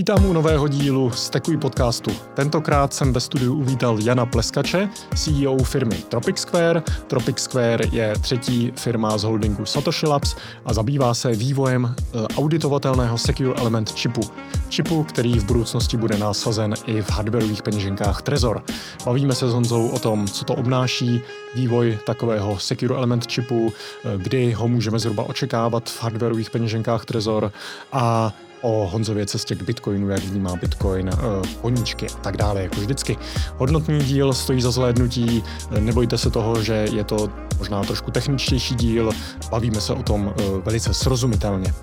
[0.00, 2.10] Vítám u nového dílu Stekuj podcastu.
[2.34, 6.82] Tentokrát jsem ve studiu uvítal Jana Pleskače, CEO firmy Tropic Square.
[7.06, 13.18] Tropic Square je třetí firma z holdingu Satoshi Labs a zabývá se vývojem eh, auditovatelného
[13.18, 14.20] Secure Element čipu.
[14.68, 18.62] Čipu, který v budoucnosti bude násazen i v hardwareových peněženkách Trezor.
[19.04, 21.20] Bavíme se s Honzou o tom, co to obnáší,
[21.54, 23.72] vývoj takového Secure Element čipu,
[24.04, 27.52] eh, kdy ho můžeme zhruba očekávat v hardwareových peněženkách Trezor
[27.92, 31.16] a o Honzově cestě k Bitcoinu, jak vnímá Bitcoin, eh,
[31.60, 33.16] koníčky a tak dále, jako vždycky.
[33.56, 35.44] Hodnotný díl stojí za zhlédnutí,
[35.80, 37.28] nebojte se toho, že je to
[37.58, 39.10] možná trošku techničtější díl,
[39.50, 41.74] bavíme se o tom eh, velice srozumitelně.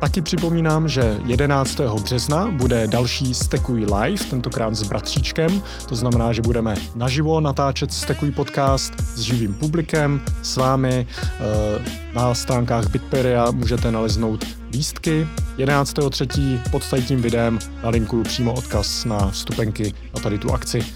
[0.00, 1.80] Taky připomínám, že 11.
[2.02, 5.62] března bude další Stekuj Live, tentokrát s bratříčkem.
[5.88, 11.06] To znamená, že budeme naživo natáčet Stekuj podcast s živým publikem, s vámi.
[11.22, 15.28] Eh, na stránkách Bitperia můžete naleznout lístky.
[15.56, 16.60] 11.3.
[16.70, 20.86] pod tím videem nalinkuju přímo odkaz na vstupenky na tady tu akci.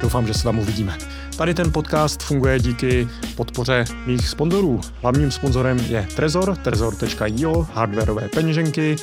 [0.00, 0.98] Doufám, že se tam uvidíme.
[1.36, 4.80] Tady ten podcast funguje díky podpoře mých sponzorů.
[5.02, 8.96] Hlavním sponzorem je Trezor, trezor.io, hardwareové peněženky.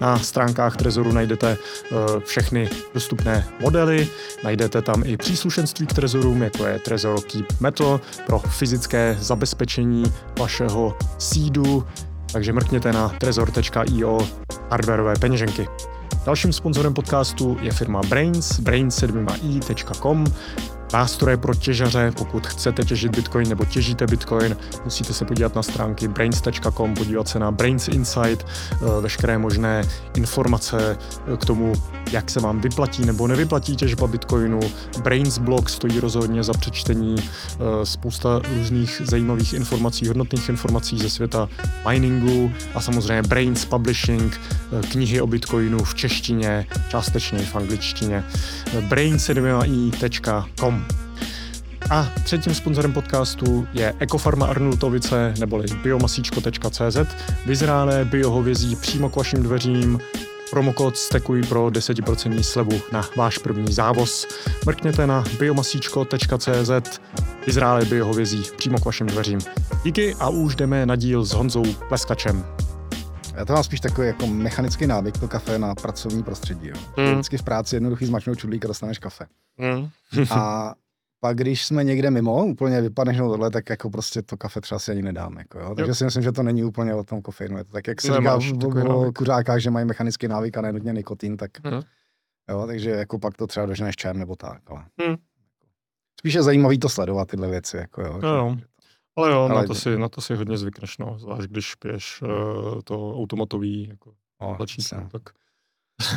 [0.00, 4.08] Na stránkách Trezoru najdete uh, všechny dostupné modely,
[4.44, 10.04] najdete tam i příslušenství k Trezorům, jako je Trezor Keep Metal pro fyzické zabezpečení
[10.38, 11.86] vašeho sídu,
[12.32, 14.28] takže mrkněte na trezor.io
[14.70, 15.68] hardwareové peněženky.
[16.26, 20.24] Dalším sponzorem podcastu je firma Brains, brains7i.com,
[20.92, 22.12] nástroje pro těžaře.
[22.18, 27.38] Pokud chcete těžit Bitcoin nebo těžíte Bitcoin, musíte se podívat na stránky brains.com, podívat se
[27.38, 29.82] na Brains Insight, eh, veškeré možné
[30.16, 30.98] informace
[31.32, 31.72] eh, k tomu,
[32.12, 34.60] jak se vám vyplatí nebo nevyplatí těžba Bitcoinu.
[35.02, 41.48] Brains blog stojí rozhodně za přečtení, eh, spousta různých zajímavých informací, hodnotných informací ze světa
[41.88, 44.40] miningu a samozřejmě Brains Publishing,
[44.90, 48.24] knihy o Bitcoinu v češtině, částečně v angličtině.
[48.88, 50.77] brains7i.com
[51.90, 56.96] a třetím sponzorem podcastu je Ekofarma Arnultovice neboli biomasíčko.cz.
[57.46, 59.98] Vyzrálé biohovězí přímo k vašim dveřím.
[60.50, 64.26] Promokód stekuj pro 10% slevu na váš první závoz.
[64.66, 67.00] Mrkněte na biomasíčko.cz.
[67.46, 69.38] Vyzrálé biohovězí přímo k vašim dveřím.
[69.84, 72.44] Díky a už jdeme na díl s Honzou Pleskačem.
[73.34, 76.68] Já to mám spíš takový jako mechanický návyk, to kafe na pracovní prostředí.
[76.68, 76.74] Jo.
[76.96, 77.12] Mm.
[77.12, 79.26] Vždycky v práci jednoduchý zmačknout čudlík a dostaneš kafe.
[79.58, 79.88] Mm.
[80.30, 80.74] a
[81.20, 84.78] pak když jsme někde mimo, úplně vypadneš na tohle, tak jako prostě to kafe třeba
[84.78, 85.38] si ani nedám.
[85.38, 85.74] Jako, jo.
[85.74, 85.94] Takže jo.
[85.94, 87.58] si myslím, že to není úplně o tom kofeinu.
[87.58, 91.36] Je to tak, jak se říká v kuřákách, že mají mechanický návyk a nenutně nikotin,
[91.36, 91.80] tak mm.
[92.50, 94.62] jo, takže jako pak to třeba doženeš čem nebo tak.
[94.66, 94.84] Ale.
[95.08, 95.16] Mm.
[96.20, 97.76] Spíš je zajímavý to sledovat tyhle věci.
[97.76, 98.56] Jako, jo, no, jo.
[99.16, 101.18] Ale jo, ale na, to si, na to si hodně zvykneš, no.
[101.18, 102.28] Zvlášť když piješ uh,
[102.84, 104.56] to automatový jako oh,
[105.12, 105.22] tak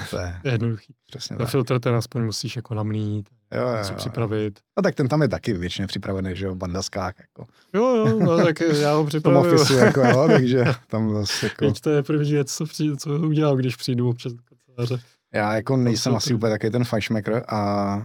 [0.09, 0.93] to je jednoduchý.
[1.05, 4.59] Přesně Na filtr ten aspoň musíš jako namlít, jo, jo, něco připravit.
[4.75, 7.15] A tak ten tam je taky většině připravený, že jo, bandaskák.
[7.19, 7.47] Jako.
[7.73, 9.65] Jo, jo, no tak já ho připravuju.
[9.65, 11.65] Tom jako, jo, takže tam zase jako...
[11.65, 15.03] Víš, to je první věc, co, přijde, co udělám, když přijdu občas do kanceláře.
[15.33, 18.01] Já jako nejsem asi úplně takový ten fajšmekr a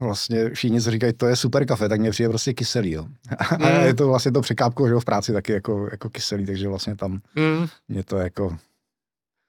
[0.00, 3.06] vlastně všichni, co říkají, to je super kafe, tak mě přijde prostě kyselý, jo.
[3.58, 3.64] Mm.
[3.64, 6.68] A je to vlastně to překápko, že jo, v práci taky jako, jako kyselý, takže
[6.68, 7.66] vlastně tam mm.
[7.88, 8.56] mě to jako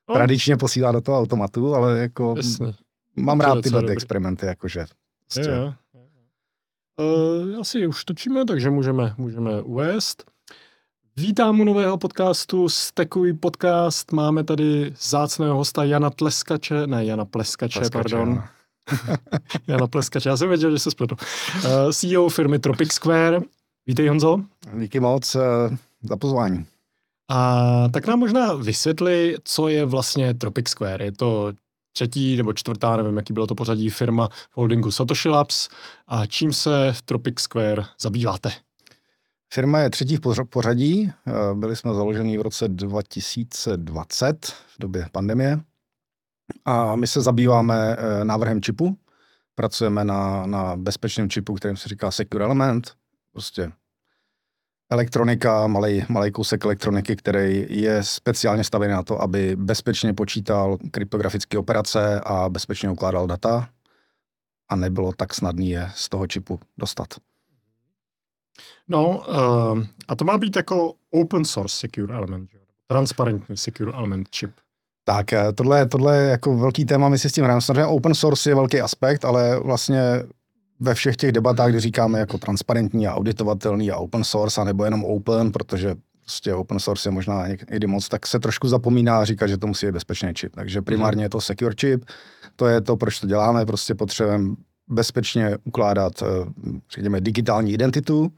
[0.10, 0.16] no.
[0.16, 2.74] tradičně posílá do toho automatu, ale jako Jasně.
[3.16, 4.86] mám rád tyhle ty experimenty, jakože.
[5.34, 5.52] Prostě.
[5.52, 5.74] Je, je.
[7.00, 10.24] Uh, asi už točíme, takže můžeme, můžeme uvést.
[11.18, 14.12] Vítám u nového podcastu Stekuj podcast.
[14.12, 18.36] Máme tady zácného hosta Jana Tleskače, ne Jana Pleskače, Pleskače pardon.
[18.36, 18.44] No.
[19.68, 21.16] Jana Pleskače, já jsem věděl, že se spletu.
[21.56, 23.42] Uh, CEO firmy Tropic Square.
[23.88, 24.42] Vítej Honzo.
[24.80, 25.42] Díky moc uh,
[26.04, 26.66] za pozvání.
[27.30, 27.64] A
[27.94, 31.06] tak nám možná vysvětli, co je vlastně Tropic Square.
[31.06, 31.54] Je to
[31.92, 35.70] třetí nebo čtvrtá, nevím, jaký bylo to pořadí, firma v holdingu Satoshi Labs.
[36.08, 38.52] A čím se v Tropic Square zabýváte?
[39.54, 45.60] Firma je třetí v pořadí, eh, byli jsme založeni v roce 2020 v době pandemie.
[46.66, 48.98] A my se zabýváme eh, návrhem čipu,
[49.56, 52.92] pracujeme na, na bezpečném čipu, kterým se říká Secure Element,
[53.32, 53.72] prostě
[54.90, 61.58] elektronika, malý, malý kousek elektroniky, který je speciálně stavěný na to, aby bezpečně počítal kryptografické
[61.58, 63.70] operace a bezpečně ukládal data
[64.70, 67.08] a nebylo tak snadné je z toho čipu dostat.
[68.88, 72.50] No, uh, a to má být jako open source secure element,
[72.88, 74.52] transparentní secure element chip.
[75.04, 77.62] Tak, eh, tohle, tohle je jako velký téma, my si s tím hrajeme.
[77.62, 80.02] Samozřejmě open source je velký aspekt, ale vlastně
[80.80, 84.86] ve všech těch debatách, kdy říkáme jako transparentní a auditovatelný a open source, a nebo
[84.86, 89.48] jenom open, protože prostě open source je možná někdy moc, tak se trošku zapomíná říkat,
[89.48, 90.56] že to musí být bezpečný čip.
[90.56, 92.06] Takže primárně je to secure chip,
[92.56, 94.56] to je to, proč to děláme, prostě potřebujeme
[94.88, 96.26] bezpečně ukládat, eh,
[96.94, 98.32] řekněme, digitální identitu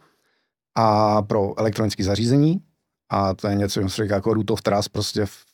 [0.75, 2.61] a pro elektronické zařízení.
[3.09, 5.45] A to je něco, co se říká jako root of trust, prostě v,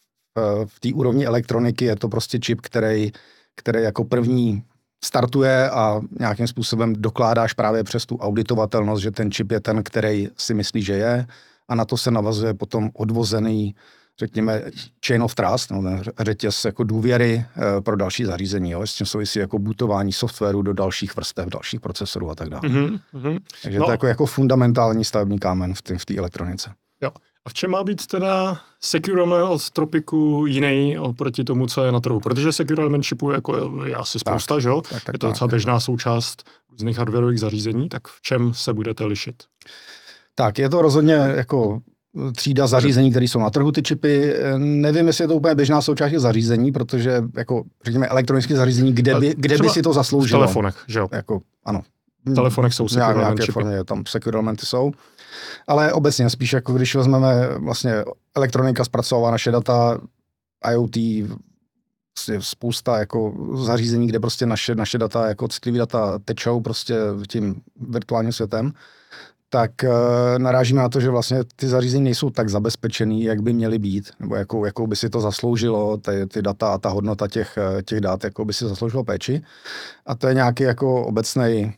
[0.65, 3.11] v té úrovni elektroniky je to prostě čip, který,
[3.55, 4.63] který jako první
[5.03, 10.27] startuje a nějakým způsobem dokládáš právě přes tu auditovatelnost, že ten čip je ten, který
[10.37, 11.27] si myslí, že je
[11.67, 13.75] a na to se navazuje potom odvozený
[14.19, 14.63] řekněme,
[15.07, 15.83] chain of trust, no,
[16.19, 17.45] řetěz jako důvěry
[17.77, 21.81] e, pro další zařízení, jo, s tím souvisí jako bootování softwaru do dalších vrstev, dalších
[21.81, 22.61] procesorů a tak dále.
[22.61, 23.39] Mm-hmm.
[23.63, 23.85] Takže no.
[23.85, 26.69] to je jako, jako fundamentální stavební kámen v té v elektronice.
[27.47, 31.99] A v čem má být teda Secure od Tropiku jiný oproti tomu, co je na
[31.99, 32.19] trhu?
[32.19, 34.81] Protože Secure Element chipů jako je asi spousta, tak, že jo?
[34.81, 39.05] Tak, tak, je to docela běžná součást různých hardwareových zařízení, tak v čem se budete
[39.05, 39.35] lišit?
[40.35, 41.79] Tak, je to rozhodně jako
[42.35, 44.35] třída zařízení, které jsou na trhu, ty čipy.
[44.57, 49.35] Nevím, jestli je to úplně běžná součást zařízení, protože jako, řekněme, elektronické zařízení, kde by,
[49.37, 50.41] kde by si to zasloužilo.
[50.41, 51.07] V telefonech, že jo?
[51.11, 51.81] Jako, ano.
[52.25, 54.91] V telefonech jsou secure nějaké formě, tam secure elementy jsou.
[55.67, 58.03] Ale obecně spíš jako když vezmeme vlastně
[58.35, 60.01] elektronika zpracovává naše data,
[60.71, 60.97] IoT,
[62.17, 66.95] vlastně spousta jako zařízení, kde prostě naše, naše data, jako citlivé data tečou prostě
[67.27, 68.73] tím virtuálním světem,
[69.49, 73.79] tak uh, narážíme na to, že vlastně ty zařízení nejsou tak zabezpečený, jak by měly
[73.79, 77.57] být, nebo jakou, jakou by si to zasloužilo, ty, ty data a ta hodnota těch,
[77.57, 79.41] eh, těch dat, jakou by si zasloužilo péči.
[80.05, 81.73] A to je nějaký jako obecný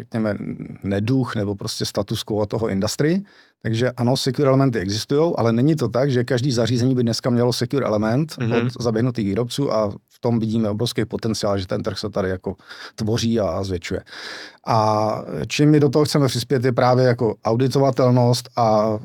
[0.00, 0.36] řekněme,
[0.82, 3.22] neduch nebo prostě status quo toho industry.
[3.62, 7.52] Takže ano, secure elementy existují, ale není to tak, že každý zařízení by dneska mělo
[7.52, 8.66] secure element mm-hmm.
[8.76, 12.56] od zaběhnutých výrobců a v tom vidíme obrovský potenciál, že ten trh se tady jako
[12.94, 14.00] tvoří a zvětšuje.
[14.66, 18.98] A čím my do toho chceme přispět, je právě jako auditovatelnost a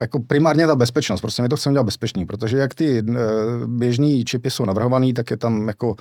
[0.00, 3.02] jako primárně ta bezpečnost, prostě my to chceme dělat bezpečný, protože jak ty e,
[3.66, 5.96] běžný čipy jsou navrhovaný, tak je tam jako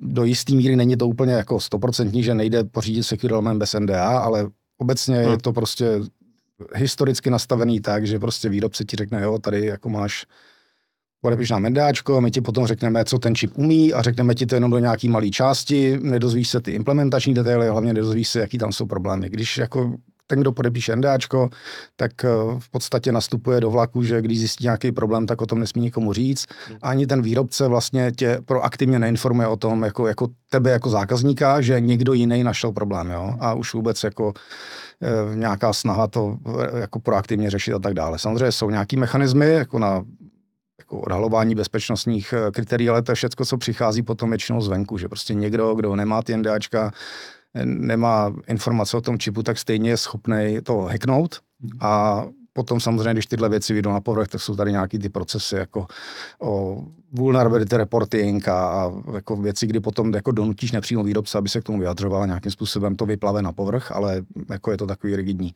[0.00, 4.18] do jisté míry není to úplně jako stoprocentní, že nejde pořídit secure element bez NDA,
[4.18, 4.48] ale
[4.78, 5.30] obecně hmm.
[5.30, 6.00] je to prostě
[6.74, 10.26] historicky nastavený tak, že prostě výrobce ti řekne, jo, tady jako máš
[11.20, 14.54] podepiš nám NDAčko, my ti potom řekneme, co ten čip umí a řekneme ti to
[14.54, 18.72] jenom do nějaký malé části, nedozvíš se ty implementační detaily, hlavně nedozvíš se, jaký tam
[18.72, 19.30] jsou problémy.
[19.30, 19.94] Když jako
[20.30, 21.50] ten, kdo podepíše NDAčko,
[21.96, 22.28] tak eh,
[22.58, 26.12] v podstatě nastupuje do vlaku, že když zjistí nějaký problém, tak o tom nesmí nikomu
[26.12, 26.46] říct.
[26.68, 26.78] Hmm.
[26.82, 31.80] Ani ten výrobce vlastně tě proaktivně neinformuje o tom, jako, jako tebe jako zákazníka, že
[31.80, 33.10] někdo jiný našel problém.
[33.10, 33.34] Jo?
[33.40, 34.32] A už vůbec jako
[35.02, 38.18] e, nějaká snaha to eh, jako proaktivně řešit a tak dále.
[38.18, 40.04] Samozřejmě jsou nějaký mechanismy, jako na
[40.78, 45.34] jako odhalování bezpečnostních kritérií, ale to je všechno, co přichází potom většinou zvenku, že prostě
[45.34, 46.92] někdo, kdo nemá ty NDAčka,
[47.64, 51.40] nemá informace o tom čipu, tak stejně je schopný to hacknout.
[51.80, 55.54] A potom samozřejmě, když tyhle věci vyjdou na povrch, tak jsou tady nějaký ty procesy
[55.54, 55.86] jako
[56.40, 56.82] o
[57.12, 61.64] vulnerability reporting a, a jako věci, kdy potom jako donutíš nepřímo výrobce, aby se k
[61.64, 65.54] tomu vyjadřoval nějakým způsobem to vyplave na povrch, ale jako je to takový rigidní.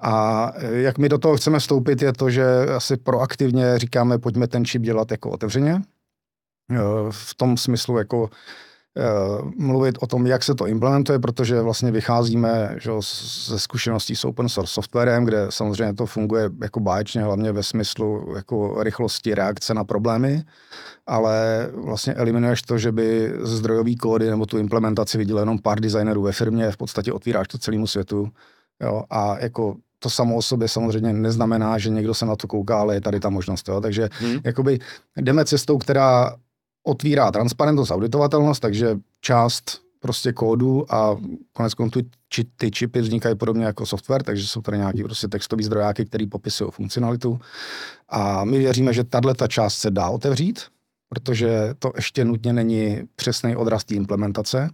[0.00, 2.44] A jak my do toho chceme vstoupit, je to, že
[2.76, 5.82] asi proaktivně říkáme, pojďme ten čip dělat jako otevřeně,
[7.10, 8.30] v tom smyslu jako
[9.56, 12.90] mluvit o tom, jak se to implementuje, protože vlastně vycházíme že,
[13.48, 18.32] ze zkušeností s open source softwarem, kde samozřejmě to funguje jako báječně, hlavně ve smyslu
[18.36, 20.44] jako rychlosti reakce na problémy,
[21.06, 26.22] ale vlastně eliminuješ to, že by zdrojový kódy nebo tu implementaci viděl jenom pár designerů
[26.22, 28.28] ve firmě, v podstatě otvíráš to celému světu.
[28.80, 32.80] Jo, a jako to samo o sobě samozřejmě neznamená, že někdo se na to kouká,
[32.80, 33.68] ale je tady ta možnost.
[33.68, 33.80] Jo.
[33.80, 34.38] Takže hmm.
[34.44, 34.78] jakoby
[35.16, 36.36] jdeme cestou, která
[36.84, 41.16] otvírá transparentnost, auditovatelnost, takže část prostě kódu a
[41.52, 45.64] konec konců či, ty čipy vznikají podobně jako software, takže jsou tady nějaký prostě textový
[45.64, 47.40] zdrojáky, který popisují funkcionalitu.
[48.08, 50.60] A my věříme, že tahle ta část se dá otevřít,
[51.08, 54.70] protože to ještě nutně není přesný odraz té implementace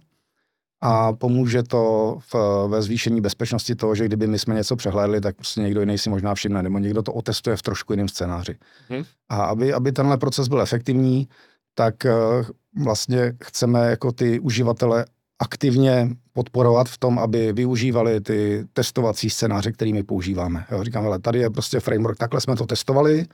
[0.81, 5.35] a pomůže to v, ve zvýšení bezpečnosti toho, že kdyby my jsme něco přehlédli, tak
[5.35, 8.57] prostě někdo jiný si možná všimne, nebo někdo to otestuje v trošku jiném scénáři.
[8.89, 9.03] Hmm.
[9.29, 11.27] A aby, aby tenhle proces byl efektivní,
[11.75, 12.11] tak eh,
[12.83, 15.05] vlastně chceme jako ty uživatele
[15.39, 20.65] aktivně podporovat v tom, aby využívali ty testovací scénáře, kterými používáme.
[20.71, 23.25] Jo, říkám, ale tady je prostě framework, takhle jsme to testovali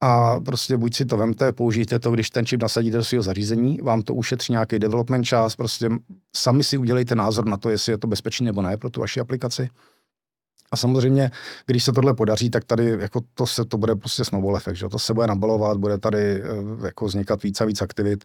[0.00, 3.78] a prostě buď si to vemte, použijte to, když ten čip nasadíte do svého zařízení,
[3.82, 5.90] vám to ušetří nějaký development čas, prostě
[6.36, 9.20] sami si udělejte názor na to, jestli je to bezpečné nebo ne pro tu vaši
[9.20, 9.68] aplikaci.
[10.72, 11.30] A samozřejmě,
[11.66, 14.88] když se tohle podaří, tak tady jako to se to bude prostě snowball efekt, že?
[14.88, 16.46] to se bude nabalovat, bude tady eh,
[16.84, 18.24] jako vznikat víc a víc aktivit,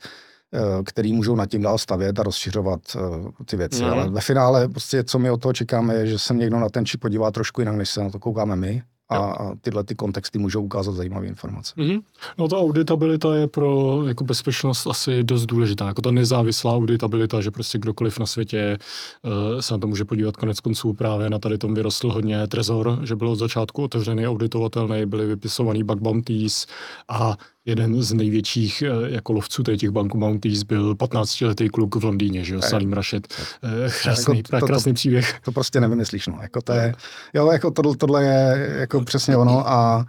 [0.54, 3.84] eh, který můžou nad tím dál stavět a rozšiřovat eh, ty věci.
[3.84, 3.90] Mm.
[3.90, 6.86] Ale ve finále prostě, co my od toho čekáme, je, že se někdo na ten
[6.86, 10.64] čip podívá trošku jinak, než se na to koukáme my a, tyhle ty kontexty můžou
[10.64, 11.74] ukázat zajímavé informace.
[11.78, 12.02] Mm-hmm.
[12.38, 17.52] No ta auditabilita je pro jako bezpečnost asi dost důležitá, jako ta nezávislá auditabilita, že
[17.52, 18.78] prostě kdokoliv na světě
[19.22, 23.00] uh, se na to může podívat konec konců právě na tady tom vyrostl hodně Trezor,
[23.04, 26.68] že byl od začátku otevřený, auditovatelný, byly vypisovaný bug bounties
[27.10, 27.38] a
[27.68, 32.54] jeden z největších eh, jako lovců těch banku bounties byl 15-letý kluk v Londýně, že
[32.54, 33.28] jo, Salim Rashid.
[33.64, 35.40] Eh, krásný, jako to, to, krásný příběh.
[35.46, 36.40] To prostě nevymyslíš, no.
[36.42, 36.94] Jako to je,
[37.34, 40.06] jo, jako tohle, tohle je jako přesně ono a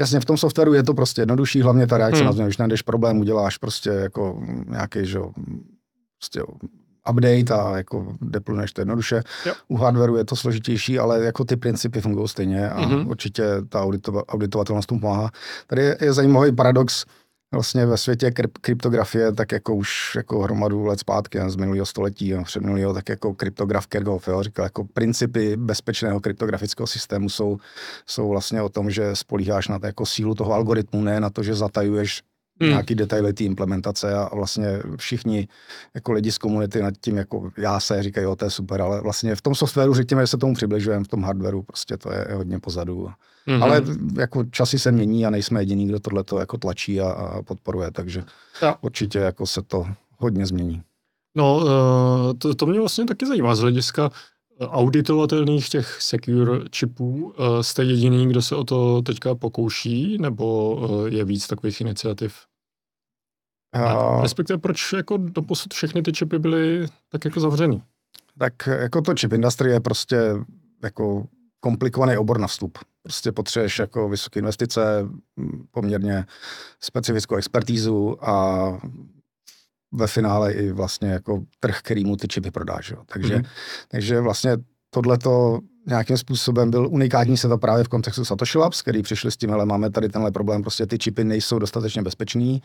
[0.00, 2.26] Jasně, v tom softwaru je to prostě jednodušší, hlavně ta reakce hmm.
[2.26, 5.18] na to, když najdeš problém, uděláš prostě jako nějaký, že
[6.18, 6.42] prostě
[7.10, 9.22] update a jako deployneš to jednoduše.
[9.46, 9.54] Jo.
[9.68, 13.08] U hardwareu je to složitější, ale jako ty principy fungují stejně a mm-hmm.
[13.08, 15.30] určitě ta auditova, auditovatelnost tomu pomáhá.
[15.66, 17.04] Tady je, je zajímavý paradox,
[17.54, 22.34] vlastně ve světě kryp- kryptografie, tak jako už jako hromadu let zpátky, z minulého století
[22.34, 27.58] a před minulého, tak jako kryptograf Kerghoff, jo, říkal, jako principy bezpečného kryptografického systému jsou,
[28.06, 31.42] jsou vlastně o tom, že spolíháš na to jako sílu toho algoritmu, ne na to,
[31.42, 32.22] že zatajuješ
[32.62, 32.70] hmm.
[32.70, 34.66] nějaký detaily té implementace a vlastně
[34.96, 35.48] všichni
[35.94, 39.00] jako lidi z komunity nad tím, jako já se říkají, jo, to je super, ale
[39.00, 42.26] vlastně v tom softwaru řekněme, že se tomu přibližujeme, v tom hardwaru prostě to je
[42.34, 43.08] hodně pozadu.
[43.48, 43.62] Mm-hmm.
[43.62, 43.82] Ale
[44.18, 47.90] jako časy se mění a nejsme jediný, kdo tohle to jako tlačí a, a podporuje,
[47.90, 48.24] takže
[48.62, 48.76] ja.
[48.80, 49.86] určitě jako se to
[50.18, 50.82] hodně změní.
[51.36, 54.10] No, eh, to, to mě vlastně taky zajímá z hlediska
[54.60, 57.34] auditovatelných těch secure čipů.
[57.38, 62.34] Eh, jste jediný, kdo se o to teďka pokouší, nebo eh, je víc takových iniciativ?
[63.72, 64.20] A...
[64.22, 67.82] Respektive proč jako doposud všechny ty čipy byly tak jako zavřený?
[68.38, 70.16] Tak jako to chip industry je prostě
[70.82, 71.26] jako
[71.60, 72.78] komplikovaný obor na vstup.
[73.02, 75.08] Prostě potřebuješ jako vysoké investice,
[75.70, 76.24] poměrně
[76.80, 78.66] specifickou expertízu a
[79.92, 82.90] ve finále i vlastně jako trh, kterýmu ty čipy prodáš.
[82.90, 83.02] Jo.
[83.06, 83.48] Takže, mm-hmm.
[83.88, 84.56] takže vlastně
[84.94, 89.36] tohleto nějakým způsobem byl unikátní se to právě v kontextu Satoshi Labs, který přišli s
[89.36, 92.62] tím, ale máme tady tenhle problém, prostě ty čipy nejsou dostatečně bezpečný,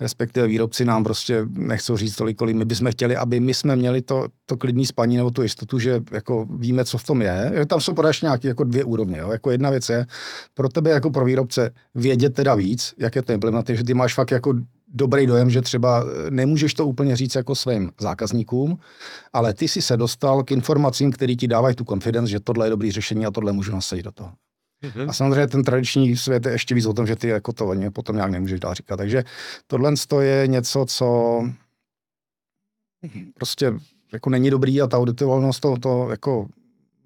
[0.00, 4.02] respektive výrobci nám prostě nechcou říct tolik, kolik my bychom chtěli, aby my jsme měli
[4.02, 7.52] to, to klidný spaní nebo tu jistotu, že jako víme, co v tom je.
[7.66, 9.18] Tam jsou podáš nějaké jako dvě úrovně.
[9.18, 9.30] Jo.
[9.32, 10.06] Jako jedna věc je
[10.54, 14.14] pro tebe jako pro výrobce vědět teda víc, jak je to implementovat, že ty máš
[14.14, 14.54] fakt jako
[14.94, 18.78] dobrý dojem, že třeba eh, nemůžeš to úplně říct jako svým zákazníkům,
[19.32, 22.70] ale ty si se dostal k informacím, které ti dávají tu confidence, že tohle je
[22.70, 24.32] dobrý řešení a tohle můžu nasadit do toho.
[24.84, 25.08] Mm-hmm.
[25.08, 27.90] A samozřejmě ten tradiční svět je ještě víc o tom, že ty jako to ani
[27.90, 28.96] potom nějak nemůžeš dál říkat.
[28.96, 29.24] Takže
[29.66, 31.40] tohle je něco, co
[33.34, 33.72] prostě
[34.12, 36.48] jako není dobrý a ta auditovalnost to, to jako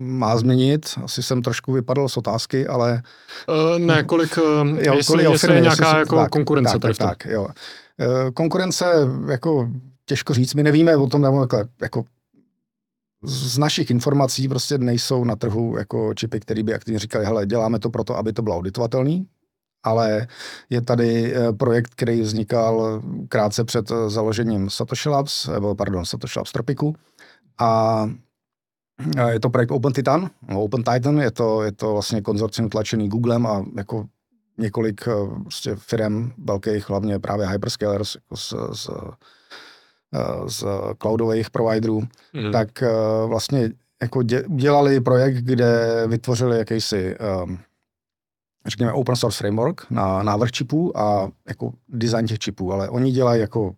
[0.02, 0.86] má změnit.
[1.04, 3.02] Asi jsem trošku vypadl z otázky, ale...
[3.48, 6.78] Uh, ne, kolik, uh, jo, jestli, kolik jestli je nějaká jestli, jako tak, konkurence.
[6.78, 7.42] Tak, tak, tak, jo.
[7.42, 8.84] Uh, konkurence,
[9.30, 9.68] jako
[10.06, 11.48] těžko říct, my nevíme o tom, nebo
[11.82, 12.04] jako
[13.24, 17.78] z našich informací prostě nejsou na trhu jako čipy, které by aktivně říkali, hele, děláme
[17.78, 19.26] to proto, aby to bylo auditovatelný,
[19.84, 20.26] ale
[20.70, 26.94] je tady projekt, který vznikal krátce před založením Satoshi Labs, nebo pardon, Satoshi Labs Tropiku
[27.60, 28.10] a
[29.28, 33.08] je to projekt Open Titan, no, Open Titan, je to, je to vlastně konzorcium tlačený
[33.08, 34.06] Googlem a jako
[34.58, 38.90] několik eh, prostě firm velkých, hlavně právě hyperscalers jako z, z,
[40.14, 40.64] eh, z
[41.02, 42.52] cloudových providerů, mm.
[42.52, 42.88] tak eh,
[43.26, 43.70] vlastně
[44.02, 47.58] jako dělali projekt, kde vytvořili jakýsi um,
[48.66, 53.40] řekněme open source framework na návrh čipů a jako design těch čipů, ale oni dělají
[53.40, 53.74] jako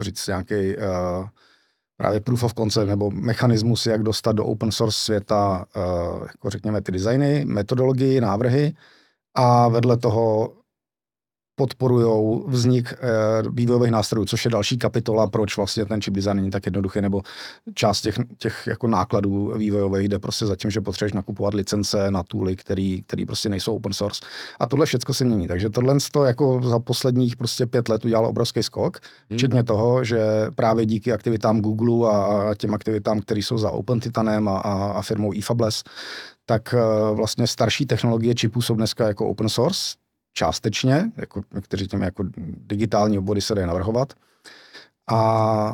[0.00, 1.28] říct nějaký uh,
[1.96, 6.80] právě proof of concept nebo mechanismus, jak dostat do open source světa, uh, jako řekněme,
[6.80, 8.74] ty designy, metodologii, návrhy
[9.34, 10.52] a vedle toho
[11.56, 12.96] podporují vznik e,
[13.50, 17.22] vývojových nástrojů, což je další kapitola, proč vlastně ten chip design není tak jednoduchý, nebo
[17.74, 22.22] část těch, těch jako nákladů vývojových jde prostě za tím, že potřebuješ nakupovat licence na
[22.22, 24.20] tooly, který, který prostě nejsou open source.
[24.60, 25.48] A tohle všechno se mění.
[25.48, 28.98] Takže tohle to jako za posledních prostě pět let udělalo obrovský skok,
[29.30, 29.38] hmm.
[29.38, 30.20] včetně toho, že
[30.54, 35.02] právě díky aktivitám Google a, těm aktivitám, které jsou za Open Titanem a, a, a
[35.02, 35.82] firmou eFabless,
[36.46, 39.96] tak uh, vlastně starší technologie čipů jsou dneska jako open source,
[40.36, 42.24] částečně, jako někteří těmi jako
[42.66, 44.12] digitální obory se dají navrhovat.
[45.08, 45.72] A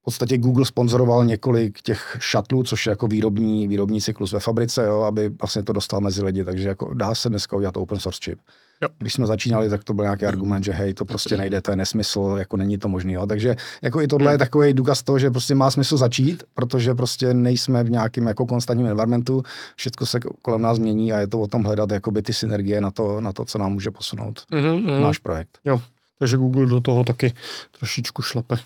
[0.00, 4.86] v podstatě Google sponzoroval několik těch šatlů, což je jako výrobní, výrobní cyklus ve fabrice,
[4.86, 8.20] jo, aby vlastně to dostal mezi lidi, takže jako dá se dneska udělat open source
[8.24, 8.38] chip.
[8.82, 8.88] Jo.
[8.98, 11.76] Když jsme začínali, tak to byl nějaký argument, že hej, to prostě nejde, to je
[11.76, 13.26] nesmysl, jako není to možné.
[13.26, 17.34] Takže jako i tohle je takový důkaz toho, že prostě má smysl začít, protože prostě
[17.34, 19.42] nejsme v nějakém jako konstantním environmentu,
[19.76, 22.90] všechno se kolem nás mění a je to o tom hledat jakoby ty synergie na
[22.90, 25.00] to, na to co nám může posunout mm-hmm.
[25.00, 25.58] náš projekt.
[25.64, 25.82] Jo,
[26.18, 27.34] takže Google do toho taky
[27.78, 28.56] trošičku šlape.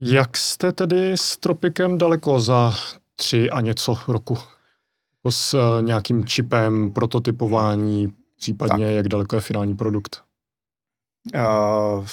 [0.00, 2.74] Jak jste tedy s Tropikem daleko za
[3.16, 4.38] tři a něco roku?
[5.28, 8.94] s uh, nějakým čipem, prototypování, případně tak.
[8.94, 10.22] jak daleko je finální produkt?
[11.34, 12.06] Uh,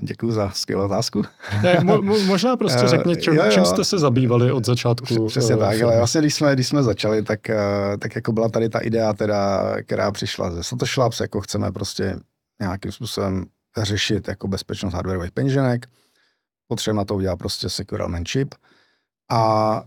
[0.00, 1.22] Děkuji za skvělou otázku.
[1.62, 3.50] Ne, mo, mo, možná prostě řekni, čem, jo, jo.
[3.50, 5.26] čím jste se zabývali od začátku.
[5.26, 8.48] Přesně uh, tak, ale vlastně když jsme, když jsme začali, tak, uh, tak jako byla
[8.48, 12.16] tady ta idea, teda, která přišla ze Satoshi Labs, jako chceme prostě
[12.60, 13.46] nějakým způsobem
[13.82, 15.86] řešit jako bezpečnost hardwareových peněženek,
[16.68, 18.54] potřebujeme na to udělat prostě secure element chip
[19.30, 19.82] a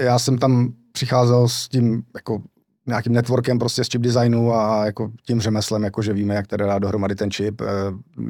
[0.00, 2.42] já jsem tam přicházel s tím jako
[2.88, 6.66] nějakým networkem prostě z chip designu a jako tím řemeslem, jako že víme, jak teda
[6.66, 7.66] dát dohromady ten chip, eh,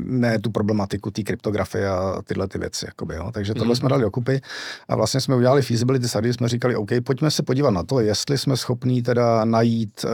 [0.07, 2.87] ne tu problematiku té kryptografie a tyhle ty věci.
[2.89, 3.31] Jakoby, jo.
[3.33, 3.77] Takže tohle mm.
[3.77, 4.41] jsme dali dokupy
[4.89, 8.39] a vlastně jsme udělali feasibility study, jsme říkali, OK, pojďme se podívat na to, jestli
[8.39, 10.11] jsme schopní teda najít uh,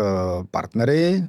[0.51, 1.25] partnery,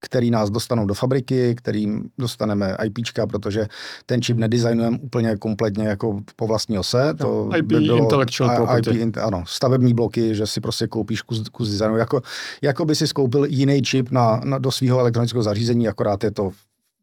[0.00, 3.66] který nás dostanou do fabriky, kterým dostaneme IPčka, protože
[4.06, 7.14] ten čip nedesignujeme úplně kompletně jako po vlastní ose.
[7.14, 9.00] To no, IP by bylo, intellectual property.
[9.00, 11.96] IP, ano, stavební bloky, že si prostě koupíš kus, kus designu.
[11.96, 12.22] Jako,
[12.62, 16.50] jako by si skoupil jiný čip na, na, do svého elektronického zařízení, akorát je to
[16.50, 16.56] v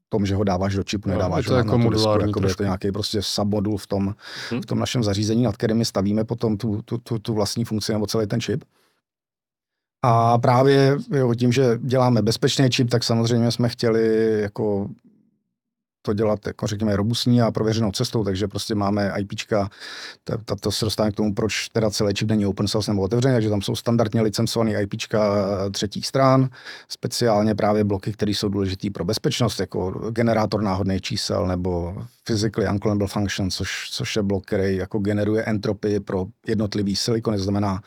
[0.09, 2.47] tom, že ho dáváš do čipu, no, nedáváš no, to ho na, na disku, jako
[2.47, 4.15] je to nějaký prostě submodul v tom,
[4.49, 4.61] hmm.
[4.61, 8.07] v tom našem zařízení, nad kterými stavíme potom tu, tu, tu, tu vlastní funkci nebo
[8.07, 8.63] celý ten čip.
[10.09, 14.87] A právě jo, tím, že děláme bezpečný čip, tak samozřejmě jsme chtěli jako
[16.07, 19.69] to dělat, jako řekněme, robustní a prověřenou cestou, takže prostě máme IPčka,
[20.23, 23.35] to, to se dostane k tomu, proč teda celý čip není open source nebo otevřený,
[23.35, 25.19] takže tam jsou standardně licencované IPčka
[25.71, 26.49] třetích stran,
[26.89, 33.07] speciálně právě bloky, které jsou důležité pro bezpečnost, jako generátor náhodných čísel nebo physically unclonable
[33.07, 37.81] function, což, což je blok, který jako generuje entropy pro jednotlivý silikon, to znamená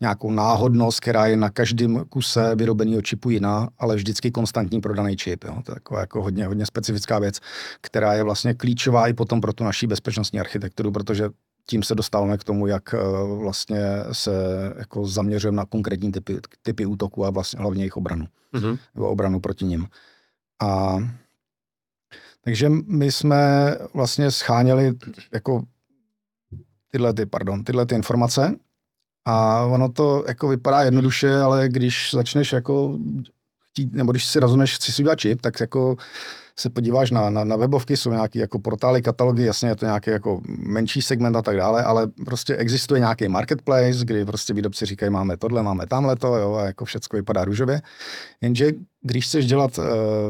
[0.00, 5.16] nějakou náhodnost, která je na každém kuse vyrobeného čipu jiná, ale vždycky konstantní pro daný
[5.16, 5.44] čip.
[5.44, 5.54] Jo.
[5.64, 7.40] To je jako, jako hodně, hodně specifická věc,
[7.80, 11.28] která je vlastně klíčová i potom pro tu naší bezpečnostní architekturu, protože
[11.66, 12.98] tím se dostáváme k tomu, jak eh,
[13.38, 13.80] vlastně
[14.12, 14.32] se
[14.78, 18.26] jako zaměřujeme na konkrétní typy, typy útoků a vlastně hlavně jejich obranu.
[18.54, 18.78] Mm-hmm.
[18.94, 19.86] Nebo obranu proti nim.
[20.62, 20.98] A
[22.40, 24.92] takže my jsme vlastně scháněli
[25.32, 25.62] jako
[26.90, 28.54] tyhle, ty, pardon, tyhle ty informace
[29.24, 32.98] a ono to jako vypadá jednoduše, ale když začneš jako
[33.70, 35.96] chtít, nebo když si rozumíš, chci si udělat čip, tak jako
[36.58, 40.10] se podíváš na, na, na webovky, jsou nějaké jako portály, katalogy, jasně je to nějaký
[40.10, 45.10] jako menší segment a tak dále, ale prostě existuje nějaký marketplace, kdy prostě výrobci říkají,
[45.10, 47.82] máme tohle, máme tamhle to, jo, a jako všecko vypadá růžově.
[48.40, 49.84] Jenže když chceš dělat uh,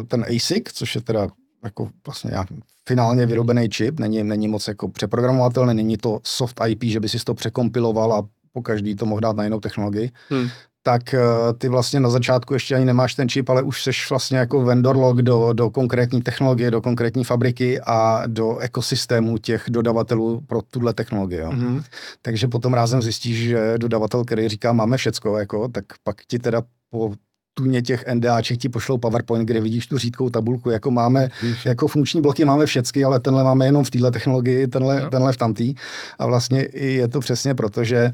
[0.09, 1.29] ten ASIC, což je teda
[1.65, 2.49] jako vlastně nějak
[2.89, 7.19] finálně vyrobený čip, není, není moc jako přeprogramovatelný, není to soft IP, že by si
[7.19, 10.49] to překompiloval a po každý to mohl dát na jinou technologii, hmm.
[10.87, 14.39] Tak uh, ty vlastně na začátku ještě ani nemáš ten čip, ale už seš vlastně
[14.39, 20.41] jako vendor log do, do konkrétní technologie, do konkrétní fabriky a do ekosystému těch dodavatelů
[20.47, 21.39] pro tuhle technologii.
[21.39, 21.51] Jo.
[21.51, 21.83] Hmm.
[22.23, 26.63] Takže potom rázem zjistíš, že dodavatel, který říká, máme všecko, jako, tak pak ti teda
[26.91, 27.13] po
[27.55, 31.67] tuně těch NDAček ti pošlou PowerPoint, kde vidíš tu řídkou tabulku, jako máme, Víš.
[31.67, 35.11] jako funkční bloky máme všechny, ale tenhle máme jenom v téhle technologii, tenhle, no.
[35.11, 35.75] tenhle v tamtý.
[36.19, 38.13] A vlastně je to přesně proto, že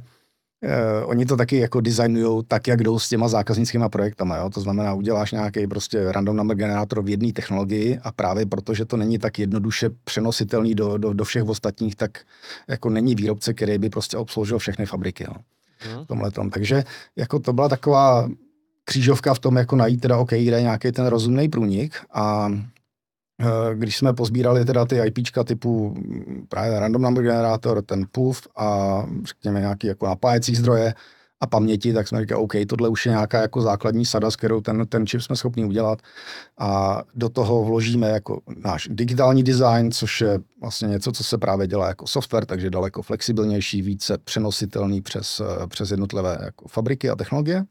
[0.62, 4.37] Uh, oni to taky jako designují tak, jak jdou s těma zákaznickými projektama.
[4.37, 4.51] Jo?
[4.51, 8.96] To znamená, uděláš nějaký prostě random number generátor v jedné technologii a právě protože to
[8.96, 12.18] není tak jednoduše přenositelný do, do, do všech ostatních, tak
[12.68, 15.25] jako není výrobce, který by prostě obsloužil všechny fabriky.
[15.25, 15.35] Jo?
[15.79, 16.07] Hmm.
[16.07, 16.51] Tomhletom.
[16.51, 16.85] Takže
[17.16, 18.29] jako to byla taková
[18.85, 22.51] křížovka v tom, jako najít teda, OK, kde nějaký ten rozumný průnik a
[23.74, 25.94] když jsme pozbírali teda ty IPčka typu
[26.48, 30.94] právě random number generátor, ten PUF a řekněme nějaký jako napájecí zdroje
[31.40, 34.61] a paměti, tak jsme říkali, OK, tohle už je nějaká jako základní sada, s kterou
[34.61, 35.98] ten, ten čip jsme schopni udělat.
[36.59, 41.66] A do toho vložíme jako náš digitální design, což je vlastně něco, co se právě
[41.66, 47.64] dělá jako software, takže daleko flexibilnější, více přenositelný přes, přes jednotlivé jako fabriky a technologie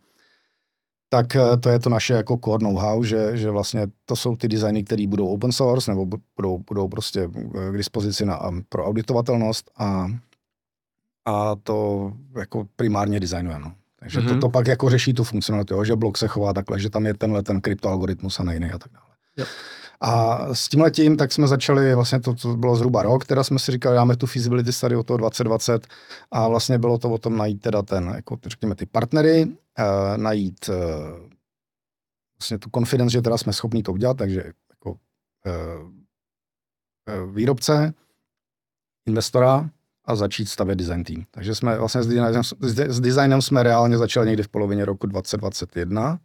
[1.10, 4.48] tak eh, to je to naše jako core know-how, že, že vlastně to jsou ty
[4.48, 9.72] designy, které budou open source nebo budou, budou prostě eh, k dispozici na, pro auditovatelnost
[9.78, 10.08] a,
[11.26, 13.60] a to jako primárně designuje.
[13.60, 13.74] No.
[14.00, 14.28] Takže mm-hmm.
[14.28, 14.42] to, mhm.
[14.42, 17.14] to pak jako řeší tu funkcionalitu, jo, že blok se chová takhle, že tam je
[17.14, 19.06] tenhle ten kryptoalgoritmus a nejný a tak dále.
[19.38, 19.48] Yep.
[20.02, 23.60] A s tím letím tak jsme začali, vlastně to, to bylo zhruba rok, teda jsme
[23.60, 25.88] si říkali, dáme tu feasibility study o toho 2020
[26.32, 29.48] a vlastně bylo to o tom najít teda ten, jako řekněme ty partnery,
[29.80, 30.76] uh, najít uh,
[32.40, 35.92] vlastně tu confidence, že teda jsme schopni to udělat, takže jako uh,
[37.34, 37.94] výrobce,
[39.08, 39.70] investora
[40.06, 41.26] a začít stavět design team.
[41.32, 42.44] Takže jsme vlastně s designem,
[42.90, 46.20] s designem jsme reálně začali někdy v polovině roku 2021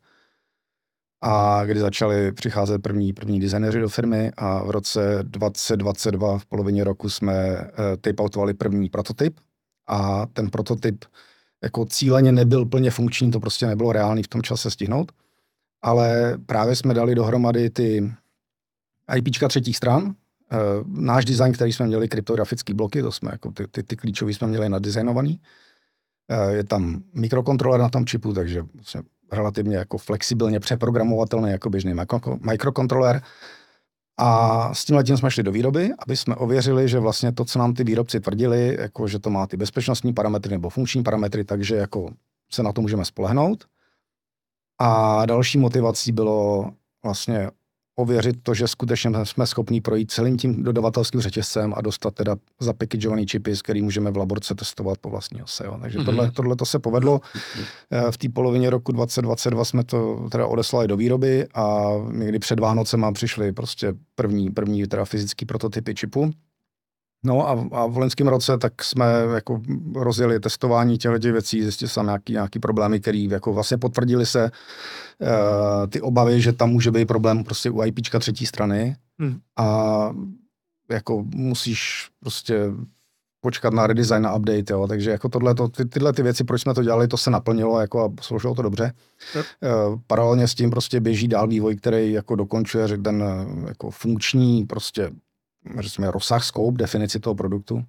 [1.23, 6.85] a kdy začali přicházet první, první designéři do firmy a v roce 2022 v polovině
[6.85, 7.67] roku jsme uh,
[8.01, 9.41] tape-outovali první prototyp
[9.87, 11.05] a ten prototyp
[11.65, 15.13] jako cíleně nebyl plně funkční, to prostě nebylo reálné v tom čase stihnout.
[15.83, 18.13] Ale právě jsme dali dohromady ty
[19.17, 20.15] IPčka třetích stran,
[20.53, 24.33] e, náš design, který jsme měli, kryptografické bloky, to jsme jako ty, ty, ty klíčové
[24.35, 25.41] jsme měli nadizajnovaný.
[26.29, 31.95] E, je tam mikrokontroler na tom čipu, takže vlastně relativně jako flexibilně přeprogramovatelný jako běžný
[32.51, 33.23] mikrokontroler.
[34.17, 37.59] A s tím letím jsme šli do výroby, aby jsme ověřili, že vlastně to, co
[37.59, 41.77] nám ty výrobci tvrdili, jako že to má ty bezpečnostní parametry nebo funkční parametry, takže
[41.77, 42.11] jako
[42.53, 43.65] se na to můžeme spolehnout.
[44.79, 46.71] A další motivací bylo
[47.05, 47.51] vlastně
[47.97, 53.27] ověřit to, že skutečně jsme schopni projít celým tím dodavatelským řetězcem a dostat teda zapackageovaný
[53.27, 55.65] čipy, s který můžeme v laborce testovat po vlastní ose.
[55.65, 55.79] Jo.
[55.81, 56.05] Takže mm-hmm.
[56.05, 57.21] tohle, tohle to se povedlo.
[57.91, 62.61] Eh, v té polovině roku 2022 jsme to teda odeslali do výroby a někdy před
[62.61, 66.31] Vánocem přišly prostě první, první teda fyzický prototypy čipu.
[67.25, 69.61] No a, a v loňském roce tak jsme jako
[69.95, 75.87] rozjeli testování těchto věcí, zjistili jsme nějaký, nějaký problémy, které jako vlastně potvrdili se uh,
[75.89, 79.39] ty obavy, že tam může být problém prostě u IPčka třetí strany hmm.
[79.57, 80.11] a
[80.91, 82.71] jako musíš prostě
[83.41, 84.87] počkat na redesign, na update, jo.
[84.89, 88.05] takže jako tohle, ty, tyhle ty věci, proč jsme to dělali, to se naplnilo jako
[88.05, 88.93] a složilo to dobře.
[89.35, 89.45] Yep.
[89.61, 93.25] Uh, paralelně s tím prostě běží dál vývoj, který jako dokončuje ten
[93.69, 95.11] jako funkční prostě
[95.79, 97.85] řekněme, rozsah, scope, definici toho produktu.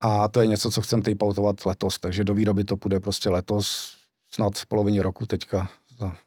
[0.00, 3.94] A to je něco, co chcem tapeoutovat letos, takže do výroby to půjde prostě letos,
[4.30, 5.68] snad v polovině roku teďka.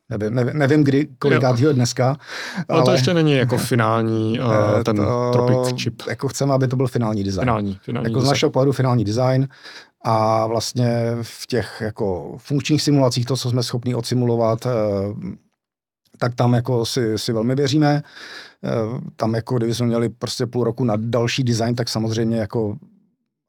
[0.10, 2.08] Nevím, nevím, nevím kdy, kolikátýho dneska.
[2.08, 2.18] Ale,
[2.68, 6.02] ale to ještě není jako finální uh, ten to, Tropic chip.
[6.10, 7.42] Jako chceme, aby to byl finální design.
[7.42, 8.28] Finální, finální jako design.
[8.28, 9.48] z našeho pohledu finální design
[10.02, 14.72] a vlastně v těch jako funkčních simulacích, to, co jsme schopni odsimulovat, uh,
[16.18, 18.04] tak tam jako si, si velmi věříme.
[18.64, 18.70] Eh,
[19.16, 22.78] tam jako, kdyby jsme měli prostě půl roku na další design, tak samozřejmě jako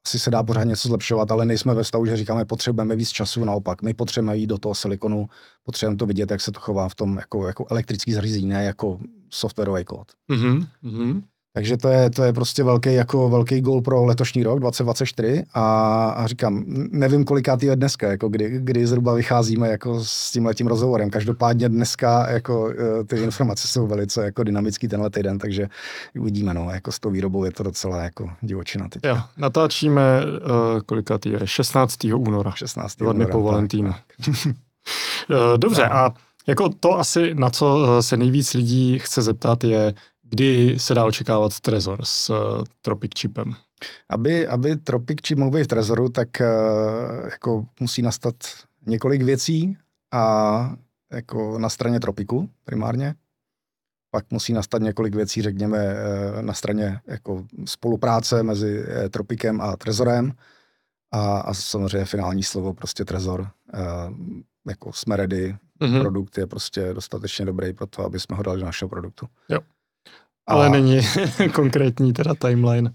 [0.07, 3.45] asi se dá pořád něco zlepšovat, ale nejsme ve stavu, že říkáme, potřebujeme víc času,
[3.45, 3.81] naopak.
[3.81, 5.29] My potřebujeme jít do toho silikonu,
[5.63, 8.99] potřebujeme to vidět, jak se to chová v tom jako, jako elektrický zařízení, ne jako
[9.29, 10.11] softwarový kód.
[10.29, 11.21] Mm-hmm.
[11.57, 16.09] Takže to je, to je prostě velký, jako velký gol pro letošní rok 2024 a,
[16.09, 20.67] a říkám, nevím kolikátý je dneska, jako kdy, kdy zhruba vycházíme jako s tím letím
[20.67, 21.09] rozhovorem.
[21.09, 25.67] Každopádně dneska jako eh, ty informace jsou velice jako dynamický tenhle týden, takže
[26.19, 29.03] uvidíme, no, jako s tou výrobou je to docela jako divočina teď.
[29.05, 32.03] Jo, natáčíme uh, kolikátý je, 16.
[32.03, 32.51] února.
[32.51, 32.95] 16.
[32.95, 33.93] Dva dny po Valentínu.
[35.31, 36.11] Eh, dobře, a
[36.47, 39.93] jako to asi, na co se nejvíc lidí chce zeptat, je,
[40.29, 43.53] Kdy se dá očekávat Trezor s uh, Tropic Chipem?
[44.09, 48.35] Aby, aby Tropic Chip mohl být v Trezoru, tak uh, jako musí nastat
[48.85, 49.77] několik věcí
[50.11, 50.75] a
[51.11, 53.15] jako na straně Tropiku primárně.
[54.11, 60.31] Pak musí nastat několik věcí, řekněme, uh, na straně jako spolupráce mezi Tropikem a Trezorem.
[61.11, 63.47] A, a samozřejmě finální slovo prostě Trezor.
[64.67, 66.01] Jako jsme ready, mm-hmm.
[66.01, 69.27] produkt je prostě dostatečně dobrý pro to, aby jsme ho dali do našeho produktu.
[69.49, 69.59] Jo.
[70.47, 70.69] Ale a...
[70.69, 71.01] není
[71.53, 72.91] konkrétní teda timeline.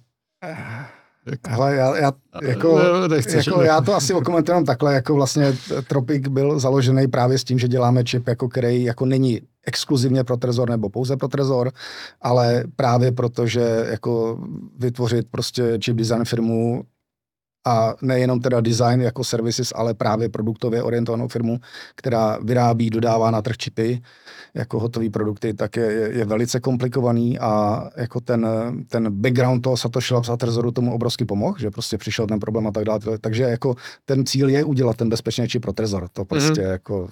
[1.49, 2.13] Hele, já, já,
[2.43, 5.53] jako, Nechci, jako, já to asi okomentuji takhle, jako vlastně
[5.89, 10.37] Tropic byl založený právě s tím, že děláme čip, jako který jako není exkluzivně pro
[10.37, 11.73] Trezor nebo pouze pro Trezor,
[12.21, 14.39] ale právě protože jako
[14.79, 16.85] vytvořit prostě chip design firmu
[17.65, 21.59] a nejenom teda design jako services, ale právě produktově orientovanou firmu,
[21.95, 24.03] která vyrábí, dodává na trh čipy
[24.55, 28.47] jako hotové produkty, tak je, je velice komplikovaný a jako ten,
[28.89, 32.67] ten background toho Satoshi Labs a Trezoru tomu obrovsky pomohl, že prostě přišel ten problém
[32.67, 33.01] a tak dále.
[33.21, 36.09] Takže jako ten cíl je udělat ten bezpečný čip pro Trezor.
[36.13, 36.71] To prostě mm-hmm.
[36.71, 37.09] jako,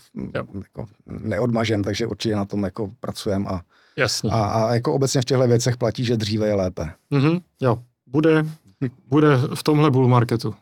[0.54, 3.60] jako neodmažen, takže určitě na tom jako pracujeme a,
[3.96, 4.30] Jasně.
[4.30, 6.90] a, a jako obecně v těchto věcech platí, že dříve je lépe.
[7.12, 7.40] Mm-hmm.
[7.60, 8.44] Jo, bude
[9.06, 10.54] bude v tomhle bull marketu.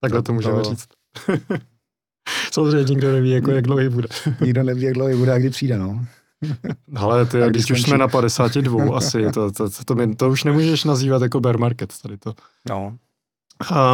[0.00, 0.64] Takhle to, to můžeme to...
[0.64, 0.88] říct.
[2.52, 4.08] Samozřejmě nikdo neví, jako, jak dlouhý bude.
[4.40, 6.06] nikdo neví, jak dlouhý bude a kdy přijde, no.
[6.96, 7.82] Ale ty, když skončí.
[7.82, 11.58] už jsme na 52 asi, to, to, to, to, to už nemůžeš nazývat jako bear
[11.58, 12.34] market tady to.
[12.68, 12.98] No.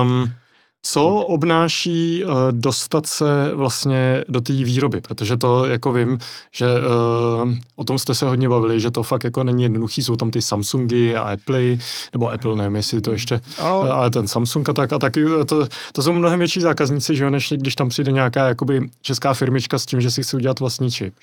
[0.03, 0.33] Um,
[0.87, 5.01] co obnáší uh, dostat se vlastně do té výroby?
[5.01, 6.19] Protože to jako vím,
[6.53, 6.67] že
[7.45, 10.31] uh, o tom jste se hodně bavili, že to fakt jako není jednoduchý, jsou tam
[10.31, 11.61] ty Samsungy a Apple,
[12.13, 13.93] nebo Apple, nevím, jestli to ještě, oh.
[13.93, 17.31] ale ten Samsung a tak a taky, to, to jsou mnohem větší zákazníci, že jo,
[17.31, 20.91] než když tam přijde nějaká jakoby česká firmička s tím, že si chce udělat vlastní
[20.91, 21.15] čip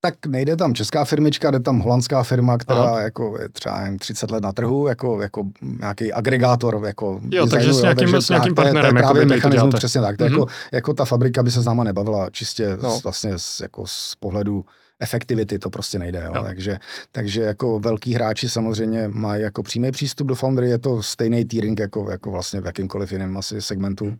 [0.00, 3.00] tak nejde tam česká firmička, jde tam holandská firma, která Aha.
[3.00, 5.44] jako je třeba jen 30 let na trhu, jako, jako
[5.80, 6.80] nějaký agregátor.
[6.86, 8.82] Jako jo, designu, takže s nějakým, takže s nějakým partnerem.
[8.82, 10.16] To je, to je právě mechanismus, přesně tak.
[10.16, 10.30] To mm-hmm.
[10.30, 12.98] jako, jako ta fabrika by se s náma nebavila čistě no.
[12.98, 14.64] z, vlastně z, jako z pohledu
[15.00, 16.22] efektivity to prostě nejde.
[16.24, 16.32] Jo.
[16.34, 16.42] No.
[16.42, 16.78] Takže,
[17.12, 21.80] takže jako velký hráči samozřejmě mají jako přímý přístup do Foundry, je to stejný tiering
[21.80, 24.16] jako, jako vlastně v jakýmkoliv jiném asi segmentu.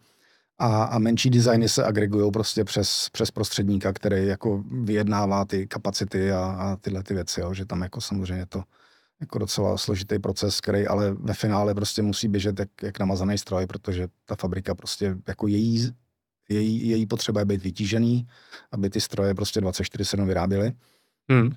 [0.59, 6.33] A, a menší designy se agregují prostě přes, přes prostředníka, který jako vyjednává ty kapacity
[6.33, 7.55] a, a tyhle ty věci, jo.
[7.55, 8.63] že tam jako samozřejmě to
[9.21, 13.67] jako docela složitý proces, který ale ve finále prostě musí běžet jak, jak namazaný stroj,
[13.67, 15.93] protože ta fabrika prostě jako její
[16.49, 18.29] její, její potřeba je být vytížený,
[18.73, 20.73] aby ty stroje prostě 24-7 vyráběly.
[21.31, 21.51] Hmm.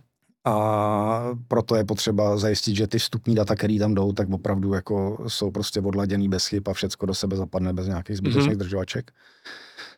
[0.46, 5.26] A proto je potřeba zajistit, že ty vstupní data, které tam jdou, tak opravdu jako
[5.28, 8.60] jsou prostě odladěný bez chyb a všecko do sebe zapadne bez nějakých zbytečných hmm.
[8.60, 9.12] držovaček.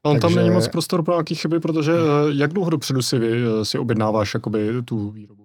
[0.04, 0.36] On Takže...
[0.36, 1.96] tam není moc prostor pro nějaké chyby, protože eh,
[2.30, 5.43] jak dlouho dopředu si vy eh, si objednáváš jakoby tu výrobu?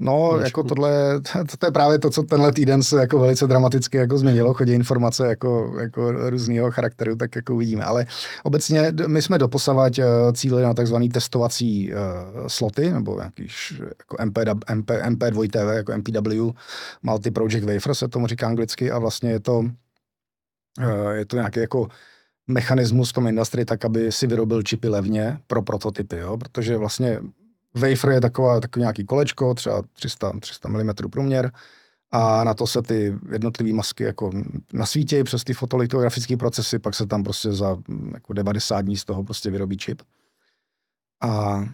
[0.00, 0.44] No, Trošku.
[0.44, 4.18] jako tohle, to, to, je právě to, co tenhle týden se jako velice dramaticky jako
[4.18, 7.84] změnilo, chodí informace jako, jako různého charakteru, tak jako uvidíme.
[7.84, 8.06] Ale
[8.42, 11.98] obecně my jsme doposavať eh, cíli na takzvaný testovací uh,
[12.46, 13.48] sloty, nebo nějaký
[13.98, 14.38] jako MP,
[14.74, 16.56] MP, MP2 TV, jako MPW,
[17.02, 21.60] Multi Project Wafer se tomu říká anglicky a vlastně je to, uh, je to nějaký
[21.60, 21.88] jako
[22.46, 26.36] mechanismus v tom industrii tak, aby si vyrobil čipy levně pro prototypy, jo?
[26.36, 27.20] protože vlastně
[27.74, 31.52] Wafer je taková, takový nějaký kolečko, třeba 300, 300 mm průměr,
[32.12, 34.30] a na to se ty jednotlivé masky jako
[34.72, 37.76] nasvítějí přes ty fotolitografické procesy, pak se tam prostě za
[38.14, 40.02] jako 90 dní z toho prostě vyrobí čip.
[41.22, 41.64] A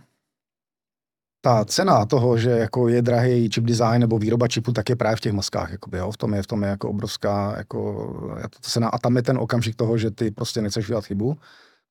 [1.41, 5.17] ta cena toho, že jako je drahý chip design nebo výroba čipu, tak je právě
[5.17, 5.71] v těch maskách.
[5.71, 6.13] Jakoby, jo?
[6.13, 8.89] V tom je, v tom je jako obrovská jako, cena.
[8.89, 11.39] A tam je ten okamžik toho, že ty prostě nechceš dělat chybu,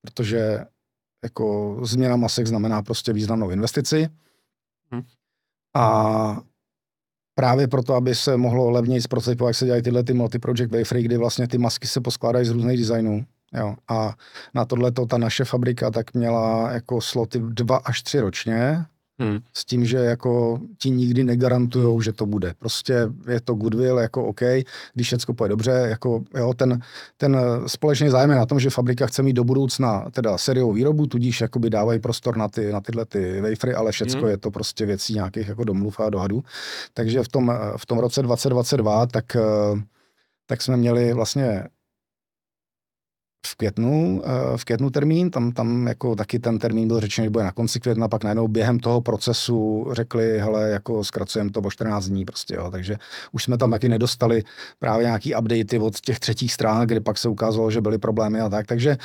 [0.02, 0.65] protože
[1.26, 4.10] jako změna masek znamená prostě významnou investici.
[4.92, 5.04] Hmm.
[5.76, 6.42] A
[7.36, 11.18] právě proto, aby se mohlo levněji zprototypovat, jak se dělají tyhle ty multi-project wafery, kdy
[11.18, 13.26] vlastně ty masky se poskládají z různých designů.
[13.54, 13.76] Jo.
[13.88, 14.14] A
[14.54, 18.86] na tohle ta naše fabrika tak měla jako sloty dva až tři ročně,
[19.19, 19.39] Hmm.
[19.54, 22.54] S tím, že jako ti nikdy negarantujou, že to bude.
[22.60, 22.93] Prostě
[23.28, 24.41] je to goodwill, jako OK,
[24.93, 26.80] když všechno půjde dobře, jako jo, ten,
[27.17, 31.08] ten společný zájem je na tom, že fabrika chce mít do budoucna teda seriovou výrobu,
[31.08, 34.30] tudíž jakoby dávají prostor na, ty, na tyhle ty wafery, ale všechno hmm.
[34.30, 36.43] je to prostě věcí nějakých jako domluv a dohadů.
[36.93, 39.38] Takže v tom, v tom roce 2022 tak,
[40.45, 41.63] tak jsme měli vlastně
[43.46, 47.30] v květnu, eh, v květnu termín, tam, tam jako taky ten termín byl řečený, že
[47.30, 51.72] bude na konci května, pak najednou během toho procesu řekli, hele, jako zkracujeme to o
[51.72, 52.72] 14 dní prostě, jo.
[52.72, 52.98] takže
[53.32, 54.44] už jsme tam taky nedostali
[54.80, 58.50] právě nějaký updaty od těch třetích stran, kde pak se ukázalo, že byly problémy a
[58.50, 58.98] tak, takže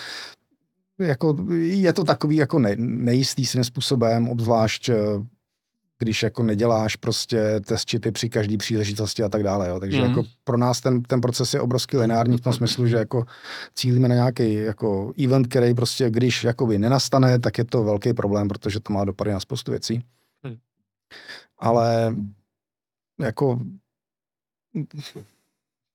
[0.98, 4.94] jako je to takový jako ne, nejistý svým způsobem, obzvlášť eh,
[6.00, 9.68] když jako neděláš prostě test čipy při každé příležitosti a tak dále.
[9.68, 9.80] Jo.
[9.80, 10.04] Takže mm.
[10.04, 13.24] jako pro nás ten, ten proces je obrovský lineární v tom smyslu, že jako
[13.74, 18.48] cílíme na nějaký jako event, který prostě když jakoby nenastane, tak je to velký problém,
[18.48, 20.04] protože to má dopady na spoustu věcí.
[20.42, 20.56] Mm.
[21.58, 22.16] Ale
[23.20, 23.60] jako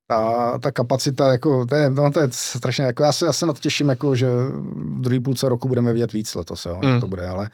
[0.08, 3.46] ta, ta kapacita, jako, to je, no, to je strašně, jako já se, já se
[3.46, 7.02] na to těším, jako, že v druhé půlce roku budeme vidět víc letos, jo, mm.
[7.02, 7.50] to bude, ale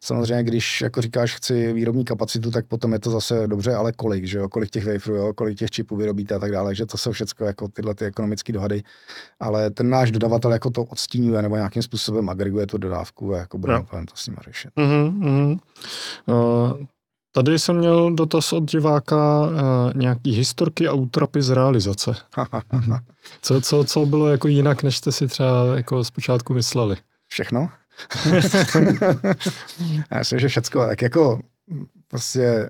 [0.00, 4.24] samozřejmě, když jako říkáš, chci výrobní kapacitu, tak potom je to zase dobře, ale kolik,
[4.24, 6.98] že jo, kolik těch waferů, jo, kolik těch čipů vyrobíte a tak dále, že to
[6.98, 8.82] jsou všechno jako tyhle ty ekonomické dohady,
[9.40, 13.58] ale ten náš dodavatel jako to odstínuje nebo nějakým způsobem agreguje tu dodávku a jako
[13.58, 14.06] budeme no.
[14.06, 14.70] to s ním řešit.
[14.76, 15.58] Mm-hmm.
[16.26, 16.86] Uh,
[17.32, 19.50] Tady jsem měl dotaz od diváka uh,
[19.94, 22.14] nějaký historky a útrapy z realizace.
[23.42, 26.96] co, co, co bylo jako jinak, než jste si třeba jako zpočátku mysleli?
[27.28, 27.70] Všechno.
[30.10, 31.40] já myslím, že všecko, tak jako
[32.08, 32.68] prostě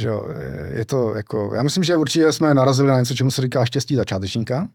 [0.00, 0.28] že jo,
[0.72, 3.96] je to jako, já myslím, že určitě jsme narazili na něco, čemu se říká štěstí
[3.96, 4.68] začátečníka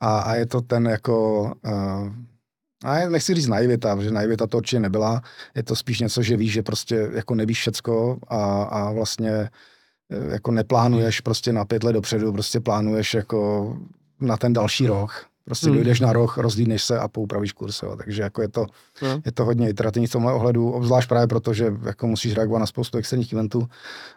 [0.00, 2.12] a, a je to ten jako uh,
[2.84, 5.22] a nechci říct naivita, protože naivita to určitě nebyla.
[5.54, 9.50] Je to spíš něco, že víš, že prostě jako nevíš všecko a, a vlastně e,
[10.32, 13.76] jako neplánuješ prostě na pět let dopředu, prostě plánuješ jako
[14.20, 15.26] na ten další rok.
[15.44, 15.74] Prostě hmm.
[15.74, 17.82] dojdeš na roh, rozlídneš se a poupravíš kurz.
[17.82, 17.96] Jo.
[17.96, 18.66] Takže jako je to,
[19.00, 19.20] hmm.
[19.24, 22.66] je to hodně iterativní v tomhle ohledu, obzvlášť právě proto, že jako musíš reagovat na
[22.66, 23.68] spoustu externích eventů,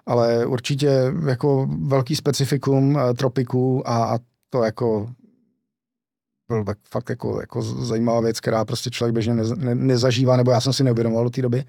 [0.05, 5.09] ale určitě jako velký specifikum e, tropiků a, a to jako
[6.47, 10.51] byl tak fakt jako, jako zajímavá věc, která prostě člověk běžně ne, ne, nezažívá, nebo
[10.51, 11.63] já jsem si neuvědomoval do té doby,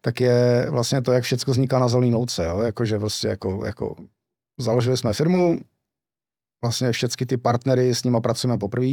[0.00, 2.60] tak je vlastně to, jak všechno vzniká na zelený louce, jo?
[2.60, 3.96] Jakože prostě jako, jako
[4.58, 5.60] založili jsme firmu,
[6.62, 8.92] vlastně všechny ty partnery, s nimi pracujeme poprvé,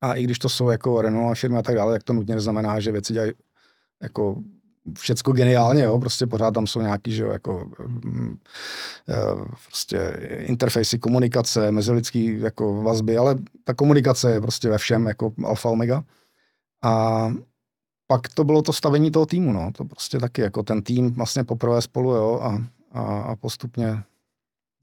[0.00, 2.80] a i když to jsou jako renomované firmy a tak dále, tak to nutně neznamená,
[2.80, 3.32] že věci dělají
[4.02, 4.42] jako
[4.98, 8.38] všecko geniálně, jo, prostě pořád tam jsou nějaký, že jo, jako mm,
[9.08, 9.14] eh,
[9.66, 9.98] prostě
[10.38, 16.04] interfejsy, komunikace, mezilidský jako vazby, ale ta komunikace je prostě ve všem jako alfa omega.
[16.82, 17.28] A
[18.06, 19.70] pak to bylo to stavení toho týmu, no.
[19.76, 24.02] To prostě taky, jako ten tým vlastně poprvé spolu, jo, a, a, a postupně,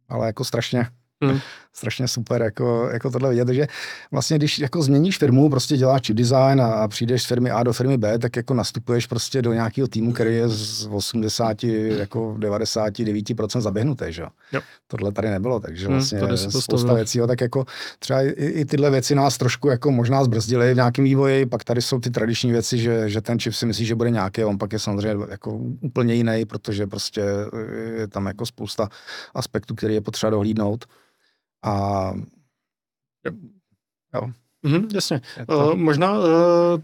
[0.10, 0.88] ale jako strašně,
[1.24, 1.40] Hmm.
[1.78, 3.68] Strašně super jako, jako tohle vidět, že
[4.12, 7.74] vlastně když jako změníš firmu, prostě děláš design a, a přijdeš z firmy A do
[7.74, 13.62] firmy B, tak jako nastupuješ prostě do nějakého týmu, který je z 80, jako 99%
[13.62, 14.30] zaběhnutý, že jo.
[14.88, 17.66] Tohle tady nebylo, takže hmm, vlastně hmm, spousta věcí, jo, tak jako
[18.00, 21.82] třeba i, i, tyhle věci nás trošku jako možná zbrzdily v nějakém vývoji, pak tady
[21.82, 24.74] jsou ty tradiční věci, že, že ten čip si myslí, že bude nějaký, on pak
[24.74, 27.22] je samozřejmě jako úplně jiný, protože prostě
[27.98, 28.90] je tam jako spousta
[29.34, 30.86] aspektů, který je potřeba dohlídnout.
[31.66, 32.14] A
[34.14, 34.30] jo.
[34.64, 35.22] Mm, jasně.
[35.48, 35.72] To...
[35.72, 36.26] Uh, možná uh,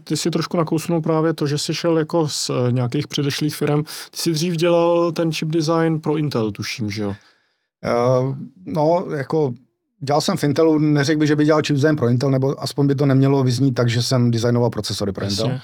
[0.04, 3.82] ty si trošku nakousnul právě to, že jsi šel jako z uh, nějakých předešlých firm.
[3.84, 7.08] Ty jsi dřív dělal ten chip design pro Intel, tuším, že jo?
[7.08, 9.54] Uh, no, jako
[10.00, 12.86] dělal jsem v Intelu, neřekl bych, že by dělal chip design pro Intel, nebo aspoň
[12.86, 15.60] by to nemělo vyznít tak, že jsem designoval procesory pro Intel.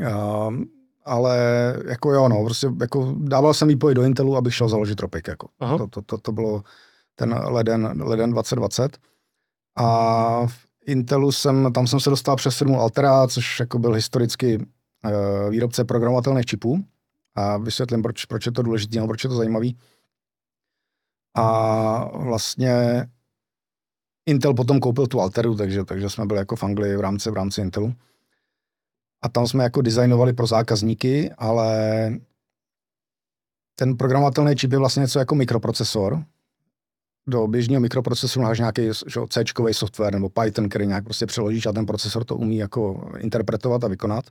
[0.00, 0.54] Uh,
[1.04, 1.38] ale
[1.88, 5.48] jako jo, no, prostě jako dával jsem výpoj do Intelu, abych šel založit Tropic, jako.
[5.78, 6.62] To, to, to, to, bylo,
[7.18, 8.98] ten leden, leden 2020.
[9.76, 14.58] A v Intelu jsem, tam jsem se dostal přes firmu Altera, což jako byl historicky
[14.58, 16.84] uh, výrobce programovatelných čipů.
[17.34, 19.78] A vysvětlím, proč, proč je to důležité, proč je to zajímavý.
[21.36, 23.06] A vlastně
[24.26, 27.34] Intel potom koupil tu Alteru, takže, takže jsme byli jako v Anglii v rámci, v
[27.34, 27.94] rámci Intelu.
[29.22, 32.10] A tam jsme jako designovali pro zákazníky, ale
[33.74, 36.24] ten programovatelný čip je vlastně něco jako mikroprocesor,
[37.28, 38.90] do běžného mikroprocesoru máš nějaký
[39.28, 43.84] C software nebo Python, který nějak prostě přeložíš a ten procesor to umí jako interpretovat
[43.84, 44.24] a vykonat.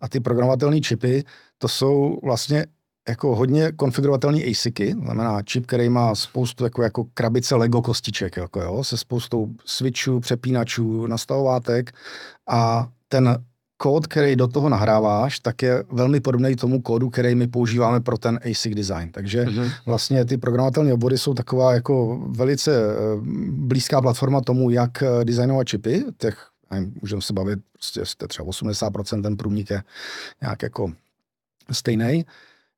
[0.00, 1.24] A ty programovatelné čipy,
[1.58, 2.66] to jsou vlastně
[3.08, 8.60] jako hodně konfigurovatelné ASICy, znamená čip, který má spoustu jako, jako krabice Lego kostiček, jako
[8.60, 11.92] jo, se spoustou switchů, přepínačů, nastavovátek
[12.48, 13.44] a ten
[13.80, 18.18] kód, který do toho nahráváš, tak je velmi podobný tomu kódu, který my používáme pro
[18.18, 19.12] ten ASIC design.
[19.12, 19.70] Takže mm-hmm.
[19.86, 22.94] vlastně ty programovatelné obory jsou taková jako velice eh,
[23.50, 26.04] blízká platforma tomu, jak eh, designovat čipy.
[26.18, 26.46] Těch,
[27.02, 29.82] můžeme se bavit, prostě jste třeba 80% ten průnik je
[30.40, 30.92] nějak jako
[31.72, 32.26] stejný.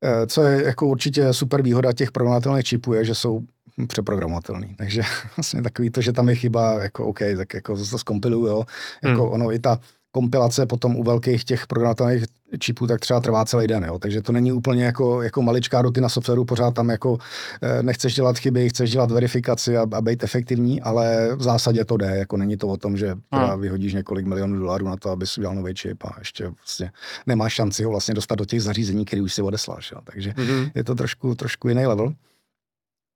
[0.05, 3.41] Eh, co je jako určitě super výhoda těch programovatelných čipů je, že jsou
[3.89, 4.75] přeprogramovatelný.
[4.79, 5.03] Takže
[5.37, 8.65] vlastně takový to, že tam je chyba, jako OK, tak jako to zkompiluju, jo.
[9.03, 9.33] Jako hmm.
[9.33, 9.79] ono i ta
[10.13, 12.25] kompilace potom u velkých těch programovatelných
[12.59, 13.99] čipů tak třeba trvá celý den, jo.
[13.99, 17.19] takže to není úplně jako, jako maličká rutina softwaru, pořád tam jako
[17.63, 21.97] e, nechceš dělat chyby, chceš dělat verifikaci a, a být efektivní, ale v zásadě to
[21.97, 25.39] jde, jako není to o tom, že teda vyhodíš několik milionů dolarů na to, abys
[25.39, 26.93] udělal nový čip a ještě vlastně
[27.27, 29.99] nemáš šanci ho vlastně dostat do těch zařízení, které už si odesláš, jo.
[30.05, 30.71] takže mm-hmm.
[30.75, 32.15] je to trošku, trošku jiný level.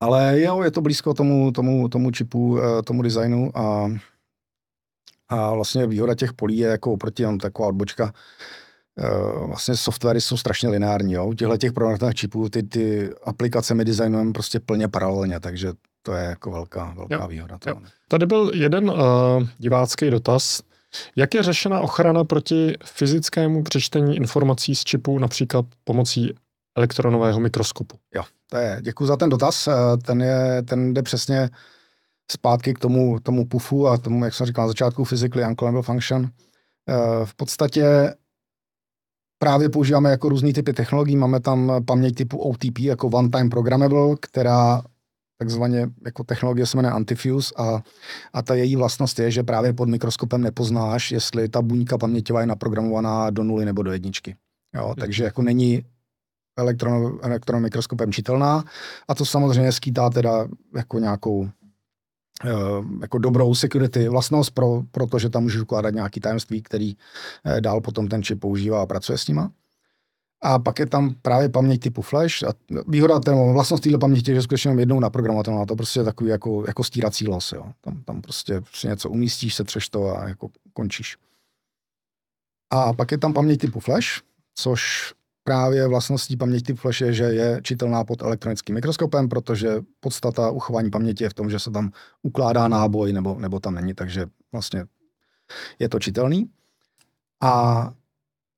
[0.01, 3.91] Ale jo, je to blízko tomu, tomu, tomu čipu, eh, tomu designu a
[5.29, 8.13] a vlastně výhoda těch polí je jako oproti jenom taková odbočka,
[9.39, 11.13] Uh, vlastně softwary jsou strašně lineární.
[11.13, 11.27] Jo?
[11.27, 16.13] U těchto těch programovacích čipů ty, ty aplikace my designujeme prostě plně paralelně, takže to
[16.13, 17.29] je jako velká, velká jo.
[17.29, 17.59] výhoda.
[17.67, 17.77] Jo.
[18.09, 18.97] Tady byl jeden uh,
[19.59, 20.61] divácký dotaz.
[21.17, 26.35] Jak je řešena ochrana proti fyzickému přečtení informací z čipů například pomocí
[26.77, 27.97] elektronového mikroskopu?
[28.15, 29.69] Jo, to je, děkuji za ten dotaz.
[30.05, 31.51] Ten, je, ten jde přesně
[32.33, 36.31] zpátky k tomu, tomu pufu a tomu, jak jsem říkal na začátku, physically unclonable function.
[36.89, 38.15] Eh, v podstatě
[39.39, 41.17] právě používáme jako různý typy technologií.
[41.17, 44.83] Máme tam paměť typu OTP jako one time programmable, která
[45.39, 47.83] takzvaně jako technologie se jmenuje Antifuse a,
[48.33, 52.47] a ta její vlastnost je, že právě pod mikroskopem nepoznáš, jestli ta buňka paměťová je
[52.47, 54.37] naprogramovaná do nuly nebo do jedničky.
[54.75, 55.85] Jo, takže jako není
[56.59, 58.65] elektron, elektron mikroskopem čitelná
[59.09, 61.49] a to samozřejmě skýtá teda jako nějakou
[63.01, 66.97] jako dobrou security vlastnost, pro, protože tam můžeš ukládat nějaký tajemství, který
[67.45, 69.51] eh, dál potom ten čip používá a pracuje s nima.
[70.43, 72.43] A pak je tam právě paměť typu flash.
[72.43, 72.53] A
[72.89, 75.67] výhoda té vlastnost téhle paměti je, že skutečně jenom jednou naprogramovatelná.
[75.67, 77.53] To prostě je takový jako, jako stírací los.
[77.53, 77.73] Jo.
[77.81, 81.17] Tam, tam prostě si něco umístíš, se třeš to a jako končíš.
[82.71, 84.07] A pak je tam paměť typu flash,
[84.55, 85.13] což
[85.47, 91.25] právě vlastností paměti flash je, že je čitelná pod elektronickým mikroskopem, protože podstata uchování paměti
[91.25, 91.91] je v tom, že se tam
[92.23, 94.85] ukládá náboj nebo, nebo tam není, takže vlastně
[95.79, 96.51] je to čitelný.
[97.41, 97.93] A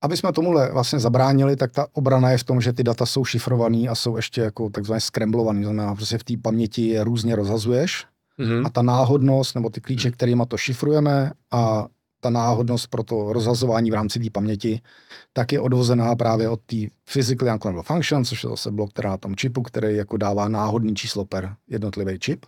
[0.02, 3.24] aby jsme tomuhle vlastně zabránili, tak ta obrana je v tom, že ty data jsou
[3.24, 8.06] šifrovaný a jsou ještě jako takzvaně skremblovaný, znamená, prostě v té paměti je různě rozhazuješ
[8.38, 8.66] mm-hmm.
[8.66, 11.86] a ta náhodnost nebo ty klíče, kterými to šifrujeme a
[12.20, 14.80] ta náhodnost pro to rozhazování v rámci té paměti,
[15.32, 19.36] tak je odvozená právě od té physically unclonable function, což je zase blok, která tam
[19.36, 22.46] čipu, který jako dává náhodný číslo per jednotlivý čip.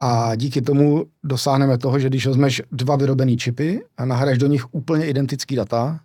[0.00, 4.74] A díky tomu dosáhneme toho, že když vezmeš dva vyrobené čipy a nahraješ do nich
[4.74, 6.00] úplně identický data,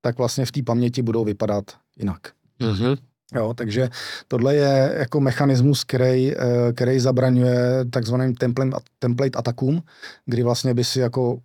[0.00, 1.64] tak vlastně v té paměti budou vypadat
[1.96, 2.20] jinak.
[2.60, 2.96] Mm-hmm.
[3.34, 3.88] Jo, takže
[4.28, 9.82] tohle je jako mechanismus, který, eh, který zabraňuje takzvaným template, template atakům,
[10.26, 11.38] kdy vlastně by si jako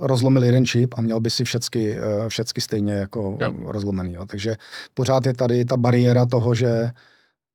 [0.00, 3.52] rozlomil jeden čip a měl by si všecky, eh, všecky stejně jako jo.
[3.64, 4.12] rozlomený.
[4.12, 4.26] Jo.
[4.26, 4.56] Takže
[4.94, 6.90] pořád je tady ta bariéra toho, že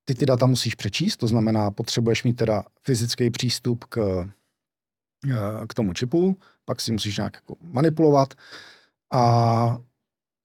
[0.05, 4.26] ty ty data musíš přečíst, to znamená, potřebuješ mít teda fyzický přístup k,
[5.32, 8.34] eh, k tomu čipu, pak si musíš nějak jako manipulovat
[9.13, 9.78] a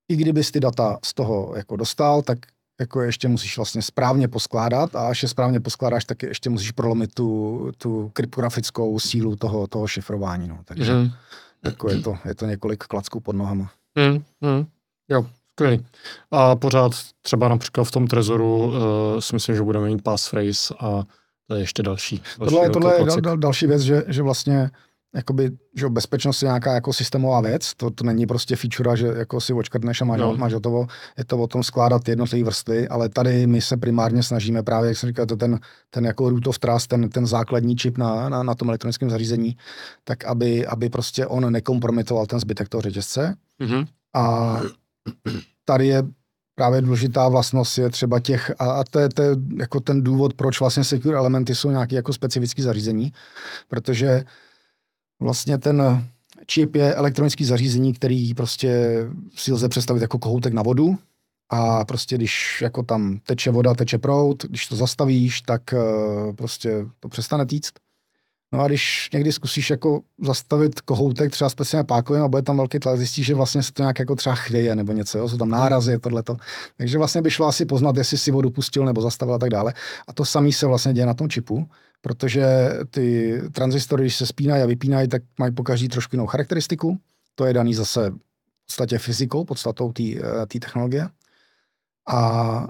[0.08, 2.38] i kdybys ty data z toho jako dostal, tak
[2.80, 7.14] jako ještě musíš vlastně správně poskládat a až je správně poskládáš, tak ještě musíš prolomit
[7.14, 10.48] tu, tu kryptografickou sílu toho, toho šifrování.
[10.48, 10.60] No.
[10.64, 11.10] Takže mm.
[11.64, 13.70] Jako je, to, je to několik klacků pod nohama.
[13.98, 14.66] Mm, mm.
[15.08, 15.86] Jo, skvělý.
[16.30, 16.92] A pořád
[17.22, 18.74] třeba například v tom trezoru uh,
[19.20, 21.02] si myslím, že budeme mít passphrase a
[21.46, 22.22] to je ještě další.
[22.38, 24.70] další tohle, tohle je dal, dal, další věc, že, že vlastně
[25.14, 29.40] jakoby, že bezpečnost je nějaká jako systémová věc, to, to není prostě feature, že jako
[29.40, 30.36] si očkrtneš a máš, no.
[30.36, 30.86] máš hotovo,
[31.18, 34.98] je to o tom skládat jednotlivé vrstvy, ale tady my se primárně snažíme právě, jak
[34.98, 35.60] jsem říkal, to ten,
[35.90, 39.56] ten jako root of trust, ten, ten základní čip na, na, na tom elektronickém zařízení,
[40.04, 43.34] tak aby, aby prostě on nekompromitoval ten zbytek toho řetězce.
[43.60, 43.86] Mm-hmm.
[44.14, 44.56] A
[45.64, 46.02] tady je
[46.54, 50.34] právě důležitá vlastnost je třeba těch, a, a to, je, to je jako ten důvod,
[50.34, 53.12] proč vlastně secure elementy jsou nějaké jako specifické zařízení,
[53.68, 54.24] protože
[55.22, 56.06] Vlastně ten
[56.46, 58.98] čip je elektronický zařízení, který prostě
[59.34, 60.98] si lze představit jako kohoutek na vodu
[61.50, 66.86] a prostě když jako tam teče voda, teče prout, když to zastavíš, tak uh, prostě
[67.00, 67.72] to přestane týct.
[68.52, 72.78] No a když někdy zkusíš jako zastavit kohoutek třeba speciálně pákovým a bude tam velký
[72.78, 75.28] tlak, zjistíš, že vlastně se to nějak jako třeba chvěje nebo něco, jo?
[75.28, 76.36] jsou tam nárazy, tohleto.
[76.76, 79.74] Takže vlastně by šlo asi poznat, jestli si vodu pustil nebo zastavil a tak dále.
[80.08, 81.68] A to samé se vlastně děje na tom čipu
[82.02, 82.46] protože
[82.90, 86.98] ty transistory, když se spínají a vypínají, tak mají po každý trošku jinou charakteristiku.
[87.34, 91.08] To je daný zase v podstatě fyzikou, podstatou té eh, technologie.
[92.08, 92.68] A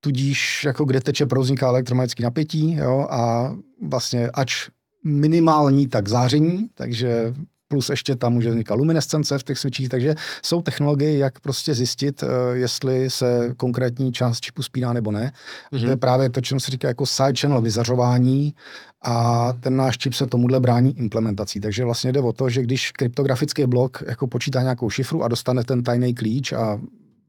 [0.00, 3.52] tudíž, jako kde teče proud, vzniká elektromagnetický napětí, jo, a
[3.82, 4.68] vlastně ač
[5.06, 7.34] minimální, tak záření, takže
[7.68, 12.22] plus ještě tam může vznikat luminescence v těch switchích, takže jsou technologie, jak prostě zjistit,
[12.22, 15.32] uh, jestli se konkrétní část čipu spíná nebo ne.
[15.72, 15.84] Mm-hmm.
[15.84, 18.54] To je právě to, čemu se říká jako side channel vyzařování
[19.02, 21.60] a ten náš čip se tomuhle brání implementací.
[21.60, 25.64] Takže vlastně jde o to, že když kryptografický blok jako počítá nějakou šifru a dostane
[25.64, 26.80] ten tajný klíč a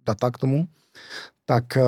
[0.06, 0.68] data k tomu,
[1.46, 1.82] tak eh,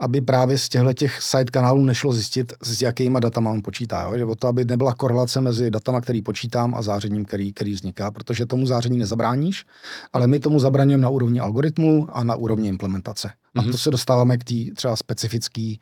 [0.00, 4.02] aby právě z těchto těch side kanálů nešlo zjistit, s jakýma datama on počítá.
[4.02, 4.18] Jo?
[4.18, 8.10] Že o to, aby nebyla korelace mezi datama, který počítám a zářením, který, který vzniká,
[8.10, 9.64] protože tomu záření nezabráníš,
[10.12, 13.30] ale my tomu zabraňujeme na úrovni algoritmu a na úrovni implementace.
[13.56, 15.74] A to se dostáváme k té třeba specifické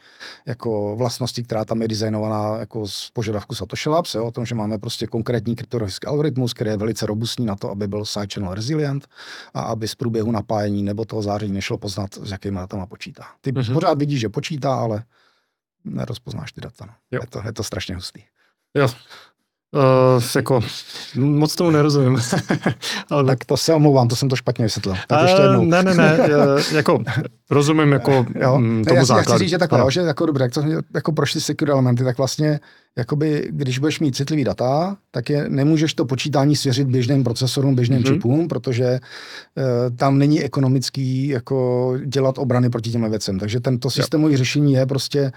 [0.47, 4.55] jako vlastnosti, která tam je designovaná jako z požadavku Satoshi Labs, jo, o tom, že
[4.55, 8.55] máme prostě konkrétní kryptografický algoritmus, který je velice robustní na to, aby byl side channel
[8.55, 9.07] resilient
[9.55, 13.25] a aby z průběhu napájení nebo toho záření nešlo poznat, s jakými datama počítá.
[13.41, 13.73] Ty mm-hmm.
[13.73, 15.05] pořád vidíš, že počítá, ale
[15.85, 16.87] nerozpoznáš ty data.
[16.87, 16.95] No.
[17.11, 18.25] Je, to, je to strašně hustý.
[18.75, 18.89] Jo,
[19.73, 20.61] Uh, jako,
[21.15, 22.19] moc tomu nerozumím.
[23.11, 23.25] Ale...
[23.25, 24.97] Tak to se omlouvám, to jsem to špatně vysvětlil.
[25.07, 25.65] Tak ještě jednou.
[25.65, 26.19] Ne, ne, ne,
[26.73, 26.99] jako
[27.51, 29.31] rozumím jako jo, mm, tomu já, základu.
[29.31, 30.63] Já chci říct, že takhle, že jako dobré, jak to
[30.95, 32.61] jako prošly secure elementy, tak vlastně
[32.99, 38.03] jakoby, když budeš mít citlivý data, tak je, nemůžeš to počítání svěřit běžným procesorům, běžným
[38.03, 38.15] mm-hmm.
[38.15, 43.39] čipům, protože uh, tam není ekonomický jako dělat obrany proti těm věcem.
[43.39, 45.33] Takže tento systémový řešení je prostě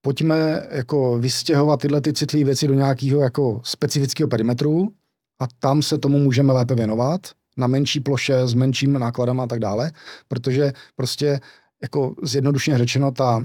[0.00, 4.92] pojďme jako vystěhovat tyhle ty citlivé věci do nějakého jako specifického perimetru
[5.40, 7.20] a tam se tomu můžeme lépe věnovat
[7.56, 9.92] na menší ploše, s menším nákladem a tak dále,
[10.28, 11.40] protože prostě
[11.82, 13.44] jako zjednodušeně řečeno ta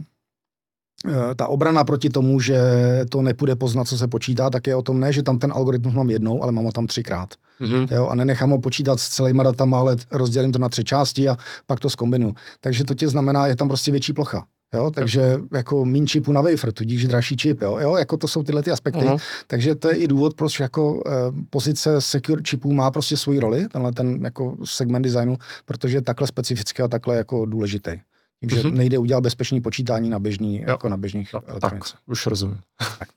[1.35, 2.61] ta obrana proti tomu, že
[3.09, 5.93] to nepůjde poznat, co se počítá, tak je o tom ne, že tam ten algoritmus
[5.93, 7.29] mám jednou, ale mám ho tam třikrát.
[7.61, 7.87] Mm-hmm.
[7.95, 11.37] Jo, a nenechám ho počítat s celýma datama, ale rozdělím to na tři části a
[11.65, 12.33] pak to zkombinu.
[12.59, 14.45] Takže to tě znamená, je tam prostě větší plocha.
[14.73, 18.43] Jo, takže jako mín čipu na wafer, tudíž dražší čip, jo, jo, jako to jsou
[18.43, 18.99] tyhle ty aspekty.
[18.99, 19.19] Uh-huh.
[19.47, 21.11] Takže to je i důvod, proč jako eh,
[21.49, 26.27] pozice secure čipů má prostě svoji roli, tenhle ten jako segment designu, protože je takhle
[26.27, 27.91] specifický a takhle jako důležitý.
[28.39, 28.73] Tím, že uh-huh.
[28.73, 30.63] nejde udělat bezpečný počítání na běžný, jo.
[30.67, 31.73] jako na běžných jo, Tak,
[32.05, 32.59] už rozumím.
[32.99, 33.09] tak.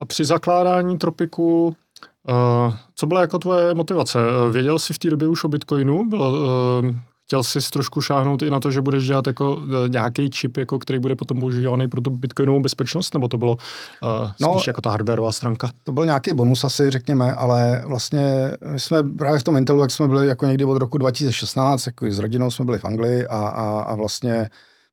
[0.00, 4.18] A při zakládání Tropiku, uh, co byla jako tvoje motivace?
[4.52, 6.08] Věděl jsi v té době už o Bitcoinu?
[6.08, 6.96] Bylo, uh,
[7.32, 10.78] chtěl jsi trošku šáhnout i na to, že budeš dělat jako e, nějaký čip, jako,
[10.78, 14.80] který bude potom používaný pro tu bitcoinovou bezpečnost, nebo to bylo uh, spíš no, jako
[14.80, 15.70] ta hardwareová stránka?
[15.84, 19.90] To byl nějaký bonus asi, řekněme, ale vlastně my jsme právě v tom Intelu, jak
[19.90, 23.38] jsme byli jako někdy od roku 2016, jako s rodinou jsme byli v Anglii a,
[23.38, 24.50] a, a vlastně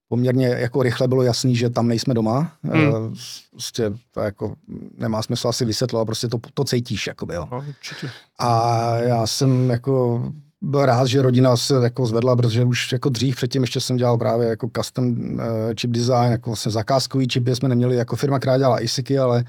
[0.08, 2.52] poměrně jako rychle bylo jasný, že tam nejsme doma.
[2.64, 3.16] Hmm.
[3.52, 4.54] Prostě to jako
[4.98, 7.48] nemá smysl asi vysvětlovat, prostě to, to cítíš, jakoby, jo.
[7.52, 7.64] No,
[8.40, 10.24] a já jsem jako
[10.62, 14.18] byl rád, že rodina se jako zvedla, protože už jako dřív předtím ještě jsem dělal
[14.18, 15.40] právě jako custom uh,
[15.80, 19.44] chip design, jako vlastně zakázkový čipy jsme neměli jako firma, která dělala ISICy, ale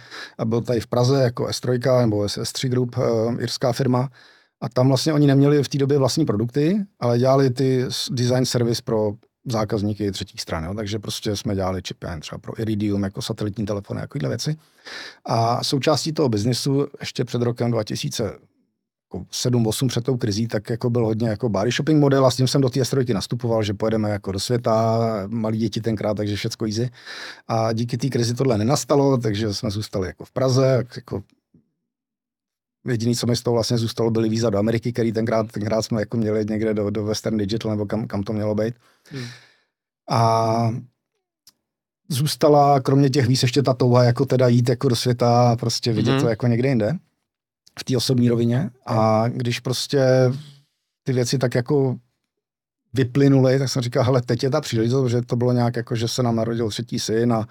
[0.44, 4.08] byl tady v Praze jako S3 nebo S3 Group, uh, irská firma.
[4.62, 8.82] A tam vlastně oni neměli v té době vlastní produkty, ale dělali ty design service
[8.84, 9.12] pro
[9.46, 10.64] zákazníky třetích stran.
[10.64, 10.74] Jo?
[10.74, 14.56] Takže prostě jsme dělali čipy třeba pro Iridium, jako satelitní telefony, jako věci.
[15.24, 18.32] A součástí toho biznisu ještě před rokem 2000
[19.14, 22.36] jako 7-8 před tou krizí, tak jako byl hodně jako body shopping model a s
[22.36, 26.36] tím jsem do té astrojky nastupoval, že pojedeme jako do světa, malí děti tenkrát, takže
[26.36, 26.90] všechno easy.
[27.48, 31.22] A díky té krizi tohle nenastalo, takže jsme zůstali jako v Praze, jako
[32.88, 36.00] Jediný, co mi z toho vlastně zůstalo, byly víza do Ameriky, který tenkrát, tenkrát jsme
[36.00, 38.74] jako měli někde do, do Western Digital, nebo kam, kam to mělo být.
[39.11, 39.24] Hmm.
[40.11, 40.70] A
[42.08, 45.92] zůstala kromě těch víc ještě ta touha jako teda jít jako do světa a prostě
[45.92, 46.20] vidět hmm.
[46.20, 46.98] to jako někde jinde
[47.79, 48.71] v té osobní rovině.
[48.87, 50.01] A když prostě
[51.03, 51.97] ty věci tak jako
[52.95, 56.09] vyplynuly, tak jsem říkal, hele, teď je ta příležitost, že to bylo nějak jako, že
[56.09, 57.47] se nám narodil třetí syn a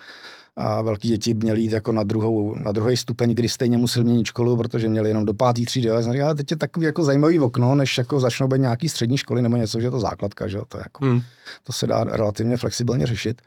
[0.60, 4.26] a velký děti měli jít jako na, druhou, na druhý stupeň, kdy stejně museli měnit
[4.26, 5.90] školu, protože měli jenom do pátý třídy.
[5.90, 9.18] Ale jsem říkal, teď je takový jako zajímavý okno, než jako začnou být nějaký střední
[9.18, 11.22] školy nebo něco, že je to základka, že to, jako, hmm.
[11.64, 13.42] to se dá relativně flexibilně řešit.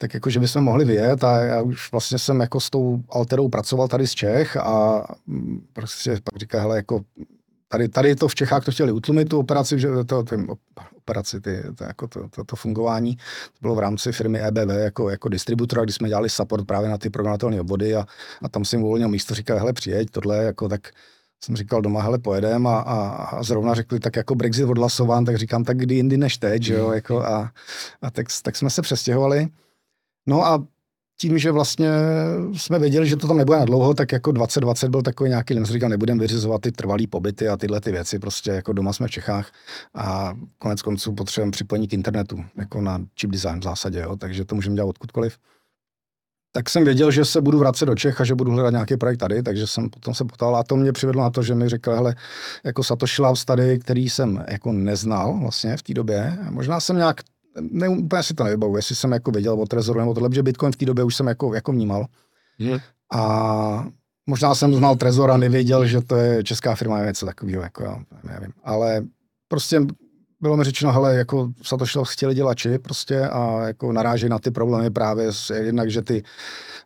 [0.00, 3.48] Tak jako, že bychom mohli vyjet a já už vlastně jsem jako s tou Alterou
[3.48, 7.00] pracoval tady z Čech a mm, prostě pak říká, hele, jako
[7.68, 10.36] tady, tady to v Čechách to chtěli utlumit, tu operaci, že to, to,
[10.96, 13.16] operaci, ty, to, jako to, to, to, fungování.
[13.16, 16.98] To bylo v rámci firmy EBV jako, jako distributora, kdy jsme dělali support právě na
[16.98, 18.06] ty programovatelné obvody a,
[18.42, 20.90] a tam jsem uvolnil místo, říkal, hele, přijeď, tohle, jako tak
[21.44, 25.36] jsem říkal doma, hele, pojedem a, a, a zrovna řekli, tak jako Brexit odhlasován, tak
[25.38, 26.94] říkám, tak kdy jindy než teď, že jo, mm.
[26.94, 27.52] jako a,
[28.02, 29.48] a tak, tak jsme se přestěhovali.
[30.26, 30.66] No a
[31.20, 31.88] tím, že vlastně
[32.56, 35.64] jsme věděli, že to tam nebude na dlouho, tak jako 2020 byl takový nějaký den,
[35.64, 39.10] říkal, nebudeme vyřizovat ty trvalý pobyty a tyhle ty věci, prostě jako doma jsme v
[39.10, 39.52] Čechách
[39.94, 44.44] a konec konců potřebujeme připojení k internetu, jako na chip design v zásadě, jo, takže
[44.44, 45.38] to můžeme dělat odkudkoliv.
[46.52, 49.18] Tak jsem věděl, že se budu vracet do Čech a že budu hledat nějaký projekt
[49.18, 51.92] tady, takže jsem potom se potal a to mě přivedlo na to, že mi řekl,
[51.92, 52.14] hele,
[52.64, 57.20] jako Satoshi Labs tady, který jsem jako neznal vlastně v té době, možná jsem nějak
[57.60, 60.72] ne, úplně si to nevybavu, jestli jsem jako věděl o Trezoru nebo tohle, že Bitcoin
[60.72, 62.06] v té době už jsem jako, jako vnímal.
[62.58, 62.78] Hmm.
[63.12, 63.86] A
[64.26, 67.98] možná jsem znal Trezor a nevěděl, že to je česká firma, něco takového, jako já
[68.24, 68.52] nevím.
[68.64, 69.04] Ale
[69.48, 69.80] prostě
[70.40, 74.50] bylo mi řečeno, hele, jako Satoshi chtěli dělat čip prostě a jako naráží na ty
[74.50, 76.22] problémy právě s, jednak, že ty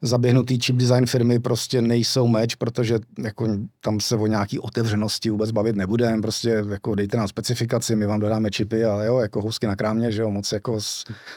[0.07, 3.49] zaběhnutý chip design firmy prostě nejsou meč, protože jako
[3.81, 8.21] tam se o nějaký otevřenosti vůbec bavit nebudeme, prostě jako dejte nám specifikaci, my vám
[8.21, 10.79] dodáme čipy, ale jo, jako housky na krámě, že jo, moc jako,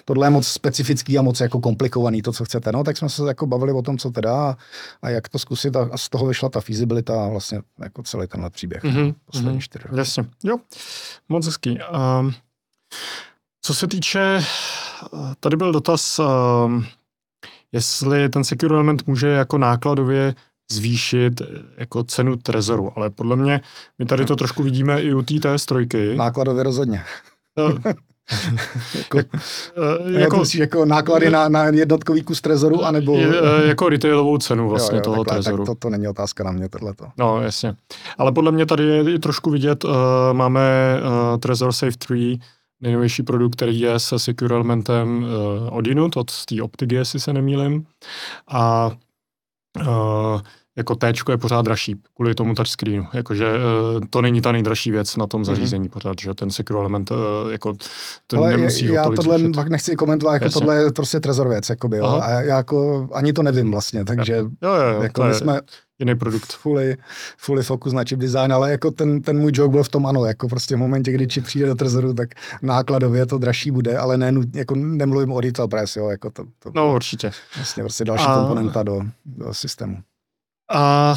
[0.05, 3.27] tohle je moc specifický a moc jako komplikovaný to, co chcete, no, tak jsme se
[3.27, 4.57] jako bavili o tom, co teda
[5.01, 8.27] a, jak to zkusit a, a z toho vyšla ta feasibilita a vlastně jako celý
[8.27, 8.83] tenhle příběh.
[8.83, 9.15] Mm-hmm.
[9.25, 9.61] Poslední mm-hmm.
[9.61, 9.99] čtyři roky.
[9.99, 10.57] Jasně, jo,
[11.29, 11.79] moc hezký.
[12.19, 12.33] Um,
[13.61, 14.43] co se týče,
[15.39, 16.85] tady byl dotaz, um,
[17.71, 20.35] jestli ten secure element může jako nákladově
[20.71, 21.45] zvýšit eh,
[21.77, 23.61] jako cenu trezoru, ale podle mě
[23.99, 26.15] my tady to trošku vidíme i u té strojky.
[26.15, 27.03] Nákladově rozhodně.
[28.97, 33.17] jako, uh, jako, myslíš, jako náklady na, na jednotkový kus trezoru, anebo...
[33.17, 33.27] Je,
[33.67, 35.65] jako retailovou cenu vlastně jo, jo, toho takhle, trezoru.
[35.65, 37.05] Tak to, to není otázka na mě, tohleto.
[37.17, 37.75] No, jasně.
[38.17, 39.91] Ale podle mě tady je trošku vidět, uh,
[40.31, 40.61] máme
[41.01, 42.39] uh, Trezor Safe 3,
[42.81, 47.85] nejnovější produkt, který je se secure elementem uh, odinut, od té optiky, jestli se nemýlim.
[48.47, 48.91] A
[49.87, 50.41] uh,
[50.77, 53.07] jako T je pořád dražší kvůli tomu touchscreenu.
[53.13, 55.45] Jakože uh, to není ta nejdražší věc na tom mhm.
[55.45, 55.91] zařízení mm-hmm.
[55.91, 57.17] pořád, že ten secure element uh,
[57.51, 57.73] jako
[58.27, 59.55] to Ale nemusí já tohle zrušit.
[59.55, 60.59] pak nechci komentovat, jako Jasně.
[60.61, 62.05] tohle je prostě trezor věc, jakoby, jo.
[62.05, 65.59] A já jako ani to nevím vlastně, takže jo, jo, jo, jako my jsme
[65.99, 66.53] jiný produkt.
[66.53, 66.97] Fully,
[67.37, 70.25] fully focus na chip design, ale jako ten, ten můj joke byl v tom ano,
[70.25, 72.29] jako prostě v momentě, kdy chip přijde do trezoru, tak
[72.61, 76.71] nákladově to dražší bude, ale ne, jako nemluvím o retail price, jo, jako to, to
[76.75, 77.31] No určitě.
[77.55, 78.35] Vlastně prostě další a...
[78.35, 79.97] komponenta do, do systému.
[80.71, 81.15] A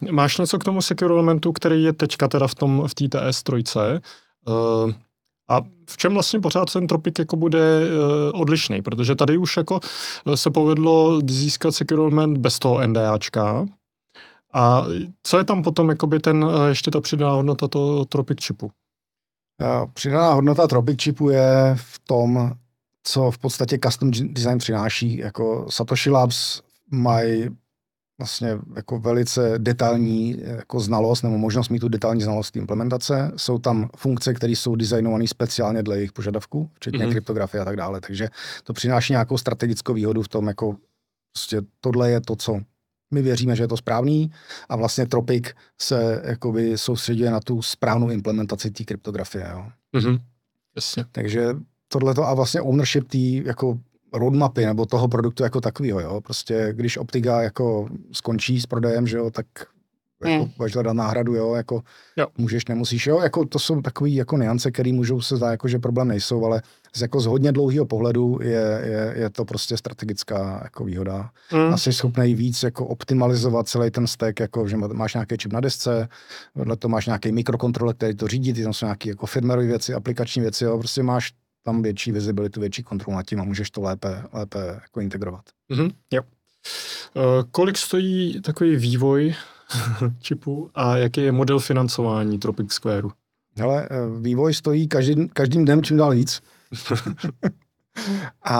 [0.00, 3.08] uh, máš něco k tomu secure elementu, který je teďka teda v tom v té
[3.08, 4.00] TS trojce?
[4.48, 4.92] Uh,
[5.48, 8.82] a v čem vlastně pořád ten tropik jako bude uh, odlišný?
[8.82, 9.80] Protože tady už jako
[10.34, 13.66] se povedlo získat secure element bez toho NDAčka.
[14.52, 14.84] A
[15.22, 18.70] co je tam potom jakoby ten, uh, ještě ta přidaná hodnota toho Tropic chipu?
[19.92, 22.52] Přidaná hodnota Tropic chipu je v tom,
[23.02, 25.16] co v podstatě custom design přináší.
[25.18, 27.48] Jako Satoshi Labs mají
[28.18, 33.32] vlastně jako velice detailní jako znalost nebo možnost mít tu detailní znalost implementace.
[33.36, 37.10] Jsou tam funkce, které jsou designované speciálně dle jejich požadavků, včetně mm-hmm.
[37.10, 38.00] kryptografie a tak dále.
[38.00, 38.28] Takže
[38.64, 40.76] to přináší nějakou strategickou výhodu v tom, jako
[41.32, 42.60] prostě tohle je to, co
[43.10, 44.30] my věříme, že je to správný
[44.68, 45.44] a vlastně Tropic
[45.80, 49.48] se jakoby soustředuje na tu správnou implementaci té kryptografie.
[49.50, 49.66] Jo.
[49.96, 50.20] Mm-hmm.
[50.76, 51.04] Jasně.
[51.12, 51.48] Takže
[51.88, 53.78] tohleto a vlastně ownership té jako
[54.12, 56.20] roadmapy nebo toho produktu jako takového, jo.
[56.20, 59.46] Prostě když Optiga jako skončí s prodejem, že jo, tak
[60.24, 60.52] jako hmm.
[60.56, 61.82] budeš hledat náhradu, jo, jako
[62.16, 62.26] jo.
[62.38, 65.78] můžeš, nemusíš, jo, jako to jsou takové jako niance, které můžou se zdát, jako, že
[65.78, 66.62] problém nejsou, ale
[66.94, 71.30] z, jako z hodně dlouhého pohledu je, je, je, to prostě strategická jako výhoda.
[71.48, 71.74] Hmm.
[71.74, 75.60] A jsi schopný víc jako optimalizovat celý ten stack, jako, že máš nějaký čip na
[75.60, 76.08] desce,
[76.54, 79.94] vedle to máš nějaký mikrokontroler, který to řídí, ty tam jsou nějaké jako firmware věci,
[79.94, 81.32] aplikační věci, jo, prostě máš
[81.64, 85.44] tam větší visibilitu, větší kontrolu nad tím a můžeš to lépe, lépe jako integrovat.
[85.70, 86.22] Mm-hmm, jo.
[87.14, 89.34] Uh, kolik stojí takový vývoj
[90.20, 93.10] čipu a jaký je model financování Tropic Squareu?
[93.58, 96.40] Hele, eh, vývoj stojí každý, každým dnem čím dál víc.
[98.42, 98.56] a,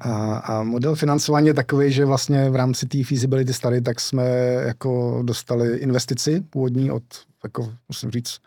[0.00, 4.24] a, a model financování je takový, že vlastně v rámci té feasibility study tak jsme
[4.66, 7.02] jako dostali investici původní od,
[7.44, 8.38] jako musím říct,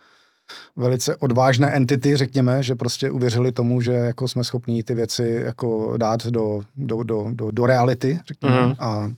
[0.75, 5.97] velice odvážné entity, řekněme, že prostě uvěřili tomu, že jako jsme schopni ty věci jako
[5.97, 8.73] dát do, do, do, do, do reality, řekněme, mm.
[8.79, 9.11] a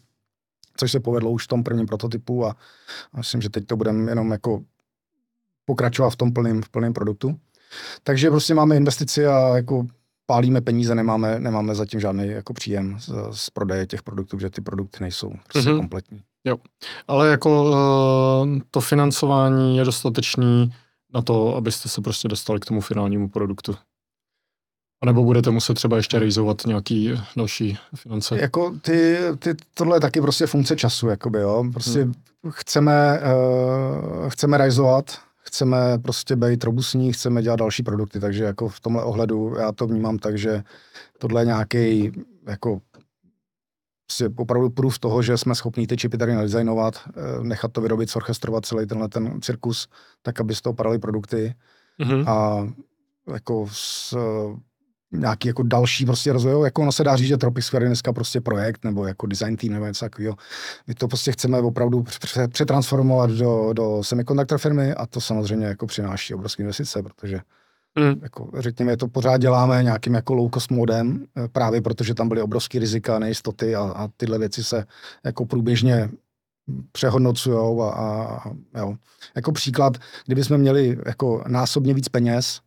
[0.78, 2.56] což se povedlo už v tom prvním prototypu a,
[3.14, 4.64] a myslím, že teď to budeme jenom jako
[5.66, 7.40] pokračovat v tom plném, v plném produktu.
[8.04, 9.88] Takže prostě máme investici a jako
[10.26, 14.62] pálíme peníze, nemáme, nemáme zatím žádný jako příjem z, z prodeje těch produktů, že ty
[14.62, 15.78] produkty nejsou prostě mm-hmm.
[15.78, 16.22] kompletní.
[16.46, 16.58] Jo,
[17.08, 20.74] ale jako uh, to financování je dostatečný
[21.14, 23.76] na to, abyste se prostě dostali k tomu finálnímu produktu.
[25.02, 28.40] A nebo budete muset třeba ještě rejzovat nějaký další finance?
[28.40, 31.66] Jako ty, ty, tohle je taky prostě funkce času, jakoby, jo.
[31.74, 32.14] Prostě hmm.
[32.50, 38.80] chceme, uh, chceme rejzovat, chceme prostě být robustní, chceme dělat další produkty, takže jako v
[38.80, 40.64] tomhle ohledu já to vnímám tak, že
[41.18, 42.12] tohle je nějaký
[42.48, 42.82] jako
[44.06, 48.12] prostě opravdu proof toho, že jsme schopni ty čipy tady nadizajnovat, eh, nechat to vyrobit,
[48.12, 49.88] zorchestrovat celý tenhle ten cirkus,
[50.22, 51.56] tak, aby z toho padaly produkty.
[52.00, 52.30] Mm-hmm.
[52.30, 52.68] A
[53.34, 54.18] jako s
[55.12, 58.14] nějaký jako další prostě rozvoj, jako ono se dá říct, že Tropic Square je dneska
[58.14, 60.36] prostě projekt nebo jako design team nebo něco takového.
[60.88, 62.06] My to prostě chceme opravdu
[62.52, 67.40] přetransformovat do, do semiconductor firmy a to samozřejmě jako přináší obrovské investice, protože
[67.98, 68.20] Mm.
[68.22, 72.42] Jako, řekněme, to pořád děláme nějakým jako low cost modem, eh, právě protože tam byly
[72.42, 74.86] obrovské rizika, nejistoty a, a tyhle věci se
[75.24, 76.10] jako průběžně
[76.92, 78.96] přehodnocujou a, a jo.
[79.36, 82.60] Jako příklad, kdybychom měli jako násobně víc peněz,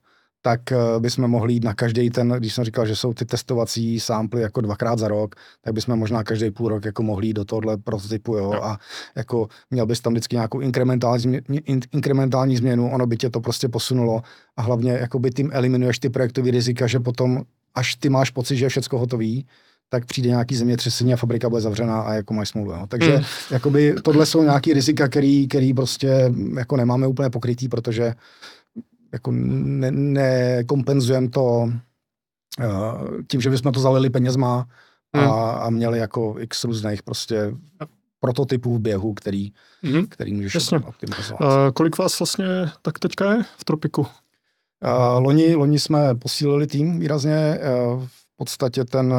[0.43, 4.01] tak uh, bychom mohli jít na každý ten, když jsem říkal, že jsou ty testovací
[4.01, 5.35] sámply jako dvakrát za rok,
[5.65, 8.65] tak bychom možná každý půl rok jako mohli jít do tohohle prototypu, jo, no.
[8.65, 8.79] a
[9.17, 13.69] jako měl bys tam vždycky nějakou inkrementální, in, inkrementální změnu, ono by tě to prostě
[13.69, 14.23] posunulo
[14.57, 17.43] a hlavně jako by tím eliminuješ ty projektové rizika, že potom,
[17.75, 19.47] až ty máš pocit, že je všechno hotový,
[19.89, 22.71] tak přijde nějaký zemětřesení a fabrika bude zavřená a jako máš smlouvu.
[22.71, 22.87] Jo.
[22.89, 23.25] Takže mm.
[23.51, 28.15] jakoby tohle jsou nějaký rizika, který, který prostě jako nemáme úplně pokrytý, protože
[29.13, 31.73] jako nekompenzujeme ne to
[32.59, 34.69] uh, tím, že bychom to zalili penězma
[35.13, 35.31] a, hmm.
[35.63, 37.55] a měli jako x různých prostě
[38.21, 39.53] prototypů v běhu, který,
[39.83, 40.07] hmm.
[40.07, 40.79] který můžeš Jasně.
[40.79, 41.41] optimalizovat.
[41.41, 42.47] Uh, kolik vás vlastně
[42.83, 44.01] tak teďka je v Tropiku?
[44.01, 44.09] Uh,
[45.23, 47.59] loni, loni jsme posílili tým výrazně,
[47.95, 49.15] uh, v podstatě ten,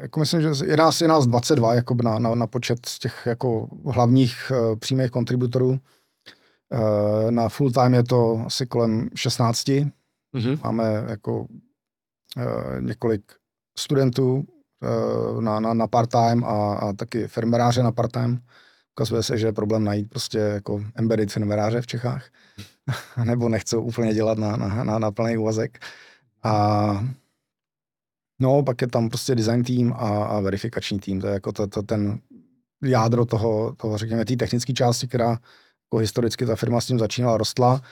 [0.00, 3.68] jako myslím, že je nás, je nás 22 jako na, na, na počet těch jako
[3.86, 5.78] hlavních uh, přímých kontributorů.
[6.72, 9.66] Eh, na full time je to asi kolem 16.
[9.66, 10.60] Mm-hmm.
[10.64, 11.46] Máme jako
[12.36, 13.32] eh, několik
[13.78, 14.44] studentů
[14.82, 18.40] eh, na, na, na part-time a, a taky firmeráře na part-time.
[18.94, 22.30] Ukazuje se, že je problém najít prostě jako embedded firmeráře v Čechách.
[23.24, 25.78] Nebo nechcou úplně dělat na, na, na, na plný úvazek.
[26.42, 27.06] A
[28.38, 31.20] no, pak je tam prostě design tým a, a verifikační tým.
[31.20, 32.18] To je jako to, to, ten
[32.82, 35.38] jádro toho, toho řekněme, té technické části, která
[35.86, 37.82] jako historicky ta firma s tím začínala, rostla.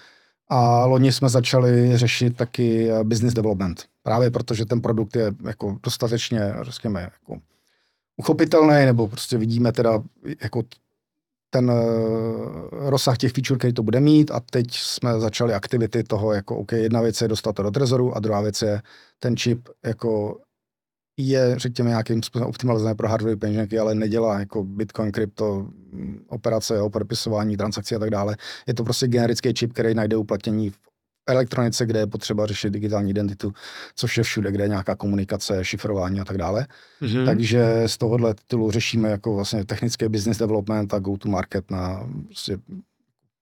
[0.49, 3.85] A loni jsme začali řešit taky eh, business development.
[4.03, 7.41] Právě protože ten produkt je jako dostatečně, řekněme, jako
[8.17, 10.03] uchopitelný, nebo prostě vidíme teda
[10.43, 10.63] jako
[11.51, 16.33] ten uh, rozsah těch feature, který to bude mít a teď jsme začali aktivity toho,
[16.33, 18.83] jako OK, jedna věc je dostat to do trezoru a druhá věc je
[19.19, 20.41] ten čip jako
[21.17, 25.69] je, řekněme, nějakým způsobem optimalizované pro hardware peněženky, ale nedělá jako Bitcoin, krypto,
[26.29, 28.37] operace, jo, propisování transakcí a tak dále.
[28.67, 30.79] Je to prostě generický čip, který najde uplatnění v
[31.29, 33.53] elektronice, kde je potřeba řešit digitální identitu,
[33.97, 36.67] což je všude, kde je nějaká komunikace, šifrování a tak dále.
[37.03, 37.27] Mm-hmm.
[37.27, 42.11] Takže z tohohle titulu řešíme jako vlastně technický business development a go to market na
[42.25, 42.59] prostě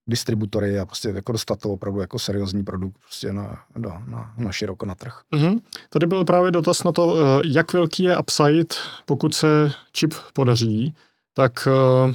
[0.07, 4.51] distributory a prostě jako dostat to opravdu jako seriózní produkt prostě na, na, na, na
[4.51, 5.21] široko na trh.
[5.33, 5.59] Mm-hmm.
[5.89, 8.75] Tady byl právě dotaz na to, eh, jak velký je upside,
[9.05, 10.95] pokud se čip podaří,
[11.33, 12.13] tak eh,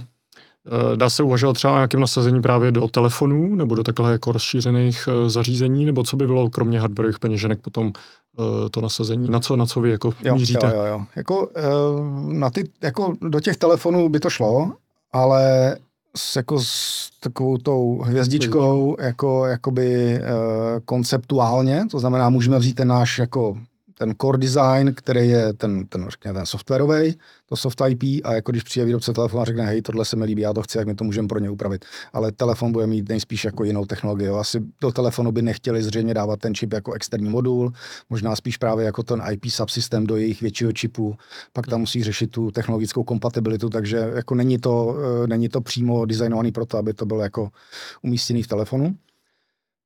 [0.68, 4.32] Eh, dá se uvažovat třeba o nějakém nasazení právě do telefonů nebo do takhle jako
[4.32, 7.92] rozšířených zařízení, nebo co by bylo kromě hardwareových peněženek potom
[8.70, 9.30] to nasazení?
[9.30, 10.66] Na co, na co vy jako jo, míříte?
[10.66, 11.04] Jo, jo, jo.
[11.16, 11.48] Jako,
[12.26, 14.72] na ty, jako do těch telefonů by to šlo,
[15.12, 15.76] ale
[16.18, 20.20] s, jako s takovou tou hvězdičkou jako, jakoby
[20.84, 23.58] konceptuálně, to znamená, můžeme vzít ten náš jako
[23.98, 27.18] ten core design, který je ten, ten, řekněme, ten softwarový,
[27.48, 30.24] to soft IP, a jako když přijde výrobce telefonu a řekne, hej, tohle se mi
[30.24, 31.84] líbí, já to chci, jak my to můžeme pro ně upravit.
[32.12, 34.28] Ale telefon bude mít nejspíš jako jinou technologii.
[34.28, 37.72] Asi do telefonu by nechtěli zřejmě dávat ten čip jako externí modul,
[38.10, 41.16] možná spíš právě jako ten IP subsystem do jejich většího čipu,
[41.52, 46.04] pak tam musí řešit tu technologickou kompatibilitu, takže jako není to, eh, není to přímo
[46.04, 47.48] designovaný pro to, aby to bylo jako
[48.02, 48.94] umístěný v telefonu.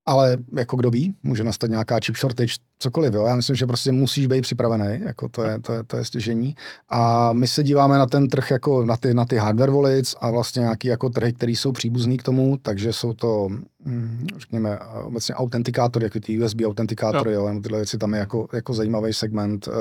[0.06, 3.14] Ale jako kdo ví, může nastat nějaká chip shortage, cokoliv.
[3.14, 3.24] Jo?
[3.26, 6.54] Já myslím, že prostě musíš být připravený, jako to je, to je, to je stěžení.
[6.88, 10.30] A my se díváme na ten trh jako na ty, na ty hardware wallets a
[10.30, 13.48] vlastně nějaký jako trhy, které jsou příbuzný k tomu, takže jsou to,
[13.86, 18.74] hm, řekněme, obecně autentikátory, jako ty USB autentikátory, jo, tyhle věci tam je jako, jako
[18.74, 19.68] zajímavý segment.
[19.68, 19.74] Uh,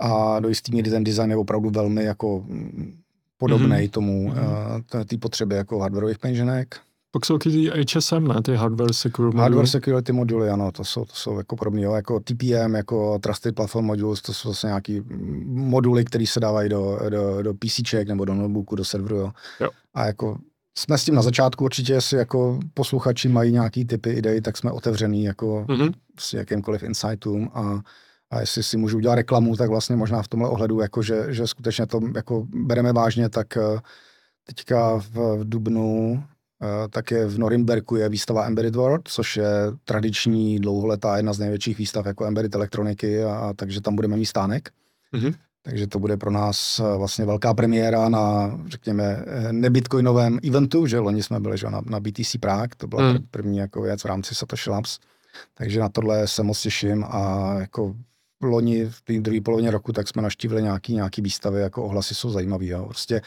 [0.00, 2.98] a do jistý míry ten design je opravdu velmi jako hm,
[3.36, 3.90] podobný mm-hmm.
[3.90, 6.87] tomu, uh, té potřeby jako hardwareových peněženek.
[7.10, 8.42] Pak jsou ty HSM, ne?
[8.42, 9.42] Ty Hardware Security Moduly.
[9.42, 13.86] Hardware Security moduly, ano, to jsou, to jsou jako podobné, jako TPM, jako Trusted Platform
[13.86, 15.02] Modules, to jsou zase nějaký
[15.44, 19.32] moduly, které se dávají do, do, do PCček nebo do notebooku, do serveru, jo.
[19.60, 19.68] jo.
[19.94, 20.38] A jako
[20.78, 24.70] jsme s tím na začátku určitě, jestli jako posluchači mají nějaký typy idei, tak jsme
[24.70, 25.92] otevřený jako mm-hmm.
[26.18, 27.80] s jakýmkoliv insightům a,
[28.30, 31.46] a jestli si můžu udělat reklamu, tak vlastně možná v tomhle ohledu, jako že, že
[31.46, 33.80] skutečně to jako bereme vážně, tak eh,
[34.44, 36.24] teďka v, v Dubnu
[36.62, 39.50] Eh, tak je v Norimberku je výstava Embedded World, což je
[39.84, 44.26] tradiční dlouholetá jedna z největších výstav jako Embedded elektroniky, a, a takže tam budeme mít
[44.26, 44.70] stánek.
[45.14, 45.34] Mm-hmm.
[45.62, 50.98] Takže to bude pro nás eh, vlastně velká premiéra na, řekněme, eh, nebitcoinovém eventu, že
[50.98, 53.18] loni jsme byli že, na, na BTC Prague, to byla mm.
[53.30, 54.98] první jako věc v rámci Satoshi Labs.
[55.54, 57.94] Takže na tohle se moc těším a jako
[58.42, 62.30] loni v té druhé polovině roku, tak jsme naštívili nějaký, nějaký výstavy, jako ohlasy jsou
[62.30, 62.66] zajímavé.
[62.86, 63.20] Prostě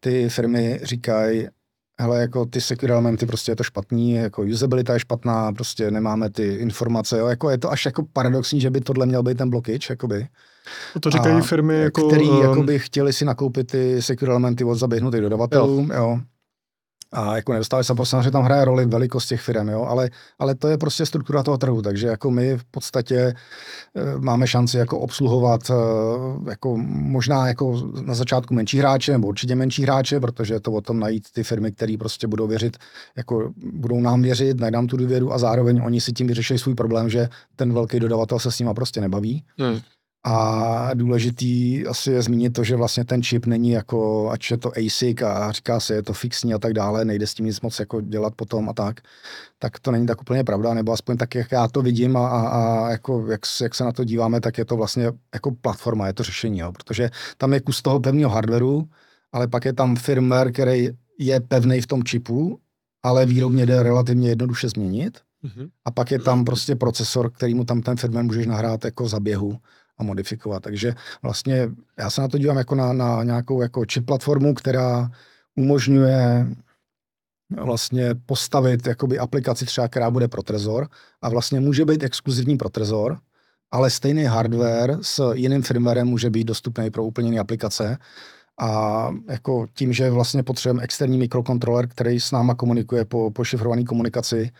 [0.00, 1.48] ty firmy říkají,
[2.00, 6.30] hele, jako ty secure elementy, prostě je to špatný, jako usability je špatná, prostě nemáme
[6.30, 9.50] ty informace, jo, jako je to až jako paradoxní, že by tohle měl být ten
[9.50, 10.26] blockage, jakoby.
[10.94, 12.08] No to říkají a, firmy jako...
[12.08, 12.42] Který um...
[12.42, 15.94] jakoby chtěli si nakoupit ty secure elementy od zaběhnutých dodavatelů, jo.
[15.94, 16.20] jo
[17.12, 20.68] a jako nedostávají se, že tam hraje roli velikost těch firm, jo, ale, ale to
[20.68, 23.34] je prostě struktura toho trhu, takže jako my v podstatě e,
[24.18, 25.74] máme šanci jako obsluhovat e,
[26.50, 30.80] jako možná jako na začátku menší hráče, nebo určitě menší hráče, protože je to o
[30.80, 32.76] tom najít ty firmy, které prostě budou věřit,
[33.16, 37.10] jako budou nám věřit, najdám tu důvěru a zároveň oni si tím vyřeší svůj problém,
[37.10, 39.44] že ten velký dodavatel se s nima prostě nebaví.
[39.58, 39.80] Hmm.
[40.30, 44.72] A důležitý asi je zmínit to, že vlastně ten čip není jako, ať je to
[44.78, 47.78] ASIC a říká se, je to fixní a tak dále, nejde s tím nic moc
[47.78, 49.00] jako dělat potom a tak,
[49.58, 52.40] tak to není tak úplně pravda, nebo aspoň tak, jak já to vidím a, a,
[52.48, 56.12] a jako, jak, jak, se na to díváme, tak je to vlastně jako platforma, je
[56.12, 58.88] to řešení, jo, protože tam je kus toho pevného hardwareu,
[59.32, 62.58] ale pak je tam firmware, který je pevný v tom čipu,
[63.02, 65.18] ale výrobně jde relativně jednoduše změnit.
[65.44, 65.68] Mm-hmm.
[65.84, 69.20] A pak je tam prostě procesor, který mu tam ten firmware můžeš nahrát jako za
[69.20, 69.58] běhu
[69.98, 70.62] a modifikovat.
[70.62, 71.68] Takže vlastně
[71.98, 75.10] já se na to dívám jako na, na nějakou jako chip platformu, která
[75.56, 76.46] umožňuje
[77.56, 80.88] vlastně postavit jakoby aplikaci třeba, která bude pro Trezor
[81.22, 83.18] a vlastně může být exkluzivní pro Trezor,
[83.70, 87.98] ale stejný hardware s jiným firmwarem může být dostupný pro úplně jiné aplikace.
[88.60, 93.84] A jako tím, že vlastně potřebujeme externí mikrokontroler, který s náma komunikuje po, po šifrované
[93.84, 94.50] komunikaci,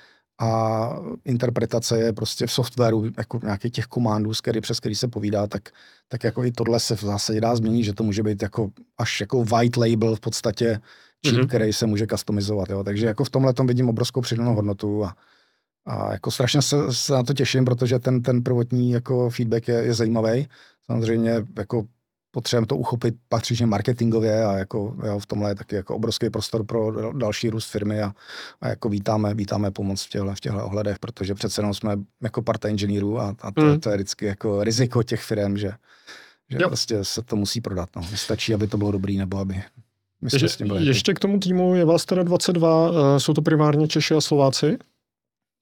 [0.40, 0.90] a
[1.24, 5.68] interpretace je prostě v softwaru jako nějakých těch komandů, který, přes který se povídá, tak,
[6.08, 9.20] tak jako i tohle se v zásadě dá změnit, že to může být jako až
[9.20, 10.80] jako white label v podstatě
[11.22, 11.46] čip, mm-hmm.
[11.46, 12.70] který se může customizovat.
[12.70, 12.84] Jo.
[12.84, 15.16] Takže jako v tomhle tom vidím obrovskou přidanou hodnotu a,
[15.86, 19.74] a jako strašně se, se, na to těším, protože ten, ten prvotní jako feedback je,
[19.74, 20.48] je zajímavý.
[20.86, 21.86] Samozřejmě jako
[22.38, 26.64] potřebujeme to uchopit patřičně marketingově a jako jo, v tomhle je taky jako obrovský prostor
[26.64, 28.12] pro další růst firmy a,
[28.60, 32.42] a jako vítáme, vítáme pomoc v těchto, v těchto ohledech, protože přece jenom jsme jako
[32.42, 33.80] parta inženýrů a, a to, mm.
[33.80, 35.72] to, je vždycky jako riziko těch firm, že,
[36.48, 37.88] že prostě se to musí prodat.
[37.96, 38.02] No.
[38.14, 39.62] Stačí, aby to bylo dobrý, nebo aby
[40.20, 43.20] my jsme Je, s tím byli ještě k tomu týmu je vás teda 22, eh,
[43.20, 44.78] jsou to primárně Češi a Slováci?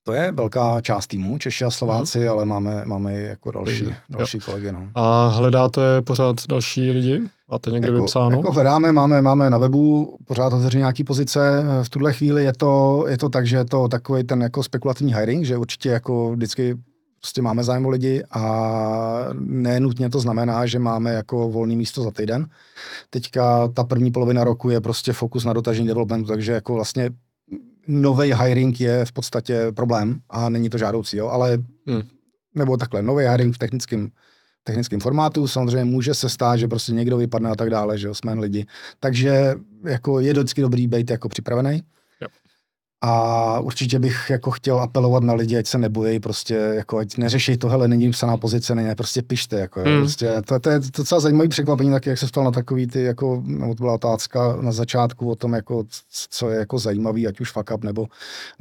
[0.07, 2.29] To je velká část týmu, Češi a Slováci, hmm.
[2.29, 3.97] ale máme, máme jako další, Lidi.
[4.09, 4.73] další kolegy.
[4.73, 4.89] No.
[4.95, 7.23] A hledáte pořád další lidi?
[7.51, 8.37] Máte někde jako, vypsáno?
[8.37, 11.65] Jako hledáme, máme, máme na webu pořád otevřené nějaké pozice.
[11.83, 15.15] V tuhle chvíli je to, je to tak, že je to takový ten jako spekulativní
[15.15, 16.77] hiring, že určitě jako vždycky
[17.21, 22.11] prostě máme zájem o lidi a nenutně to znamená, že máme jako volný místo za
[22.11, 22.47] týden.
[23.11, 27.11] Teďka ta první polovina roku je prostě fokus na dotažení developmentu, takže jako vlastně
[27.89, 32.03] nový hiring je v podstatě problém a není to žádoucí, jo, ale hmm.
[32.55, 34.11] nebo takhle, nový hiring v technickém
[34.67, 35.49] technickém formátu.
[35.49, 38.67] Samozřejmě může se stát, že prostě někdo vypadne a tak dále, že jo, jsme lidi.
[39.01, 41.83] Takže jako je vždycky dobrý být jako připravený.
[43.01, 47.57] A určitě bych jako chtěl apelovat na lidi, ať se nebojí, prostě jako ať neřeší
[47.57, 49.99] to, hele, není psaná pozice, není, prostě pište, jako, mm.
[50.01, 53.43] prostě, to, to, je docela zajímavý překvapení, tak jak se stal na takový ty, jako,
[53.47, 55.85] nebo to byla otázka na začátku o tom, jako,
[56.31, 58.07] co je jako zajímavý, ať už fuck up, nebo,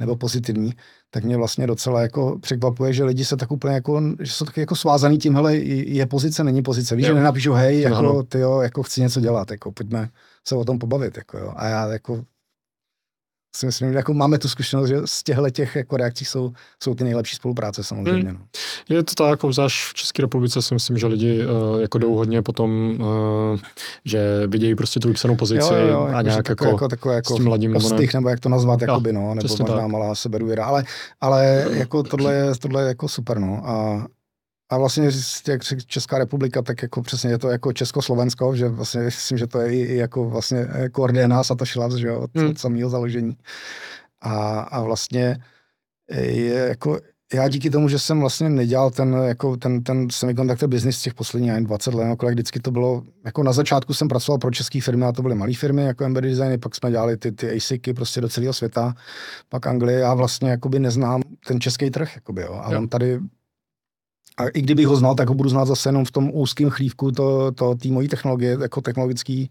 [0.00, 0.72] nebo pozitivní,
[1.10, 4.60] tak mě vlastně docela jako překvapuje, že lidi se tak úplně jako, že jsou taky
[4.60, 7.08] jako svázaný tím, hele, je pozice, není pozice, víš, jo.
[7.08, 10.08] že nenapíšu, hej, jako, ty jo, jako chci něco dělat, jako, pojďme
[10.48, 11.52] se o tom pobavit, jako, jo.
[11.56, 12.24] a já jako
[13.56, 16.52] si myslím, že jako máme tu zkušenost, že z těchto těch jako reakcí jsou,
[16.82, 18.30] jsou ty nejlepší spolupráce samozřejmě.
[18.30, 18.38] Hmm.
[18.90, 18.96] No.
[18.96, 22.42] Je to tak, obzvlášť v České republice si myslím, že lidi uh, jako jdou hodně
[22.42, 23.58] potom, uh,
[24.04, 27.36] že vidějí prostě tu vypsanou pozici jo, jo, a nějak jako, jako, jako, jako s
[27.36, 28.06] tím mladým nebo, ne...
[28.14, 29.88] nebo jak to nazvat, jo, jakoby, no, nebo možná tak.
[29.88, 30.84] malá sebeduvěra, ale,
[31.20, 33.62] ale jako tohle je, tohle je jako super, no.
[33.64, 34.06] A,
[34.68, 35.10] a vlastně
[35.48, 39.60] jak Česká republika, tak jako přesně je to jako Československo, že vlastně myslím, že to
[39.60, 42.50] je i jako vlastně koordiná Satoshi Labs, že jo, od, hmm.
[42.50, 43.36] od samého založení.
[44.20, 45.38] A, a vlastně
[46.10, 47.00] je jako
[47.34, 51.52] já díky tomu, že jsem vlastně nedělal ten, jako ten, ten semiconductor business těch posledních
[51.52, 55.12] 20 let, jako vždycky to bylo, jako na začátku jsem pracoval pro české firmy a
[55.12, 58.28] to byly malé firmy, jako embedded designy, pak jsme dělali ty, ty ASICy prostě do
[58.28, 58.94] celého světa,
[59.48, 62.60] pak Anglie, já vlastně jakoby neznám ten český trh, jakoby, jo.
[62.64, 62.78] A jo.
[62.78, 63.20] on tady
[64.36, 67.12] a i kdybych ho znal, tak ho budu znát zase jenom v tom úzkém chlívku
[67.12, 69.50] to, to té mojí technologie, jako technologický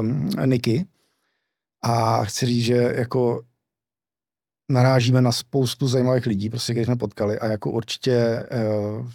[0.00, 0.86] um, niky.
[1.82, 3.42] A chci říct, že jako
[4.68, 8.46] narážíme na spoustu zajímavých lidí, prostě, když jsme potkali a jako určitě,
[8.98, 9.08] uh,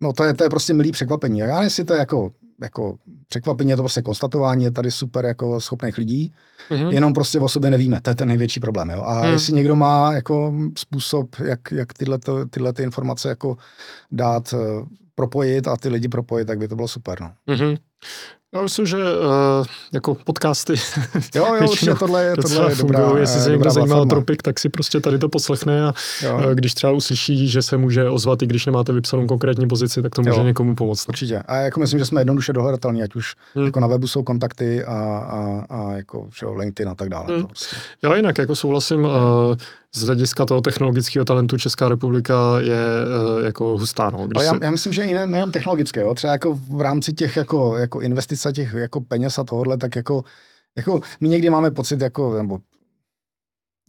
[0.00, 1.38] no to je, to je prostě milý překvapení.
[1.38, 2.32] Já nevím, jestli to je jako
[2.62, 2.96] jako
[3.28, 6.32] překvapení, je to prostě konstatování, je tady super jako schopných lidí,
[6.70, 6.88] mm-hmm.
[6.88, 8.90] jenom prostě o sobě nevíme, to je ten největší problém.
[8.90, 9.02] Jo?
[9.02, 9.32] A mm.
[9.32, 13.56] jestli někdo má jako způsob, jak, jak tyhle, to, tyhle ty informace jako
[14.12, 14.60] dát, uh,
[15.14, 17.20] propojit a ty lidi propojit, tak by to bylo super.
[17.20, 17.32] No.
[17.48, 17.78] Mm-hmm.
[18.54, 20.74] Já myslím, že uh, jako podcasty
[21.34, 24.60] jo, jo, určitě tohle je, tohle je dobrá, Jestli se někdo zajímá o Tropik, tak
[24.60, 25.92] si prostě tady to poslechne a
[26.22, 26.34] jo.
[26.34, 30.14] Uh, když třeba uslyší, že se může ozvat, i když nemáte vypsanou konkrétní pozici, tak
[30.14, 30.44] to může jo.
[30.44, 31.08] někomu pomoct.
[31.08, 31.42] Určitě.
[31.46, 33.64] A jako myslím, že jsme jednoduše dohledatelní, ať už hmm.
[33.64, 37.26] jako na webu jsou kontakty a, a, a jako všeho, LinkedIn a tak dále.
[37.28, 37.46] Hmm.
[37.46, 37.76] prostě.
[38.02, 39.10] Já jinak jako souhlasím, uh,
[39.94, 42.84] z hlediska toho technologického talentu Česká republika je
[43.36, 44.10] uh, jako hustá.
[44.10, 46.14] No, Ale já, já, myslím, že i ne, nejen technologické, jo?
[46.14, 49.96] třeba jako v rámci těch jako, jako investic a těch jako peněz a tohohle, tak
[49.96, 50.24] jako,
[50.76, 52.58] jako my někdy máme pocit, jako, nebo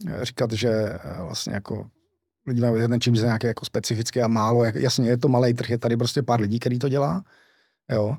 [0.08, 1.86] eh, říkat, že eh, vlastně jako
[2.46, 5.70] lidi mají ten čím nějaké jako specifické a málo, jak, jasně je to malý trh,
[5.70, 7.22] je tady prostě pár lidí, který to dělá,
[7.92, 8.16] jo,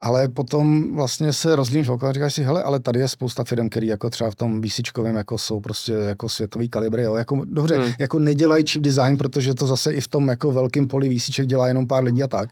[0.00, 3.68] ale potom vlastně se rozlíníš okolo a říkáš si, hele, ale tady je spousta firm,
[3.68, 7.14] který jako třeba v tom výsičkovém jako jsou prostě jako světový kalibry, jo.
[7.14, 7.92] Jako, dobře, hmm.
[7.98, 11.68] jako nedělají chip design, protože to zase i v tom jako velkém poli výsiček dělá
[11.68, 12.50] jenom pár lidí a tak.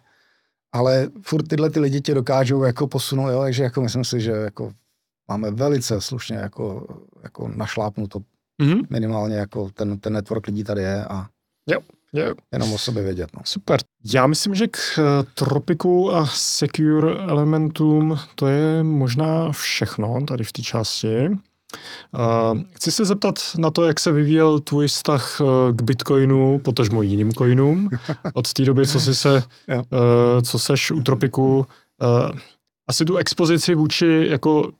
[0.72, 4.30] Ale furt tyhle ty lidi tě dokážou jako posunout, jo, takže jako myslím si, že
[4.30, 4.72] jako
[5.28, 6.86] máme velice slušně jako,
[7.22, 8.18] jako našlápnuto
[8.62, 8.82] mm-hmm.
[8.90, 11.26] minimálně jako ten, ten network lidí tady je a
[11.66, 11.80] jo.
[12.12, 12.34] Jo.
[12.52, 13.30] Jenom o sobě vědět.
[13.36, 13.42] No.
[13.44, 13.80] Super.
[14.04, 15.02] Já myslím, že k eh,
[15.34, 21.28] tropiku a secure elementům to je možná všechno tady v té části.
[22.14, 27.02] Uh, chci se zeptat na to, jak se vyvíjel tvůj vztah uh, k Bitcoinu, potažmo
[27.02, 27.90] jiným coinům,
[28.34, 31.66] od té doby, co jsi se, uh, co seš u Tropiku.
[32.02, 32.38] Uh,
[32.88, 34.72] asi tu expozici vůči jako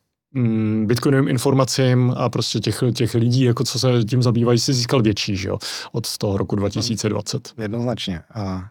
[0.84, 5.36] bitcoinovým informacím a prostě těch, těch lidí, jako co se tím zabývají, si získal větší,
[5.36, 5.58] že jo,
[5.92, 7.52] od toho roku 2020.
[7.58, 8.20] Jednoznačně.
[8.34, 8.64] A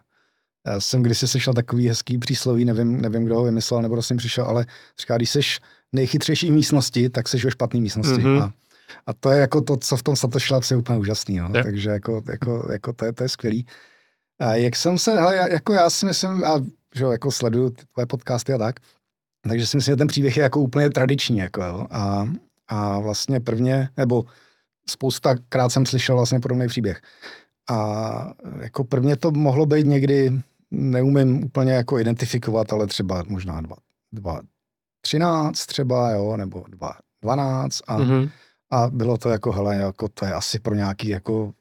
[0.66, 4.18] já jsem kdysi slyšel takový hezký přísloví, nevím, nevím, kdo ho vymyslel, nebo s ním
[4.18, 4.66] přišel, ale
[5.00, 5.40] říká, když jsi
[5.92, 8.22] nejchytřejší místnosti, tak jsi ve špatné místnosti.
[8.22, 8.42] Mm-hmm.
[8.42, 8.52] A,
[9.06, 11.36] a to je jako to, co v tom Satoshi Labs je úplně úžasný.
[11.36, 11.48] No.
[11.52, 11.66] Yeah.
[11.66, 13.66] Takže jako, jako, jako to, je, to je skvělý.
[14.40, 18.52] A jak jsem se, hele, jako já si myslím, a že jako sleduju tvoje podcasty
[18.52, 18.80] a tak,
[19.42, 21.38] takže si myslím, že ten příběh je jako úplně tradiční.
[21.38, 21.86] Jako, jo.
[21.90, 22.28] A,
[22.68, 24.24] a vlastně prvně, nebo
[24.90, 27.00] spousta krát jsem slyšel vlastně podobný příběh.
[27.70, 30.32] A jako prvně to mohlo být někdy,
[30.70, 33.76] neumím úplně jako identifikovat, ale třeba možná dva,
[34.12, 34.40] dva
[35.00, 38.30] 13 třeba, jo, nebo dva, 12 a, mm-hmm.
[38.70, 41.52] a bylo to jako, hele, jako to je asi pro nějaký jako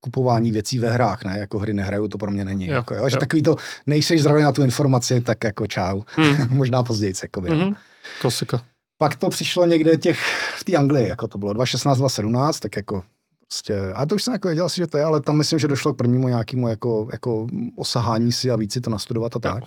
[0.00, 2.66] kupování věcí ve hrách, ne, jako hry nehraju, to pro mě není.
[2.66, 3.08] Jo, jako, jo, jo.
[3.08, 6.02] Že takový to, nejseš zdravý na tu informaci, tak jako čau.
[6.18, 6.48] Mm.
[6.56, 7.48] Možná později, jako by.
[7.48, 7.76] Mm-hmm.
[8.20, 8.62] Klasika.
[8.98, 10.18] Pak to přišlo někde těch
[10.56, 13.02] v té Anglii, jako to bylo 2016, 2017, tak jako
[13.48, 15.68] Prostě, a to už jsem jako věděl si, že to je, ale tam myslím, že
[15.68, 17.46] došlo k prvnímu nějakému jako, jako
[17.76, 19.64] osahání si a víc si to nastudovat a tak.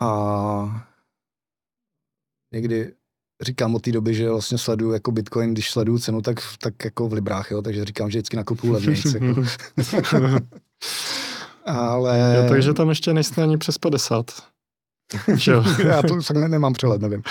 [0.00, 0.88] A
[2.52, 2.94] někdy
[3.42, 7.08] říkám od té doby, že vlastně sleduju jako Bitcoin, když sleduju cenu, tak, tak jako
[7.08, 9.14] v librách, jo, takže říkám, že vždycky nakupuju levnějc.
[9.14, 9.42] jako.
[11.66, 12.34] Ale...
[12.36, 14.30] Jo, takže tam ještě nejste ani přes 50.
[15.84, 17.22] Já to fakt nemám přehled, nevím.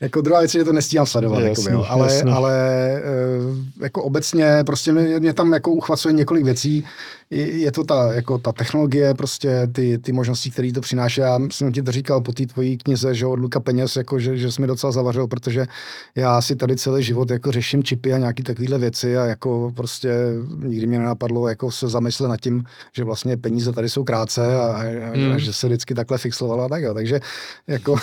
[0.00, 1.86] Jako druhá věc je, že to nestíhám sledovat, jasný, jakoby, jo.
[1.88, 2.32] ale, jasný.
[2.32, 2.52] ale
[2.96, 6.84] eh, jako obecně prostě mě, mě tam jako uchvacuje několik věcí.
[7.30, 11.20] Je, je to ta, jako ta technologie, prostě ty, ty možnosti, které to přináší.
[11.20, 14.36] Já jsem ti to říkal po té tvojí knize, že od Luka peněz, jako, že,
[14.36, 15.66] že jsi mi docela zavařil, protože
[16.14, 20.10] já si tady celý život jako řeším čipy a nějaké takovéhle věci a jako prostě
[20.58, 24.62] nikdy mě nenapadlo jako se zamyslet nad tím, že vlastně peníze tady jsou krátce a,
[24.62, 24.82] a,
[25.14, 25.32] hmm.
[25.32, 26.94] a že se vždycky takhle fixovala a tak jo.
[26.94, 27.20] Takže
[27.66, 27.96] jako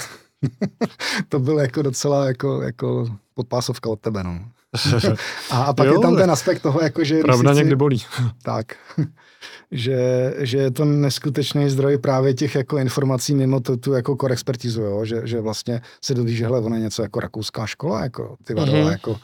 [1.29, 4.39] to byl jako docela jako, jako podpásovka od tebe, no.
[5.51, 7.19] a, a pak jo, je tam ten aspekt toho, jako, že...
[7.19, 8.03] Pravda si, někdy bolí.
[8.43, 8.65] tak.
[9.71, 14.33] že, že je to neskutečný zdroj právě těch jako informací mimo tu, tu jako core
[14.33, 15.05] expertizu, jo?
[15.05, 18.53] Že, že vlastně se doví, že hele, ono je něco jako rakouská škola, jako ty
[18.53, 18.91] vadové, mm-hmm.
[18.91, 19.17] jako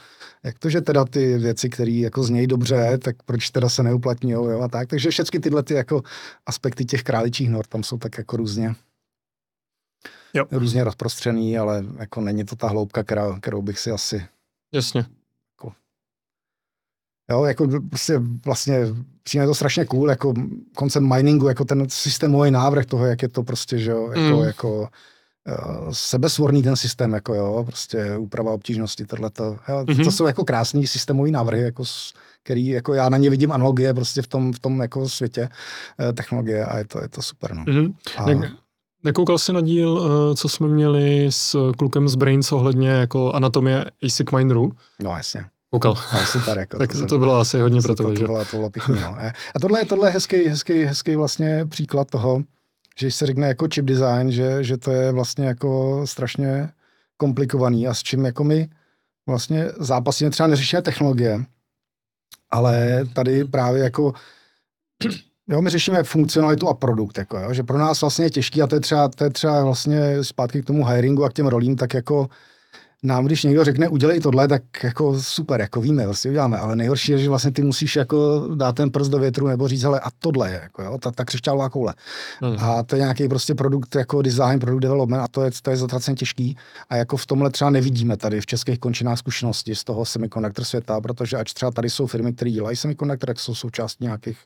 [0.44, 4.32] jak to, že teda ty věci, které jako znějí dobře, tak proč teda se neuplatní,
[4.32, 4.88] jo, a tak.
[4.88, 6.02] Takže všechny tyhle ty jako
[6.46, 8.76] aspekty těch králičích nor tam jsou tak jako různě
[10.34, 10.46] jo.
[10.52, 14.26] různě rozprostřený, ale jako není to ta hloubka, která, kterou bych si asi...
[14.74, 15.06] Jasně.
[15.52, 15.74] Jako,
[17.32, 18.80] jo, jako prostě vlastně
[19.24, 20.34] přijde to strašně cool, jako
[20.76, 24.44] koncept miningu, jako ten systémový návrh toho, jak je to prostě, že jo, jako, mm.
[24.44, 29.44] jako uh, sebesvorný ten systém, jako jo, prostě úprava obtížnosti, tohleto.
[29.70, 30.04] Jo, mm-hmm.
[30.04, 31.84] To jsou jako krásný systémový návrhy, jako
[32.44, 35.50] který jako já na ně vidím analogie prostě v tom, v tom jako světě
[36.00, 37.56] uh, technologie a je to, je to super.
[37.56, 37.64] No.
[37.64, 37.94] Mm-hmm.
[38.18, 38.60] A,
[39.04, 43.86] Nekoukal jsi na díl, eh, co jsme měli s klukem z Brains ohledně jako anatomie
[44.06, 44.72] ASIC mineru?
[45.04, 45.46] No jasně.
[45.72, 45.98] Koukal.
[46.14, 48.20] No, super, jako, tak to, to bylo asi hodně pro tebe, že?
[48.20, 49.18] To bylo, to bylo pěkný, no.
[49.56, 52.44] A tohle, tohle je hezký, hezký, hezký vlastně příklad toho,
[53.00, 56.70] že se řekne jako chip design, že, že to je vlastně jako strašně
[57.18, 58.70] komplikovaný a s čím jako my
[59.28, 61.46] vlastně zápasíme třeba neřešíme technologie,
[62.50, 64.14] ale tady právě jako
[65.50, 68.68] Jo, my řešíme funkcionalitu a produkt, jako, jo, že pro nás vlastně je těžký a
[68.68, 71.76] to je, třeba, to je třeba vlastně zpátky k tomu hiringu a k těm rolím,
[71.76, 72.30] tak jako
[73.04, 77.12] nám, když někdo řekne, udělej tohle, tak jako super, jako víme, vlastně uděláme, ale nejhorší
[77.12, 80.08] je, že vlastně ty musíš jako dát ten prst do větru nebo říct, ale a
[80.20, 81.94] tohle je, jako jo, ta, ta křišťálová koule.
[82.42, 82.56] Hmm.
[82.60, 85.78] A to je nějaký prostě produkt jako design, produkt development a to je, to je
[85.78, 86.58] zatracen těžký
[86.90, 91.02] a jako v tomhle třeba nevidíme tady v českých končinách zkušenosti z toho semiconductor světa,
[91.02, 94.38] protože ač třeba tady jsou firmy, které dělají semiconductor, tak jsou součástí nějakých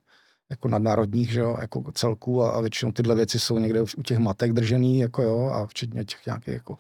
[0.53, 4.17] jako nadnárodních že jo, jako celků a, a většinou tyhle věci jsou někde u těch
[4.17, 6.77] matek držený, jako jo, a včetně těch nějakých jako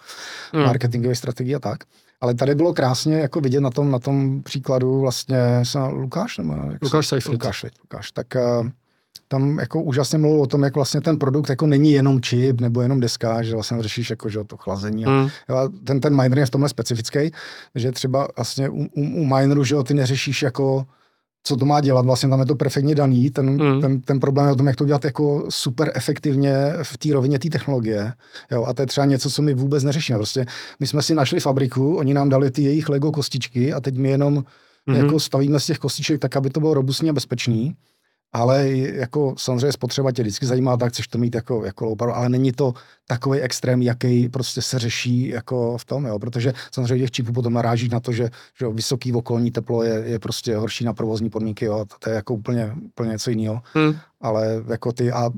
[0.53, 0.63] hmm.
[0.65, 1.83] marketingových strategií a tak.
[2.21, 6.53] Ale tady bylo krásně jako vidět na tom, na tom příkladu vlastně se Lukáš, nebo
[6.71, 7.33] jak Lukáš Seifert.
[7.33, 8.69] Lukáš, Lukáš, tak uh,
[9.27, 12.81] tam jako úžasně mluvil o tom, jak vlastně ten produkt jako není jenom čip nebo
[12.81, 15.05] jenom deska, že vlastně řešíš jako, že to chlazení.
[15.05, 15.29] A, hmm.
[15.49, 17.31] jo, ten, ten miner je v tomhle specifický,
[17.75, 20.85] že třeba vlastně u, u, u mineru, že ty neřešíš jako
[21.43, 23.81] co to má dělat, vlastně tam je to perfektně daný, ten, mm.
[23.81, 27.39] ten, ten problém je o tom, jak to dělat jako super efektivně v té rovině
[27.39, 28.13] té technologie.
[28.51, 30.17] Jo, a to je třeba něco, co my vůbec neřešíme.
[30.17, 30.45] Prostě
[30.79, 34.09] my jsme si našli fabriku, oni nám dali ty jejich Lego kostičky a teď my
[34.09, 34.43] jenom
[34.85, 34.95] mm.
[34.95, 37.75] jako stavíme z těch kostiček tak, aby to bylo robustní a bezpečný
[38.33, 42.29] ale jako samozřejmě spotřeba tě vždycky zajímá, tak chceš to mít jako, jako power, ale
[42.29, 42.73] není to
[43.07, 47.53] takový extrém, jaký prostě se řeší jako v tom, jo, protože samozřejmě těch čipů potom
[47.53, 48.29] naráží na to, že,
[48.59, 52.15] že vysoký okolní teplo je, je prostě horší na provozní podmínky, jo, to, to je
[52.15, 53.95] jako úplně, úplně něco jiného, hmm.
[54.21, 55.29] ale jako ty a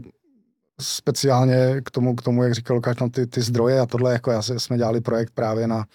[0.81, 4.31] speciálně k tomu, k tomu jak říkal Lukáš, no, ty, ty zdroje a tohle, jako
[4.31, 5.85] já se, jsme dělali projekt právě na,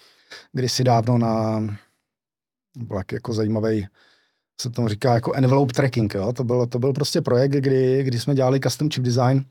[0.53, 1.61] kdysi dávno na,
[2.77, 3.87] byl jako zajímavý
[4.61, 6.13] se tomu říká jako envelope tracking.
[6.13, 6.33] Jo?
[6.33, 9.45] To, byl, to byl prostě projekt, kdy, kdy jsme dělali custom chip design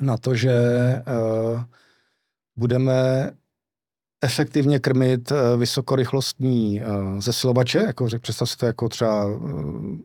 [0.00, 0.52] na to, že
[1.52, 1.60] uh,
[2.56, 3.30] budeme
[4.22, 9.96] efektivně krmit uh, vysokorychlostní uh, zesilovače, jako řek, představ si to jako třeba uh,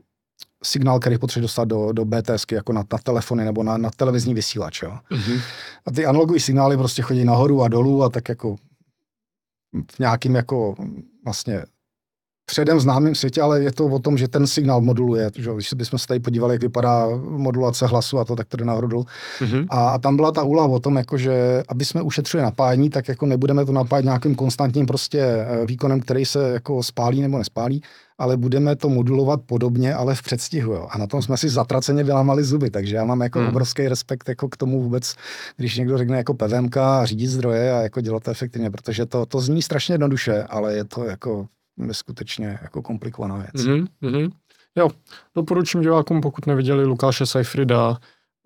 [0.64, 4.34] signál, který potřebuje dostat do, do BTSky, jako na, na telefony nebo na, na televizní
[4.34, 4.82] vysílač.
[4.82, 4.98] Jo.
[5.12, 5.42] Mm-hmm.
[5.86, 8.56] A ty analogové signály prostě chodí nahoru a dolů a tak jako
[9.92, 10.76] v nějakým jako
[11.26, 11.66] vlastně
[12.52, 15.32] předem známém světě, ale je to o tom, že ten signál moduluje.
[15.36, 15.52] Že?
[15.56, 18.88] Když bychom se tady podívali, jak vypadá modulace hlasu a to, tak to jde nahoru.
[18.90, 19.66] Mm-hmm.
[19.70, 23.08] A, a, tam byla ta úloha o tom, jako, že aby jsme ušetřili napájení, tak
[23.08, 27.82] jako nebudeme to napájet nějakým konstantním prostě eh, výkonem, který se jako spálí nebo nespálí,
[28.18, 30.74] ale budeme to modulovat podobně, ale v předstihu.
[30.74, 30.88] Jo.
[30.92, 33.48] A na tom jsme si zatraceně vylámali zuby, takže já mám jako hmm.
[33.48, 35.16] obrovský respekt jako k tomu vůbec,
[35.58, 39.40] když někdo řekne jako PVMK, řídit zdroje a jako dělat to efektivně, protože to, to
[39.40, 41.48] zní strašně jednoduše, ale je to jako
[41.88, 43.66] neskutečně jako komplikovaná věc.
[43.66, 44.32] Mm-hmm.
[44.76, 44.90] Jo,
[45.36, 47.98] doporučím divákům, pokud neviděli Lukáše Seyfrida,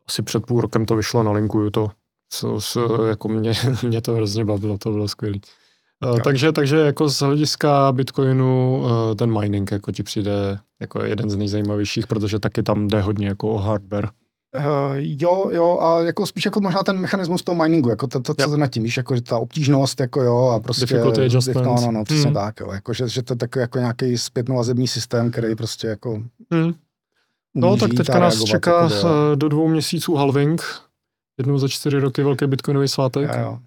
[0.08, 1.92] asi před půl rokem to vyšlo na linku, to
[2.30, 5.38] co, co, jako mě, mě to hrozně bavilo, to bylo skvělé.
[6.06, 11.30] Uh, takže, takže jako z hlediska Bitcoinu uh, ten mining jako ti přijde jako jeden
[11.30, 14.10] z nejzajímavějších, protože taky tam jde hodně jako o hardware.
[14.58, 18.34] Uh, jo, jo, a jako spíš jako možná ten mechanismus toho miningu, jako to, to
[18.34, 18.60] co yep.
[18.60, 20.86] nad tím, víš, jako že ta obtížnost, jako jo, a prostě...
[20.86, 21.66] Difficulty adjustment.
[21.66, 22.34] No, no, no, přesně hmm.
[22.34, 26.24] tak, jo, jako že, že to je takový jako nějaký zpětnovazební systém, který prostě jako...
[26.52, 26.74] Hmm.
[27.56, 30.62] No, tak teďka nás čeká jako, do dvou měsíců halving,
[31.38, 33.30] jednou za čtyři roky velký bitcoinový svátek.
[33.34, 33.60] Jo, jo.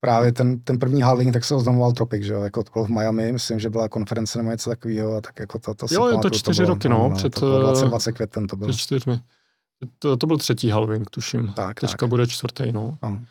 [0.00, 2.88] Právě ten, ten první halving, tak se oznamoval Tropic, že jo, jako to bylo v
[2.88, 6.18] Miami, myslím, že byla konference nebo něco takového, a tak jako to, to Jo, je
[6.18, 7.34] to čtyři roky, no, no, před...
[7.34, 8.68] To bylo 20, 20 květen to bylo.
[8.68, 9.20] Před čtyřmi.
[9.98, 11.52] To, to byl třetí halving, tuším.
[11.52, 12.08] Tak, Teďka tak.
[12.08, 12.98] bude čtvrtý, no.
[13.02, 13.24] Ano.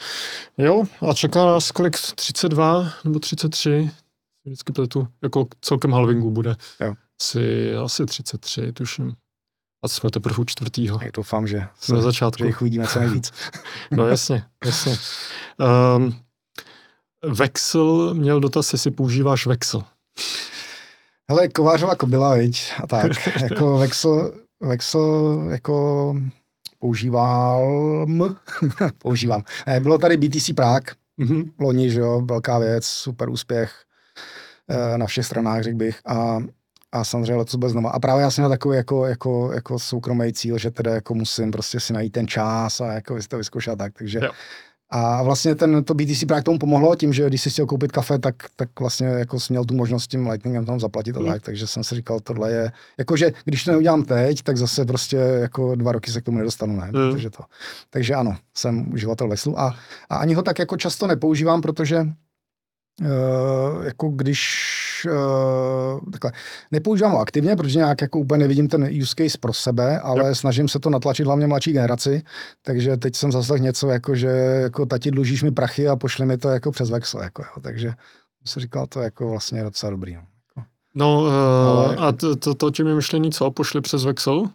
[0.58, 1.98] Jo, a čeká nás kolik?
[2.16, 3.92] 32 nebo 33?
[4.46, 6.56] Vždycky pletu, jako celkem halvingu bude.
[6.80, 6.94] Jo.
[7.22, 9.16] Asi, asi 33, tuším.
[9.84, 11.00] A jsme teprve u čtvrtýho.
[11.04, 12.44] Já doufám, že jsme na začátku.
[12.44, 13.32] Že jich uvidíme co nejvíc.
[13.92, 14.98] no jasně, jasně.
[15.98, 16.16] Um,
[17.26, 19.84] Vexel měl dotaz, jestli používáš Vexel.
[21.30, 22.72] Hele, Kovářová kobila, viď?
[22.84, 26.16] A tak, jako Vexel, Vexel jako
[26.82, 28.36] používám,
[28.98, 29.44] používám.
[29.68, 31.52] Eh, bylo tady BTC Prague, mm-hmm.
[31.60, 33.74] loni, že jo, velká věc, super úspěch
[34.70, 36.00] eh, na všech stranách, řekl bych.
[36.06, 36.38] A,
[36.92, 37.90] a samozřejmě letos bez znova.
[37.90, 41.52] A právě já jsem na takový jako, jako, jako soukromý cíl, že teda jako musím
[41.52, 43.94] prostě si najít ten čas a jako si to vyzkoušet tak.
[43.94, 44.32] Takže jo.
[44.92, 47.92] A vlastně ten, to BTC právě k tomu pomohlo tím, že když jsi chtěl koupit
[47.92, 51.26] kafe, tak, tak vlastně jako jsi měl tu možnost tím Lightningem tam zaplatit a mm.
[51.26, 55.18] tak, takže jsem si říkal, tohle je, jakože když to neudělám teď, tak zase prostě
[55.18, 56.92] jako dva roky se k tomu nedostanu, ne?
[56.94, 57.12] Mm.
[57.12, 57.44] Takže, to,
[57.90, 59.76] takže ano, jsem uživatel Veslu a,
[60.10, 62.08] a ani ho tak jako často nepoužívám, protože
[63.02, 66.32] Uh, jako když uh, takhle,
[66.72, 70.36] nepoužívám ho aktivně, protože nějak jako úplně nevidím ten use case pro sebe, ale yep.
[70.36, 72.24] snažím se to natlačit hlavně mladší generaci,
[72.62, 74.28] takže teď jsem zase něco jako, že
[74.62, 77.94] jako tati dlužíš mi prachy a pošli mi to jako přes Vexel, jako, jo, takže
[78.46, 80.16] jsem říkal, to jako vlastně docela dobrý.
[80.16, 80.70] No, jako.
[80.96, 81.32] no uh,
[81.86, 81.96] ale...
[81.96, 84.50] a to, to, to tím je myšlení co, pošli přes Vexel?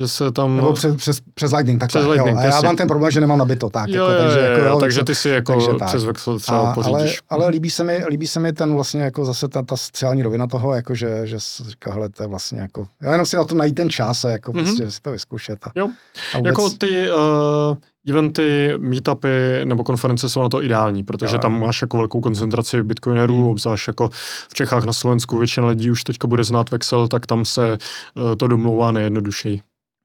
[0.00, 0.56] Že se tam...
[0.56, 2.00] Nebo přes, přes, přes Lightning, takhle.
[2.00, 2.42] Přes Lightning, jo.
[2.42, 3.88] A já mám ten problém, že nemám nabito, tak.
[3.88, 6.74] Jo, jako, takže, jo, jako, jo, takže ty si jako takže přes Vexel třeba a,
[6.74, 7.20] pořídíš.
[7.28, 10.22] Ale, ale, líbí, se mi, líbí se mi ten vlastně jako zase ta, ta sociální
[10.22, 11.36] rovina toho, jako že, že
[11.68, 14.30] říká, hele, to je vlastně jako, já jenom si na to najít ten čas a
[14.30, 14.64] jako mm-hmm.
[14.64, 15.66] prostě si to vyzkoušet.
[15.66, 15.88] A, jo,
[16.34, 16.50] a vůbec...
[16.50, 17.76] jako ty uh,
[18.08, 19.28] eventy, meetupy
[19.64, 23.46] nebo konference jsou na to ideální, protože jo, tam máš jako velkou koncentraci bitcoinerů, mm.
[23.46, 24.08] obzvlášť jako
[24.48, 27.78] v Čechách na Slovensku většina lidí už teďka bude znát Vexel, tak tam se
[28.14, 29.60] uh, to domlouvá nejjednodušeji.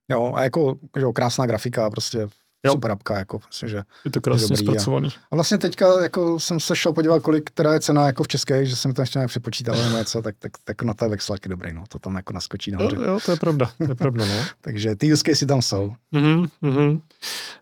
[0.09, 2.27] Jo, a jako že krásná grafika, prostě
[2.65, 2.71] jo.
[2.71, 5.07] super apka, jako vlastně, že je to krásně dobrý, zpracovaný.
[5.07, 8.27] A, a, vlastně teďka jako jsem se šel podívat, kolik teda je cena jako v
[8.27, 11.73] České, že jsem to ještě nepřepočítal nebo něco, tak, tak, tak na té vexlaky dobrý,
[11.73, 12.95] no, to tam jako naskočí nahoře.
[12.95, 14.43] Jo, jo, to je pravda, to je pravda, no.
[14.61, 15.93] Takže ty use case tam jsou.
[16.13, 17.01] Mm-hmm, mm-hmm.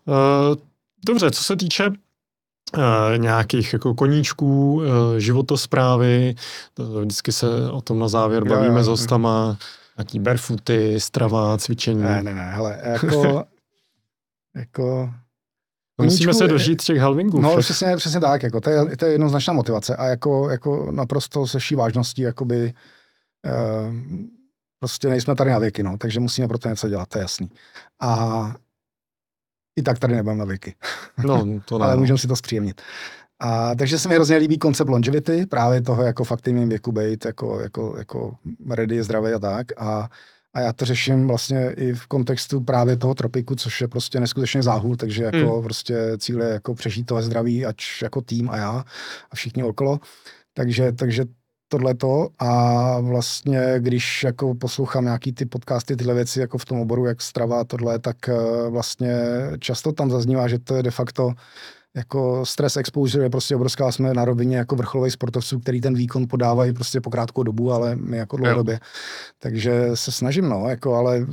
[0.06, 0.56] Uh,
[1.06, 1.90] dobře, co se týče
[2.76, 4.84] Uh, nějakých jako koníčků, uh,
[5.18, 6.34] životosprávy,
[6.74, 9.56] to vždycky se o tom na závěr bavíme jo, jo, s hostama.
[9.98, 12.02] Nějaký barefooty, strava, cvičení.
[12.02, 13.44] Ne, ne, ne, hele, jako,
[14.56, 15.10] jako
[15.98, 17.40] no, Musíme se dožít těch halvingů.
[17.40, 21.46] No, přesně, přesně tak, jako, to, je, to je jednoznačná motivace a jako, jako naprosto
[21.46, 22.74] se vší vážností, jakoby,
[23.46, 23.94] uh,
[24.78, 27.50] prostě nejsme tady na věky, no, takže musíme pro to něco dělat, to je jasný.
[28.00, 28.54] A
[29.76, 30.74] i tak tady nebudeme na věky.
[31.24, 31.84] No, to ne.
[31.84, 32.82] Ale můžeme si to zpříjemnit.
[33.40, 37.24] A, takže se mi hrozně líbí koncept longevity, právě toho jako v aktivním věku být
[37.24, 38.36] jako, jako, jako
[38.70, 39.66] ready, zdravý a tak.
[39.76, 40.08] A,
[40.54, 44.62] a já to řeším vlastně i v kontextu právě toho tropiku, což je prostě neskutečně
[44.62, 45.62] záhul, takže jako hmm.
[45.62, 48.84] prostě cíl je jako přežít tohle zdraví, ať jako tým a já
[49.30, 50.00] a všichni okolo.
[50.54, 51.24] Takže, takže
[51.68, 57.06] tohleto a vlastně, když jako poslouchám nějaký ty podcasty, tyhle věci jako v tom oboru,
[57.06, 58.34] jak strava a tohle, tak eh,
[58.70, 59.16] vlastně
[59.58, 61.32] často tam zaznívá, že to je de facto
[61.96, 66.26] jako stress exposure je prostě obrovská, jsme na rovině jako vrcholových sportovců, který ten výkon
[66.28, 68.74] podávají prostě po krátkou dobu, ale my jako dlouhodobě.
[68.74, 68.80] Jo.
[69.38, 71.26] Takže se snažím, no, jako, ale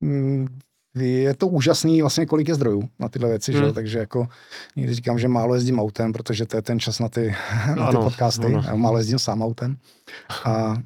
[0.00, 0.46] mm,
[0.94, 3.64] je to úžasný vlastně, kolik je zdrojů na tyhle věci, hmm.
[3.64, 3.72] že?
[3.72, 4.28] takže jako
[4.76, 7.34] někdy říkám, že málo jezdím autem, protože to je ten čas na ty,
[7.68, 8.76] na ty ano, podcasty, ano.
[8.76, 9.76] málo jezdím sám autem.
[10.44, 10.76] A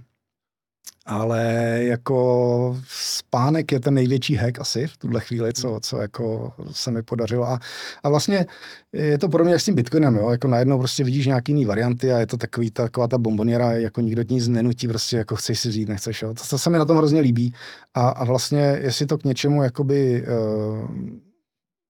[1.06, 1.44] ale
[1.82, 7.02] jako spánek je ten největší hack asi v tuhle chvíli, co, co jako se mi
[7.02, 7.44] podařilo.
[7.44, 7.58] A,
[8.02, 8.46] a vlastně
[8.92, 10.30] je to podobně jak s tím Bitcoinem, jo?
[10.30, 14.00] jako najednou prostě vidíš nějaký jiný varianty a je to takový, taková ta bomboniera, jako
[14.00, 16.22] nikdo nic nenutí, prostě jako chceš si říct, nechceš.
[16.22, 16.34] Jo?
[16.34, 17.54] To, to se mi na tom hrozně líbí.
[17.94, 20.90] A, a vlastně, jestli to k něčemu jakoby, uh,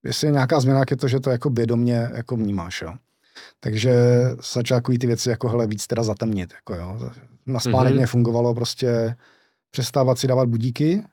[0.05, 2.83] jestli je nějaká změna, je to, že to jako vědomě jako vnímáš.
[2.83, 2.95] Jo?
[3.61, 3.95] Takže
[4.55, 6.53] začal ty věci jako hele, víc teda zatemnit.
[6.53, 7.11] Jako jo
[7.47, 7.97] Na spánek mm-hmm.
[7.97, 9.17] mě fungovalo prostě
[9.71, 11.05] přestávat si dávat budíky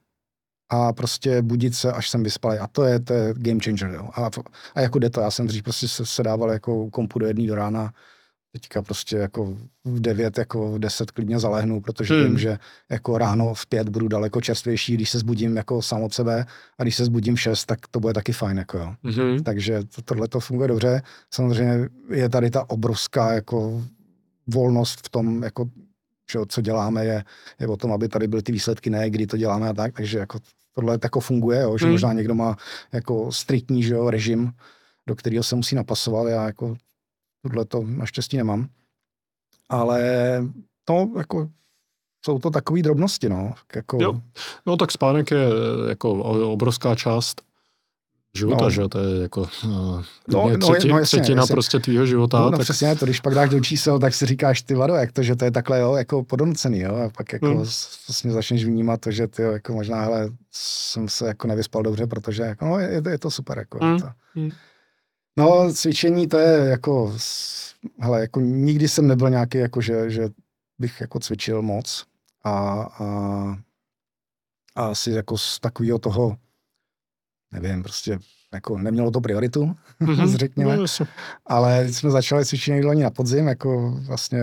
[0.69, 2.57] a prostě budit se, až jsem vyspalý.
[2.57, 3.91] A to je, to je game changer.
[3.91, 4.09] Jo.
[4.15, 4.29] A,
[4.75, 7.47] a jako jde to, já jsem dřív prostě se, se dával jako kompu do jedné
[7.47, 7.93] do rána,
[8.51, 12.23] teďka prostě jako v devět, jako v deset klidně zalehnu, protože hmm.
[12.23, 12.57] vím, že
[12.91, 16.45] jako ráno v pět budu daleko čerstvější, když se zbudím jako sám od sebe
[16.77, 18.95] a když se zbudím v šest, tak to bude taky fajn, jako jo.
[19.03, 19.43] Hmm.
[19.43, 21.01] Takže to, tohle to funguje dobře.
[21.33, 23.83] Samozřejmě je tady ta obrovská jako
[24.47, 25.69] volnost v tom, jako
[26.31, 27.23] že co děláme, je,
[27.59, 30.17] je o tom, aby tady byly ty výsledky, ne kdy to děláme a tak, takže
[30.17, 30.39] jako
[30.75, 31.91] tohle jako funguje, jo, že hmm.
[31.93, 32.57] možná někdo má
[32.91, 34.51] jako striktní že jo, režim,
[35.07, 36.75] do kterého se musí napasovat, já jako
[37.41, 38.67] tohle to naštěstí nemám.
[39.69, 40.01] Ale
[40.85, 41.49] to jako
[42.25, 43.53] jsou to takové drobnosti, no.
[43.75, 43.97] Jako...
[44.01, 44.21] Jo.
[44.65, 45.47] No tak spánek je
[45.89, 46.13] jako
[46.51, 47.41] obrovská část
[48.37, 48.69] života, no.
[48.69, 51.53] že to je jako uh, no, no, třetí, no, jasně, třetina jasně.
[51.53, 52.39] prostě tvýho života.
[52.39, 52.61] No, no tak...
[52.61, 55.35] přesně, to když pak dáš do čísel, tak si říkáš, ty vado, jak to, že
[55.35, 57.57] to je takhle, jo, jako podoncený, jo, a pak jako hmm.
[58.07, 62.43] vlastně začneš vnímat to, že ty jako možná, hele, jsem se jako nevyspal dobře, protože
[62.43, 63.85] jako, no, je, je to super, jako.
[63.85, 63.99] Hmm.
[63.99, 64.07] To.
[64.35, 64.49] Hmm.
[65.37, 67.15] No, cvičení to je jako,
[67.99, 70.29] hele, jako nikdy jsem nebyl nějaký, jako že, že
[70.79, 72.05] bych jako cvičil moc
[72.43, 72.51] a,
[72.99, 73.05] a,
[74.75, 76.37] a asi jako z takového toho,
[77.53, 78.19] nevím, prostě
[78.53, 80.35] jako nemělo to prioritu, mm-hmm.
[80.37, 80.85] řekněme, no,
[81.45, 84.39] ale jsme začali cvičit někdo na podzim, jako vlastně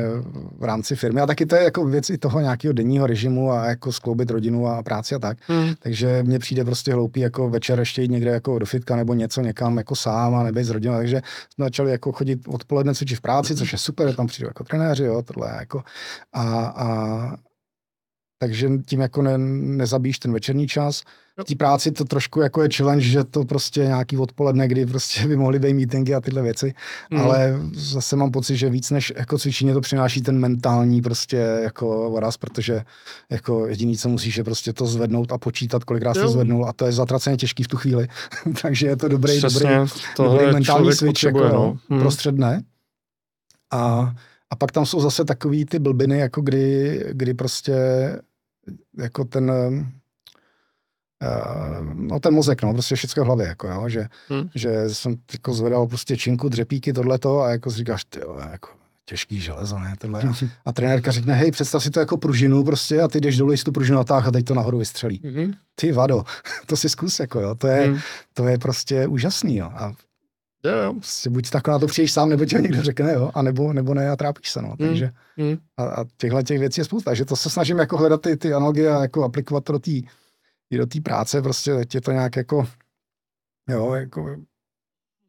[0.59, 3.67] v rámci firmy a taky to je jako věc i toho nějakého denního režimu a
[3.67, 5.75] jako skloubit rodinu a práci a tak, mm.
[5.79, 9.41] takže mně přijde prostě hloupý jako večer ještě jít někde jako do fitka nebo něco
[9.41, 11.23] někam jako sám a nebejt s rodinou, takže
[11.55, 15.05] jsme začali jako chodit odpoledne cvičit v práci, což je super, tam přijdu jako trenéři,
[15.05, 15.83] jo, tohle jako.
[16.33, 17.50] A, a
[18.43, 21.03] takže tím jako ne, nezabíš ten večerní čas.
[21.41, 25.29] V té práci to trošku jako je challenge, že to prostě nějaký odpoledne, kdy prostě
[25.29, 26.75] by mohly být meetingy a tyhle věci,
[27.11, 27.21] mm.
[27.21, 32.11] ale zase mám pocit, že víc než jako cvičení to přináší ten mentální prostě jako
[32.11, 32.83] voraz, protože
[33.31, 36.87] jako jediný, co musíš, je prostě to zvednout a počítat, kolikrát se zvednul a to
[36.87, 38.09] je zatraceně těžký v tu chvíli,
[38.63, 39.79] takže je to dobrý, Přesně,
[40.19, 41.79] dobrý, dobrý mentální switch jako no.
[41.89, 42.01] mm.
[42.01, 42.63] prostředne.
[43.73, 44.15] A,
[44.51, 47.75] a pak tam jsou zase takový ty blbiny, jako kdy, kdy prostě
[48.99, 49.85] jako ten, uh,
[51.95, 54.49] no ten mozek, no, prostě všechno v hlavě, jako jo, že, hmm.
[54.55, 58.69] že jsem jako zvedal prostě činku, dřepíky, tohleto a jako říkáš, ty jo, jako
[59.11, 60.21] těžký železo, ne, tohle.
[60.21, 60.35] Hmm.
[60.65, 63.73] A trenérka řekne, hej, představ si to jako pružinu prostě a ty jdeš dolů, tu
[63.73, 65.21] pružinu natáh a teď to nahoru vystřelí.
[65.25, 65.53] Hmm.
[65.75, 66.25] Ty vado,
[66.67, 67.99] to si zkus, jako jo, to je, hmm.
[68.35, 69.71] to je prostě úžasný, jo.
[69.75, 69.93] A
[70.65, 70.93] Jo, jo.
[70.93, 74.11] Prostě buď na to přijdeš sám, nebo ti někdo řekne, jo, a nebo, nebo ne
[74.11, 74.69] a trápíš se, no.
[74.79, 74.89] Mm.
[74.89, 75.57] Takže mm.
[75.77, 78.55] A, a těchhle těch věcí je spousta, takže to se snažím jako hledat ty, ty
[78.55, 79.91] analogie a jako aplikovat to do té
[80.77, 82.69] do té práce, prostě teď je to nějak jako,
[83.69, 84.37] jo, jako,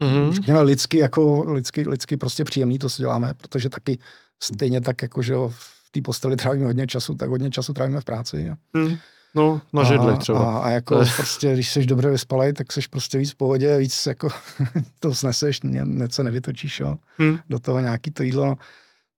[0.01, 0.31] mm-hmm.
[0.31, 3.99] řekněme lidsky, jako lidsky, lidsky prostě příjemný to, co děláme, protože taky
[4.43, 8.01] stejně tak, jako, že jo, v té posteli trávíme hodně času, tak hodně času trávíme
[8.01, 8.41] v práci.
[8.47, 8.55] Jo.
[8.73, 8.97] Mm.
[9.35, 10.39] No, na židli třeba.
[10.39, 13.77] A, a jako to prostě, když jsi dobře vyspalej, tak jsi prostě víc v pohodě,
[13.77, 14.29] víc jako
[14.99, 16.97] to sneseš, něco nevytočíš, jo.
[17.17, 17.37] Hmm.
[17.49, 18.55] Do toho nějaký to jídlo, no.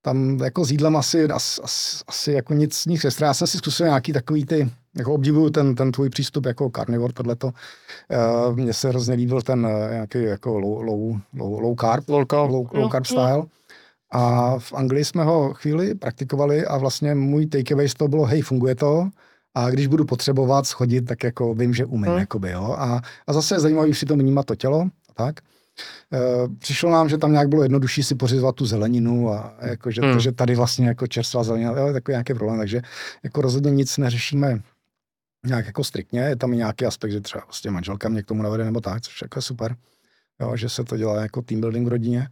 [0.05, 1.61] Tam jako s jídlem asi, asi,
[2.07, 3.27] asi jako nic, nic extra.
[3.27, 7.13] Já jsem si zkusil nějaký takový ty, jako obdivuju ten, ten tvůj přístup jako carnivore,
[7.13, 7.47] tohleto.
[7.47, 12.25] Uh, mně se hrozně líbil ten uh, nějaký jako low, low, low, low carb, low
[12.31, 13.43] carb, low, low carb style.
[14.11, 18.41] A v Anglii jsme ho chvíli praktikovali a vlastně můj takeaway z toho bylo, hej,
[18.41, 19.09] funguje to,
[19.55, 22.19] a když budu potřebovat schodit, tak jako vím, že umím, hmm.
[22.19, 22.75] jakoby, jo.
[22.79, 25.39] A, a zase je zajímavý si to vnímat to tělo, tak.
[26.13, 30.01] E, přišlo nám, že tam nějak bylo jednodušší si pořizovat tu zeleninu a jako, že,
[30.01, 30.13] hmm.
[30.13, 32.81] to, že tady vlastně jako čerstvá zelenina, je takový nějaký problém, takže
[33.23, 34.59] jako rozhodně nic neřešíme
[35.45, 38.43] nějak jako striktně, je tam i nějaký aspekt, že třeba vlastně manželka mě k tomu
[38.43, 39.75] navede nebo tak, což jako je super,
[40.41, 42.27] jo, že se to dělá jako team building v rodině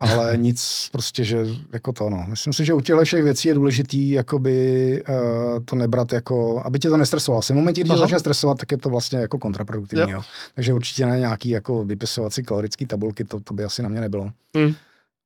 [0.00, 2.24] ale nic prostě, že jako to, no.
[2.28, 6.78] Myslím si, že u těchto všech věcí je důležitý, jakoby uh, to nebrat jako, aby
[6.78, 7.42] tě to nestresovalo.
[7.42, 10.22] V momentě, když to začne stresovat, tak je to vlastně jako kontraproduktivní, jo.
[10.54, 14.30] Takže určitě ne nějaký jako vypisovací kalorický tabulky, to, to by asi na mě nebylo.
[14.56, 14.74] Mm.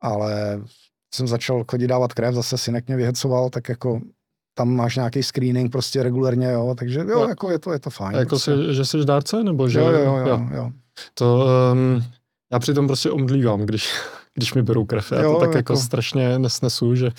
[0.01, 0.61] Ale
[1.15, 4.01] jsem začal chodit dávat krev, zase synek mě vyhecoval, tak jako
[4.55, 7.29] tam máš nějaký screening prostě regulérně, jo, takže jo, jo.
[7.29, 8.19] jako je to, je to fajn.
[8.19, 8.57] jako prostě.
[8.57, 9.79] si, že jsi dárce, nebo že?
[9.79, 10.49] Jo, jo, jo, jo.
[10.55, 10.71] jo.
[11.15, 12.05] To, um,
[12.53, 13.93] já přitom prostě omdlívám, když
[14.35, 15.12] když mi berou krev.
[15.12, 15.57] Já jo, to tak jako...
[15.59, 17.11] jako strašně nesnesu, že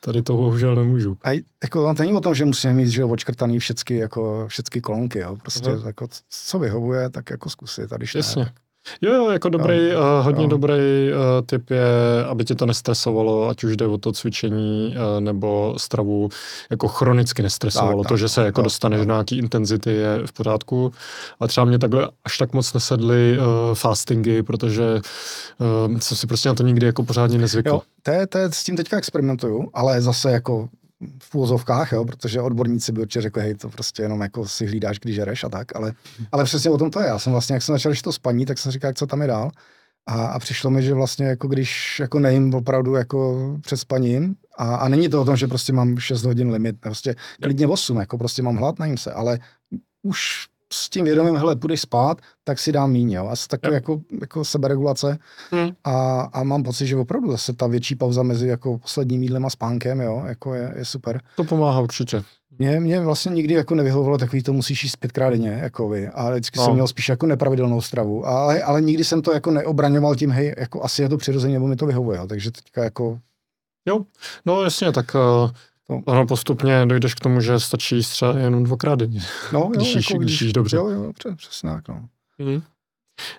[0.00, 1.16] tady to bohužel nemůžu.
[1.24, 1.30] A
[1.62, 5.36] jako, to není o tom, že musíme mít že očkrtaný všechny, jako, všechny kolonky, jo.
[5.42, 7.92] Prostě jako, co vyhovuje, tak jako zkusit.
[7.92, 8.44] A když Jasně.
[8.44, 8.52] Ne,
[9.00, 10.48] Jo, jo, jako dobrý, jo, uh, hodně jo.
[10.48, 10.74] dobrý
[11.12, 15.74] uh, tip je, aby tě to nestresovalo, ať už jde o to cvičení uh, nebo
[15.76, 16.28] stravu,
[16.70, 18.02] jako chronicky nestresovalo.
[18.02, 20.92] Tak, to, tak, že se jako dostaneš do nějaký intenzity je v pořádku.
[21.40, 25.00] A třeba mě takhle až tak moc nesedly uh, fastingy, protože
[25.88, 27.68] uh, jsem si prostě na to nikdy jako pořádně nezvykl.
[27.68, 30.68] Jo, to je, to je, s tím teďka experimentuju, ale zase jako
[31.22, 34.98] v úvozovkách, jo, protože odborníci by určitě řekli, hej, to prostě jenom jako si hlídáš,
[34.98, 35.92] když žereš a tak, ale,
[36.32, 37.06] ale přesně o tom to je.
[37.06, 39.28] Já jsem vlastně, jak jsem začal to spaní, tak jsem říkal, jak co tam je
[39.28, 39.50] dál.
[40.06, 44.76] A, a přišlo mi, že vlastně jako když jako nejím opravdu jako před spaním a,
[44.76, 48.18] a není to o tom, že prostě mám 6 hodin limit, prostě klidně 8, jako
[48.18, 49.38] prostě mám hlad, najím se, ale
[50.02, 53.28] už s tím vědomím, hele, půjdeš spát, tak si dám míň, jo.
[53.28, 55.18] A z takové jako, jako seberegulace.
[55.50, 55.70] Hmm.
[55.84, 59.50] A, a, mám pocit, že opravdu zase ta větší pauza mezi jako posledním jídlem a
[59.50, 61.20] spánkem, jo, jako je, je super.
[61.36, 62.22] To pomáhá určitě.
[62.58, 66.08] Mě, mě vlastně nikdy jako nevyhovovalo takový, to musíš jíst pětkrát denně, jako vy.
[66.08, 66.64] A vždycky no.
[66.64, 68.26] jsem měl spíš jako nepravidelnou stravu.
[68.26, 71.66] Ale, ale nikdy jsem to jako neobraňoval tím, hej, jako asi je to přirozeně, nebo
[71.66, 72.20] mi to vyhovuje.
[72.26, 73.18] Takže teďka jako...
[73.86, 74.00] Jo,
[74.46, 75.50] no jasně, tak uh,
[75.90, 76.02] No.
[76.04, 79.20] Ono postupně dojdeš k tomu, že stačí třeba jenom dvakrát denně.
[79.52, 80.76] No, jo, když, jíš, jako, když jíš dobře.
[80.76, 82.08] Jo, jo, přesně tak, no.
[82.38, 82.62] Mm.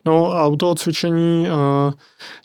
[0.06, 1.94] No a u toho cvičení uh,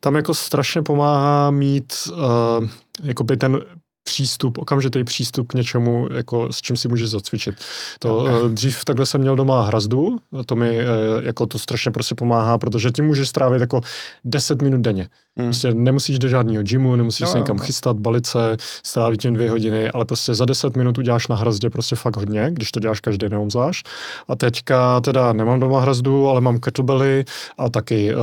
[0.00, 2.68] tam jako strašně pomáhá mít uh,
[3.02, 3.60] jakoby ten
[4.04, 7.54] přístup, okamžitý přístup k něčemu, jako s čím si můžeš zacvičit.
[7.98, 8.34] To, okay.
[8.48, 10.78] Dřív takhle jsem měl doma hrazdu, to mi
[11.22, 13.80] jako to strašně prostě pomáhá, protože tím můžeš strávit jako
[14.24, 15.08] 10 minut denně.
[15.38, 15.48] Hmm.
[15.48, 17.64] Prostě nemusíš do žádného gymu, nemusíš no, se někam no.
[17.64, 21.70] chystat, balit se, strávit jen dvě hodiny, ale prostě za 10 minut uděláš na hrazdě
[21.70, 23.86] prostě fakt hodně, když to děláš každý den zvlášť.
[24.28, 27.24] A teďka teda nemám doma hrazdu, ale mám kettlebelly
[27.58, 28.22] a taky uh,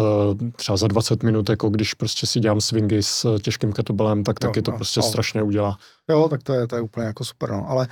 [0.56, 4.60] třeba za 20 minut, jako když prostě si dělám swingy s těžkým kettlebellem, tak taky
[4.60, 5.08] jo, to no, prostě no.
[5.08, 5.78] strašně udělá.
[6.10, 7.70] Jo, tak to je, to je úplně jako super, no.
[7.70, 7.88] Ale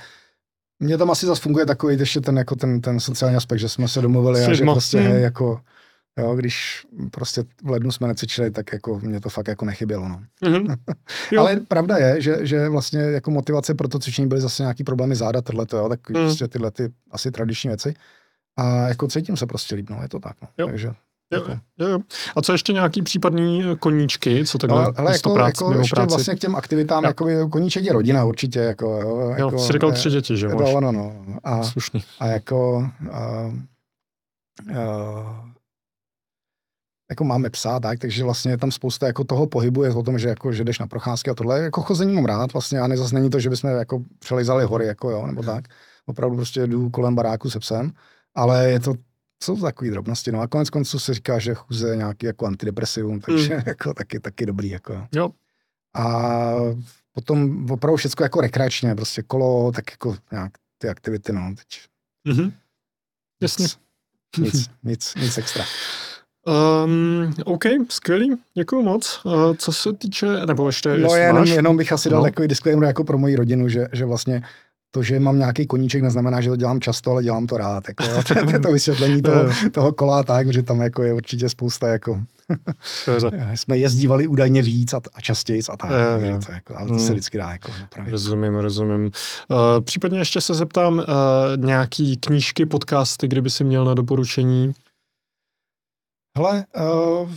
[0.80, 3.88] mně tam asi zase funguje takový ještě ten, jako ten, ten sociální aspekt, že jsme
[3.88, 5.12] se domluvili a že prostě hmm.
[5.12, 5.60] hej, jako
[6.18, 10.08] Jo, když prostě v lednu jsme necvičili, tak jako mě to fakt jako nechybělo.
[10.08, 10.22] No.
[10.42, 10.76] Mm-hmm.
[11.38, 15.14] Ale pravda je, že, že vlastně jako motivace pro to cvičení byly zase nějaký problémy
[15.14, 16.14] záda, tohle, jo, tak mm.
[16.14, 17.94] prostě tyhle ty asi tradiční věci.
[18.56, 20.36] A jako cítím se prostě líp, no, je to tak.
[20.42, 20.48] No.
[20.58, 20.66] Jo.
[20.66, 20.92] Takže,
[21.32, 21.60] Jo, jako.
[21.78, 21.98] jo, jo.
[22.36, 26.08] A co ještě nějaký případný koníčky, co takhle no, ale jako, práce, jako ještě práci?
[26.08, 28.58] vlastně k těm aktivitám, jako koníček je rodina určitě.
[28.58, 30.48] Jako, jo, jo jako, jsi říkal tři děti, že?
[30.48, 31.24] No, no, no.
[31.44, 32.04] A, Slušný.
[32.20, 33.20] A jako a,
[34.78, 35.52] a,
[37.12, 40.18] jako máme psa, tak, takže vlastně je tam spousta jako toho pohybu, je o tom,
[40.18, 41.60] že, jako, že jdeš na procházky a tohle.
[41.60, 45.10] Jako chození mám rád vlastně a nezas není to, že bychom jako přelizali hory, jako
[45.10, 45.64] jo, nebo tak.
[46.06, 47.92] Opravdu prostě jdu kolem baráku se psem,
[48.34, 48.94] ale je to
[49.42, 50.32] jsou to takové drobnosti.
[50.32, 53.62] No a konec konců se říká, že chůze je nějaký jako antidepresivum, takže mm.
[53.66, 54.70] jako taky, taky dobrý.
[54.70, 55.06] Jako.
[55.12, 55.30] Jo.
[55.94, 56.54] A
[57.12, 61.80] potom opravdu všechno jako rekreačně, prostě kolo, tak jako nějak ty aktivity, no, teď.
[62.28, 62.52] Mm-hmm.
[63.42, 63.64] Jasně.
[63.64, 63.78] Nic,
[64.38, 65.64] nic, nic, nic extra.
[66.46, 69.20] Um, OK, skvělý, děkuji moc.
[69.24, 70.98] Uh, co se týče, nebo ještě...
[70.98, 72.24] No jenom, jenom bych asi dal no.
[72.24, 74.42] takový disclaimer jako pro moji rodinu, že, že vlastně
[74.94, 77.84] to, že mám nějaký koníček, neznamená, že to dělám často, ale dělám to rád.
[77.88, 78.04] Jako,
[78.44, 82.20] to je to vysvětlení toho, toho kola tak, že tam jako je určitě spousta jako...
[83.54, 85.90] jsme jezdívali údajně víc a, a častěji a tak.
[85.90, 86.38] Je, je.
[86.38, 87.12] To jako, ale to se hmm.
[87.12, 87.50] vždycky dá.
[87.52, 88.10] Jako, napravit.
[88.10, 89.04] rozumím, rozumím.
[89.04, 91.04] Uh, případně ještě se zeptám, uh,
[91.56, 94.72] nějaký knížky, podcasty, kdyby si měl na doporučení?
[96.36, 96.64] Hele,
[97.22, 97.30] uh,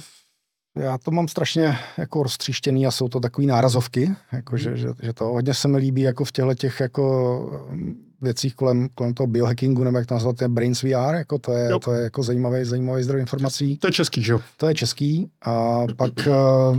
[0.77, 5.13] já to mám strašně jako roztříštěný a jsou to takové nárazovky, jako že, že, že,
[5.13, 9.27] to hodně se mi líbí jako v těchto těch jako mm, věcích kolem, kolem toho
[9.27, 12.65] biohackingu, nebo jak to nazvat, je Brains VR, jako to je, to je jako zajímavý,
[12.65, 13.77] zajímavý zdroj informací.
[13.77, 14.39] To je český, že jo?
[14.57, 16.77] To je český a pak uh,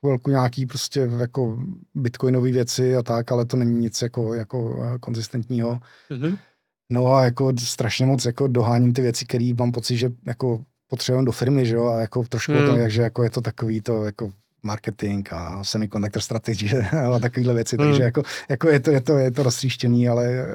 [0.00, 1.58] chvilku nějaký prostě jako
[1.94, 5.80] bitcoinové věci a tak, ale to není nic jako, jako eh, konzistentního.
[6.10, 6.38] Mm-hmm.
[6.90, 11.26] No a jako strašně moc jako doháním ty věci, které mám pocit, že jako potřebujeme
[11.26, 12.66] do firmy, že jo, a jako trošku hmm.
[12.66, 14.32] to, takže jako je to takový to jako
[14.62, 16.70] marketing a semiconductor strategy
[17.14, 17.88] a takovéhle věci, hmm.
[17.88, 20.46] takže jako, jako je, to, je, to, je to rozstříštěný, ale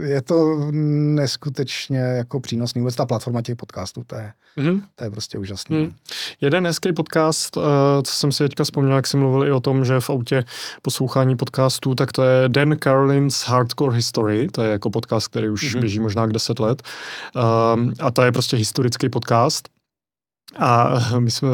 [0.00, 2.80] je to neskutečně jako přínosný.
[2.80, 4.82] Vůbec ta platforma těch podcastů, to je, hmm.
[4.94, 5.76] to je prostě úžasný.
[5.76, 5.94] Hmm.
[6.40, 7.62] Jeden hezký podcast, uh,
[8.02, 10.44] co jsem si teďka vzpomněl, jak jsem mluvil i o tom, že v autě
[10.82, 15.72] poslouchání podcastů, tak to je Dan Carlin's Hardcore History, to je jako podcast, který už
[15.72, 15.80] hmm.
[15.80, 16.82] běží možná k 10 let.
[17.36, 19.73] Uh, a to je prostě historický podcast
[20.58, 21.48] a, my jsme,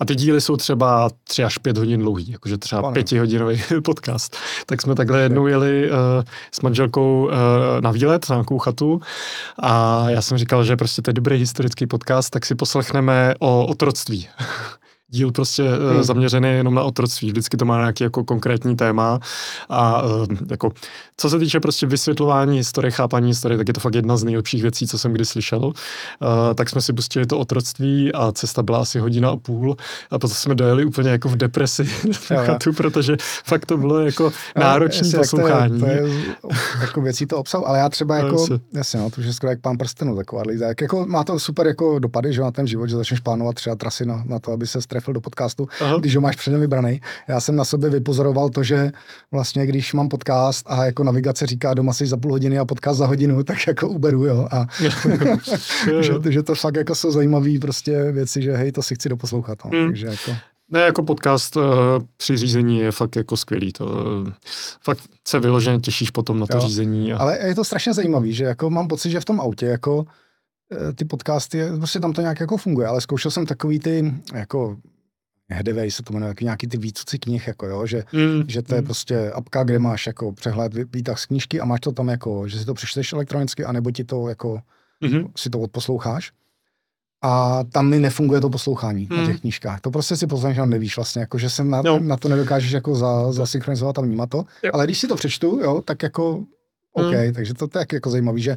[0.00, 2.94] a ty díly jsou třeba tři až pět hodin dlouhý, jakože třeba Pane.
[2.94, 4.36] pětihodinový podcast.
[4.66, 5.96] Tak jsme takhle jednou jeli uh,
[6.52, 7.32] s manželkou uh,
[7.80, 9.00] na výlet, na nějakou chatu
[9.58, 13.66] a já jsem říkal, že prostě to je dobrý historický podcast, tak si poslechneme o
[13.66, 14.28] otroctví
[15.10, 16.02] díl prostě eh, hmm.
[16.02, 17.28] zaměřený jenom na otroctví.
[17.28, 19.20] Vždycky to má nějaký jako konkrétní téma
[19.68, 20.72] a eh, jako,
[21.16, 24.62] co se týče prostě vysvětlování historie, chápání historie, tak je to fakt jedna z nejlepších
[24.62, 25.58] věcí, co jsem kdy slyšel.
[25.58, 25.74] Uh,
[26.54, 29.76] tak jsme si pustili to otroctví a cesta byla asi hodina a půl
[30.10, 31.90] a potom jsme dojeli úplně jako v depresi
[32.30, 35.80] na chatu, protože fakt to bylo jako náročné poslouchání.
[35.80, 36.12] To je, to je,
[36.80, 39.60] jako věcí to obsahu, ale já třeba jako, jasně, no, to už je skoro jak
[39.60, 40.66] pán prstenu, taková líza.
[40.80, 44.06] Jako má to super jako dopady, že na ten život, že začneš plánovat třeba trasy
[44.06, 45.96] na, na to, aby se trefil do podcastu, Aha.
[46.00, 47.00] když ho máš předem vybraný.
[47.28, 48.90] Já jsem na sobě vypozoroval to, že
[49.32, 52.98] vlastně, když mám podcast a jako navigace říká doma si za půl hodiny a podcast
[52.98, 54.48] za hodinu, tak jako uberu, jo.
[54.50, 54.66] A
[56.00, 59.58] že, že, to fakt jako jsou zajímavé prostě věci, že hej, to si chci doposlouchat.
[59.64, 59.70] No.
[59.70, 59.88] Hmm.
[59.88, 60.36] Takže jako...
[60.70, 61.62] Ne, jako podcast uh,
[62.16, 63.72] při řízení je fakt jako skvělý.
[63.72, 64.28] To, uh,
[64.84, 66.60] fakt se vyloženě těšíš potom na to jo.
[66.60, 67.12] řízení.
[67.12, 67.18] A...
[67.18, 70.04] Ale je to strašně zajímavý, že jako mám pocit, že v tom autě jako
[70.94, 74.76] ty podcasty, prostě tam to nějak jako funguje, ale zkoušel jsem takový ty jako
[75.50, 78.42] Hedevej se to jmenuje, nějaký ty výcuci knih, jako jo, že, mm.
[78.48, 78.84] že to je mm.
[78.84, 82.58] prostě apka, kde máš jako přehled výtah z knížky a máš to tam jako, že
[82.58, 84.60] si to přečteš elektronicky, anebo ti to jako,
[85.02, 85.30] mm-hmm.
[85.36, 86.32] si to odposloucháš
[87.22, 89.20] a tam mi nefunguje to poslouchání hmm.
[89.20, 89.80] na těch knížkách.
[89.80, 91.98] To prostě si posloucháš a nevíš vlastně, jako, že se na, no.
[91.98, 94.44] na to nedokážeš jako za, zasynchronizovat a vnímat to.
[94.62, 94.70] Jo.
[94.74, 96.44] Ale když si to přečtu, jo, tak jako
[96.92, 97.32] OK, hmm.
[97.32, 98.56] takže to, to je jako zajímavý, že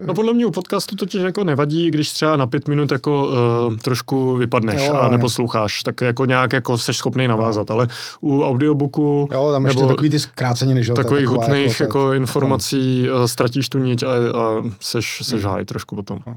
[0.00, 3.76] No podle mě u podcastu totiž jako nevadí, když třeba na pět minut jako uh,
[3.76, 7.88] trošku vypadneš jo, a neposloucháš, tak jako nějak jako seš schopný navázat, ale
[8.20, 13.24] u audiobooku jo, tam ještě takový ty zkrácení, než takových hutných jako, jako informací uh,
[13.24, 15.52] ztratíš tu niť a, a seš, seš hmm.
[15.52, 16.18] háj trošku potom.
[16.26, 16.36] Hmm.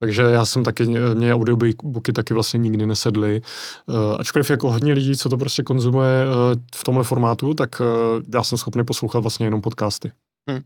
[0.00, 3.42] Takže já jsem taky, mě audiobooky taky vlastně nikdy nesedly.
[3.86, 7.86] Uh, ačkoliv jako hodně lidí, co to prostě konzumuje uh, v tomhle formátu, tak uh,
[8.34, 10.12] já jsem schopný poslouchat vlastně jenom podcasty.
[10.50, 10.60] Hmm.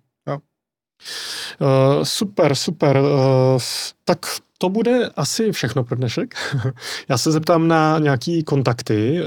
[1.60, 2.96] Uh, super, super.
[2.96, 3.60] Uh,
[4.04, 4.18] tak
[4.58, 6.34] to bude asi všechno pro dnešek.
[7.08, 9.20] Já se zeptám na nějaký kontakty,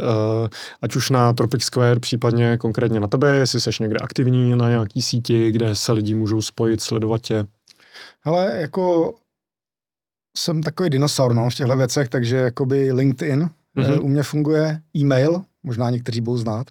[0.82, 5.02] ať už na Tropic Square, případně konkrétně na tebe, jestli jsi někde aktivní na nějaký
[5.02, 7.46] síti, kde se lidi můžou spojit, sledovat tě.
[8.24, 9.14] Ale jako
[10.38, 14.02] jsem takový dinosaur no, v těchto věcech, takže jakoby LinkedIn mm-hmm.
[14.02, 16.68] u mě funguje, e-mail, možná někteří budou znát.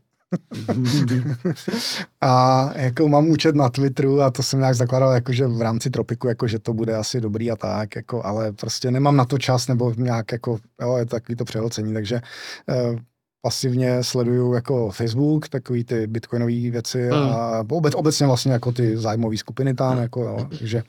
[2.20, 6.28] A jako mám účet na Twitteru a to jsem nějak zakladal jakože v rámci Tropiku,
[6.28, 9.68] jako že to bude asi dobrý a tak, jako, ale prostě nemám na to čas
[9.68, 12.20] nebo nějak jako, jo, je to takový to přehlcení, takže
[12.68, 12.96] eh,
[13.42, 17.12] pasivně sleduju jako Facebook, takový ty bitcoinové věci mm.
[17.12, 20.82] a obec, obecně vlastně jako ty zájmové skupiny tam, jako, jo, takže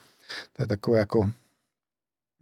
[0.54, 1.30] to je takové jako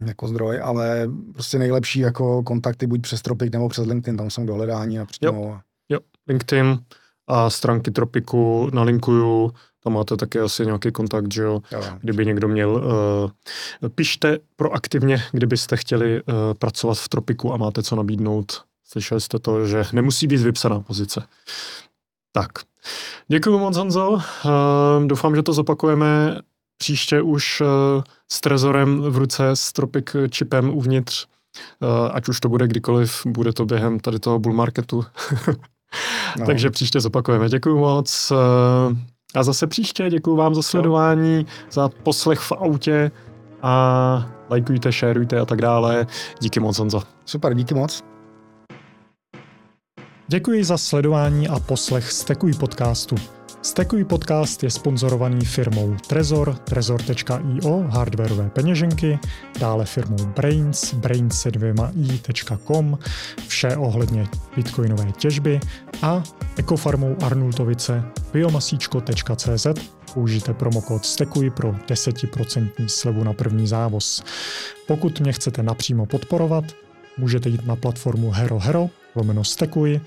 [0.06, 4.46] jako zdroj, ale prostě nejlepší jako kontakty buď přes Tropik nebo přes LinkedIn, tam jsem
[4.46, 5.58] do hledání a Jo.
[5.88, 5.98] Jo,
[6.28, 6.78] LinkedIn
[7.26, 9.52] a stránky Tropiku nalinkuju,
[9.84, 11.82] tam máte také asi nějaký kontakt, že jo, jo.
[12.00, 12.70] kdyby někdo měl.
[12.70, 18.62] Uh, pište proaktivně, kdybyste chtěli uh, pracovat v Tropiku a máte co nabídnout.
[18.84, 21.26] Slyšeli jste to, že nemusí být vypsaná pozice.
[22.32, 22.50] Tak,
[23.28, 24.10] děkuji moc, Honzo.
[24.10, 24.20] Uh,
[25.06, 26.40] doufám, že to zopakujeme
[26.76, 27.66] příště už uh,
[28.32, 31.26] s trezorem v ruce, s Tropic čipem uvnitř,
[31.80, 35.04] uh, ať už to bude kdykoliv, bude to během tady toho bull marketu.
[36.38, 36.46] no.
[36.46, 37.48] Takže příště zopakujeme.
[37.48, 38.32] Děkuji moc.
[38.32, 38.96] Uh,
[39.34, 43.10] a zase příště děkuji vám za sledování, za poslech v autě
[43.62, 46.06] a lajkujte, šerujte a tak dále.
[46.40, 47.02] Díky moc, Honzo.
[47.24, 48.04] Super, díky moc.
[50.28, 53.16] Děkuji za sledování a poslech Stekuj podcastu.
[53.64, 59.18] Stekuj podcast je sponzorovaný firmou Trezor, trezor.io, hardwareové peněženky,
[59.60, 62.98] dále firmou Brains, brains se dvěma i.com,
[63.48, 65.60] vše ohledně bitcoinové těžby
[66.02, 66.22] a
[66.56, 69.66] ekofarmou Arnultovice biomasíčko.cz
[70.14, 74.24] použijte promokód STEKUJ pro 10% slevu na první závoz.
[74.86, 76.64] Pokud mě chcete napřímo podporovat,
[77.18, 80.00] můžete jít na platformu Hero Hero, lomeno STEKUJ,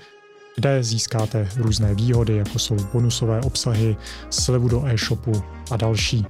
[0.58, 3.96] kde získáte různé výhody, jako jsou bonusové obsahy,
[4.30, 5.32] slevu do e-shopu
[5.70, 6.26] a další.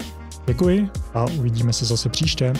[0.46, 2.52] Děkuji a uvidíme se zase příště.